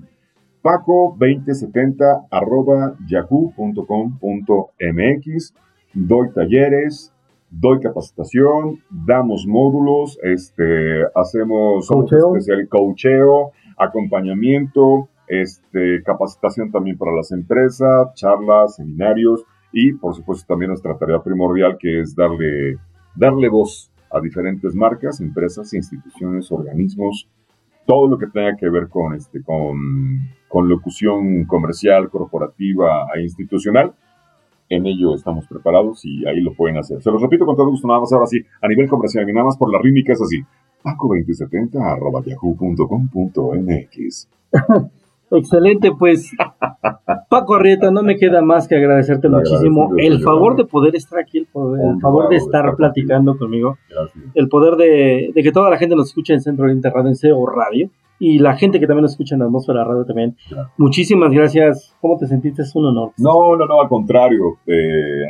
paco2070 0.63 2.27
arroba 2.29 2.95
yahoo.com.mx. 3.07 5.53
Doy 5.93 6.29
talleres, 6.33 7.13
doy 7.49 7.79
capacitación, 7.79 8.79
damos 8.89 9.45
módulos, 9.47 10.19
este, 10.23 11.03
hacemos 11.15 11.87
coacheo, 11.87 12.35
especial, 12.35 12.67
coacheo 12.67 13.51
acompañamiento, 13.77 15.09
este, 15.27 16.01
capacitación 16.03 16.71
también 16.71 16.97
para 16.97 17.15
las 17.15 17.31
empresas, 17.31 18.13
charlas, 18.15 18.75
seminarios 18.75 19.45
y 19.71 19.93
por 19.93 20.15
supuesto 20.15 20.45
también 20.47 20.69
nuestra 20.69 20.97
tarea 20.97 21.21
primordial 21.21 21.77
que 21.77 22.01
es 22.01 22.15
darle, 22.15 22.77
darle 23.15 23.49
voz 23.49 23.91
a 24.09 24.19
diferentes 24.19 24.73
marcas, 24.73 25.19
empresas, 25.19 25.73
instituciones, 25.73 26.51
organismos, 26.51 27.29
todo 27.85 28.07
lo 28.07 28.17
que 28.17 28.27
tenga 28.27 28.55
que 28.57 28.69
ver 28.69 28.89
con, 28.89 29.13
este, 29.13 29.41
con, 29.43 29.77
con 30.47 30.67
locución 30.67 31.45
comercial, 31.45 32.09
corporativa 32.09 33.07
e 33.15 33.21
institucional 33.21 33.93
en 34.69 34.85
ello 34.85 35.15
estamos 35.15 35.47
preparados 35.47 36.03
y 36.05 36.25
ahí 36.25 36.41
lo 36.41 36.53
pueden 36.53 36.77
hacer. 36.77 37.01
Se 37.01 37.09
los 37.11 37.21
repito 37.21 37.45
con 37.45 37.55
todo 37.55 37.69
gusto, 37.69 37.87
nada 37.87 38.01
más 38.01 38.11
ahora 38.13 38.27
sí, 38.27 38.43
a 38.61 38.67
nivel 38.67 38.89
comercial 38.89 39.29
y 39.29 39.33
nada 39.33 39.45
más 39.45 39.57
por 39.57 39.71
la 39.71 39.79
rítmica 39.79 40.13
es 40.13 40.21
así. 40.21 40.43
Paco2070 40.83 41.81
arroba 41.81 42.21
yahoo.com.mx. 42.25 44.29
Excelente, 45.31 45.91
pues 45.97 46.31
Paco 47.29 47.55
Arrieta, 47.55 47.91
no 47.91 48.01
me 48.01 48.17
queda 48.17 48.41
más 48.41 48.67
que 48.67 48.75
agradecerte 48.75 49.27
muchísimo 49.27 49.91
el 49.97 50.21
favor 50.21 50.55
de 50.55 50.65
poder 50.65 50.95
estar 50.95 51.19
aquí, 51.19 51.39
el, 51.39 51.47
favor 52.01 52.29
de 52.29 52.37
estar 52.37 52.75
platicando 52.75 53.37
conmigo, 53.37 53.77
el 54.33 54.47
poder 54.47 54.75
de, 54.75 55.31
que 55.35 55.51
toda 55.51 55.69
la 55.69 55.77
gente 55.77 55.95
nos 55.95 56.07
escuche 56.09 56.33
en 56.33 56.41
Centro 56.41 56.65
Oriente 56.65 56.89
Radio, 56.89 57.09
en 57.09 57.15
CEO 57.15 57.45
Radio, 57.45 57.89
y 58.19 58.39
la 58.39 58.55
gente 58.55 58.79
que 58.79 58.87
también 58.87 59.03
nos 59.03 59.11
escucha 59.11 59.35
en 59.35 59.43
Atmósfera 59.43 59.83
Radio 59.83 60.05
también. 60.05 60.35
Muchísimas 60.77 61.31
gracias. 61.31 61.95
¿Cómo 62.01 62.17
te 62.17 62.25
sentiste? 62.25 62.63
Es 62.63 62.75
un 62.75 62.85
honor. 62.85 63.11
No, 63.17 63.55
no, 63.55 63.65
no, 63.65 63.81
al 63.81 63.87
contrario. 63.89 64.57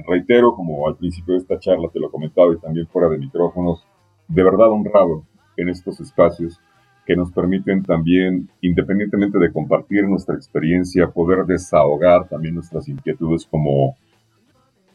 reitero, 0.08 0.54
como 0.54 0.88
al 0.88 0.96
principio 0.96 1.34
de 1.34 1.40
esta 1.40 1.60
charla 1.60 1.90
te 1.92 2.00
lo 2.00 2.10
comentaba 2.10 2.54
y 2.54 2.60
también 2.60 2.88
fuera 2.88 3.10
de 3.10 3.18
micrófonos, 3.18 3.86
de 4.28 4.44
verdad 4.44 4.70
honrado 4.70 5.24
en 5.58 5.70
estos 5.70 6.00
espacios 6.00 6.62
que 7.08 7.16
nos 7.16 7.32
permiten 7.32 7.84
también, 7.84 8.50
independientemente 8.60 9.40
de 9.40 9.54
compartir 9.54 10.04
nuestra 10.04 10.36
experiencia, 10.36 11.08
poder 11.08 11.46
desahogar 11.46 12.28
también 12.28 12.56
nuestras 12.56 12.90
inquietudes 12.90 13.46
como, 13.46 13.96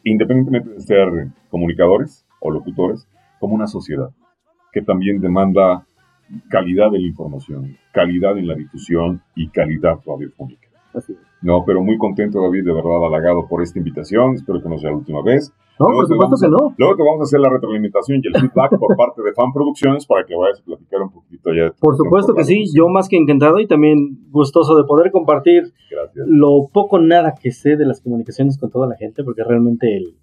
independientemente 0.03 0.69
de 0.69 0.79
ser 0.79 1.07
comunicadores 1.49 2.23
o 2.39 2.51
locutores, 2.51 3.07
como 3.39 3.55
una 3.55 3.65
sociedad 3.65 4.11
que 4.71 4.83
también 4.83 5.21
demanda 5.21 5.87
calidad 6.49 6.91
de 6.91 6.99
la 6.99 7.07
información, 7.07 7.77
calidad 7.91 8.37
en 8.37 8.47
la 8.47 8.55
difusión 8.55 9.21
y 9.35 9.49
calidad 9.49 9.97
radiofónica. 10.05 10.67
No, 11.43 11.63
pero 11.65 11.83
muy 11.83 11.97
contento, 11.97 12.41
David, 12.41 12.63
de 12.63 12.73
verdad 12.73 13.05
halagado 13.05 13.47
por 13.47 13.61
esta 13.61 13.77
invitación. 13.77 14.35
Espero 14.35 14.61
que 14.63 14.69
no 14.69 14.77
sea 14.77 14.91
la 14.91 14.97
última 14.97 15.21
vez. 15.21 15.53
No, 15.77 15.87
por 15.87 16.07
supuesto 16.07 16.35
que 16.41 16.47
no. 16.49 16.73
Luego 16.77 16.95
te 16.95 17.03
vamos 17.03 17.19
a 17.19 17.23
hacer 17.23 17.39
la 17.41 17.49
retroalimentación 17.49 18.21
y 18.23 18.27
el 18.27 18.33
feedback 18.33 18.77
por 18.79 18.95
parte 18.97 19.21
de 19.21 19.33
Fan 19.33 19.51
Producciones 19.51 20.05
para 20.05 20.25
que 20.25 20.35
vayas 20.35 20.61
a 20.61 20.63
platicar 20.63 21.01
un 21.01 21.11
poquito 21.11 21.53
ya. 21.53 21.73
Por 21.79 21.97
supuesto 21.97 22.33
que 22.33 22.45
sí, 22.45 22.65
yo 22.73 22.87
más 22.87 23.09
que 23.09 23.17
encantado 23.17 23.59
y 23.59 23.67
también 23.67 24.29
gustoso 24.31 24.77
de 24.77 24.85
poder 24.85 25.11
compartir 25.11 25.73
lo 26.15 26.69
poco 26.71 26.99
nada 26.99 27.35
que 27.39 27.51
sé 27.51 27.75
de 27.75 27.85
las 27.85 28.01
comunicaciones 28.01 28.57
con 28.57 28.71
toda 28.71 28.87
la 28.87 28.95
gente, 28.95 29.23
porque 29.23 29.43
realmente 29.43 29.97
el, 29.97 30.15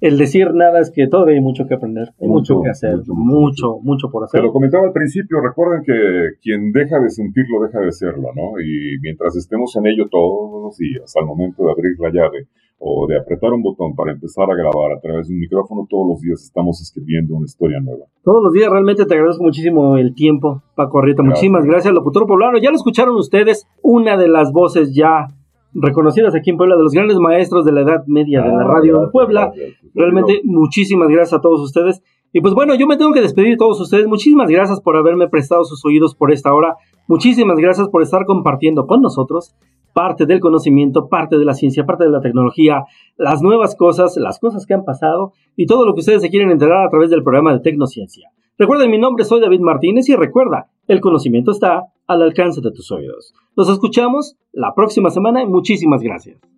el 0.00 0.18
decir 0.18 0.54
nada 0.54 0.80
es 0.80 0.90
que 0.90 1.06
todavía 1.06 1.34
hay 1.34 1.40
mucho 1.40 1.66
que 1.66 1.74
aprender, 1.74 2.08
hay 2.20 2.28
mucho, 2.28 2.62
que 2.62 2.70
hacer, 2.70 2.96
mucho, 3.06 3.78
mucho, 3.82 4.10
por 4.10 4.24
hacer. 4.24 4.40
Te 4.40 4.46
lo 4.46 4.52
comentaba 4.52 4.86
al 4.86 4.92
principio, 4.92 5.40
recuerden 5.40 5.82
que 5.84 6.38
quien 6.42 6.72
deja 6.72 6.98
de 6.98 7.10
sentirlo, 7.10 7.62
deja 7.62 7.80
de 7.80 7.92
serlo, 7.92 8.28
¿no? 8.34 8.60
Y 8.60 8.98
mientras 9.02 9.36
estemos 9.36 9.76
en 9.76 9.86
ello 9.86 10.08
todos 10.10 10.62
los 10.62 10.76
días, 10.78 11.14
al 11.16 11.26
momento 11.26 11.64
de 11.64 11.70
abrir 11.70 11.98
la 11.98 12.10
llave 12.10 12.48
o 12.78 13.06
de 13.06 13.18
apretar 13.18 13.52
un 13.52 13.62
botón 13.62 13.94
para 13.94 14.12
empezar 14.12 14.50
a 14.50 14.54
grabar 14.54 14.96
a 14.96 15.00
través 15.00 15.28
de 15.28 15.34
un 15.34 15.40
micrófono, 15.40 15.86
todos 15.88 16.08
los 16.08 16.20
días 16.22 16.42
estamos 16.42 16.80
escribiendo 16.80 17.34
una 17.36 17.44
historia 17.44 17.78
nueva. 17.80 18.06
Todos 18.24 18.42
los 18.42 18.54
días 18.54 18.70
realmente 18.70 19.04
te 19.04 19.14
agradezco 19.14 19.44
muchísimo 19.44 19.98
el 19.98 20.14
tiempo, 20.14 20.62
Paco 20.74 20.98
Arrieta. 20.98 21.22
Muchísimas 21.22 21.66
gracias, 21.66 21.92
locutor 21.92 22.26
poblano. 22.26 22.56
Ya 22.58 22.70
lo 22.70 22.76
escucharon 22.76 23.16
ustedes, 23.16 23.68
una 23.82 24.16
de 24.16 24.28
las 24.28 24.50
voces 24.50 24.94
ya 24.94 25.28
reconocidas 25.72 26.34
aquí 26.34 26.50
en 26.50 26.56
Puebla, 26.56 26.76
de 26.76 26.82
los 26.82 26.92
grandes 26.92 27.18
maestros 27.18 27.64
de 27.64 27.72
la 27.72 27.82
Edad 27.82 28.04
Media 28.06 28.42
de 28.42 28.48
la 28.48 28.62
ah, 28.62 28.64
radio 28.64 29.04
en 29.04 29.10
Puebla. 29.10 29.52
Realmente 29.94 30.40
muchísimas 30.44 31.08
gracias 31.08 31.38
a 31.38 31.40
todos 31.40 31.60
ustedes. 31.60 32.02
Y 32.32 32.40
pues 32.40 32.54
bueno, 32.54 32.74
yo 32.74 32.86
me 32.86 32.96
tengo 32.96 33.12
que 33.12 33.20
despedir 33.20 33.50
de 33.50 33.56
todos 33.56 33.80
ustedes. 33.80 34.06
Muchísimas 34.06 34.48
gracias 34.48 34.80
por 34.80 34.96
haberme 34.96 35.28
prestado 35.28 35.64
sus 35.64 35.84
oídos 35.84 36.14
por 36.14 36.32
esta 36.32 36.54
hora. 36.54 36.76
Muchísimas 37.08 37.58
gracias 37.58 37.88
por 37.88 38.02
estar 38.02 38.24
compartiendo 38.24 38.86
con 38.86 39.02
nosotros 39.02 39.54
parte 39.92 40.26
del 40.26 40.40
conocimiento, 40.40 41.08
parte 41.08 41.38
de 41.38 41.44
la 41.44 41.54
ciencia, 41.54 41.84
parte 41.84 42.04
de 42.04 42.10
la 42.10 42.20
tecnología, 42.20 42.84
las 43.16 43.42
nuevas 43.42 43.74
cosas, 43.74 44.16
las 44.16 44.38
cosas 44.38 44.66
que 44.66 44.74
han 44.74 44.84
pasado 44.84 45.32
y 45.56 45.66
todo 45.66 45.84
lo 45.84 45.94
que 45.94 46.00
ustedes 46.00 46.22
se 46.22 46.30
quieren 46.30 46.50
enterar 46.50 46.86
a 46.86 46.90
través 46.90 47.10
del 47.10 47.24
programa 47.24 47.52
de 47.52 47.60
Tecnociencia. 47.60 48.30
Recuerden, 48.58 48.90
mi 48.90 48.98
nombre 48.98 49.24
soy 49.24 49.40
David 49.40 49.60
Martínez 49.60 50.08
y 50.08 50.14
recuerda, 50.14 50.68
el 50.86 51.00
conocimiento 51.00 51.50
está 51.50 51.86
al 52.06 52.22
alcance 52.22 52.60
de 52.60 52.70
tus 52.70 52.90
oídos. 52.92 53.32
Nos 53.56 53.68
escuchamos 53.68 54.36
la 54.52 54.74
próxima 54.74 55.10
semana 55.10 55.42
y 55.42 55.46
muchísimas 55.46 56.02
gracias. 56.02 56.49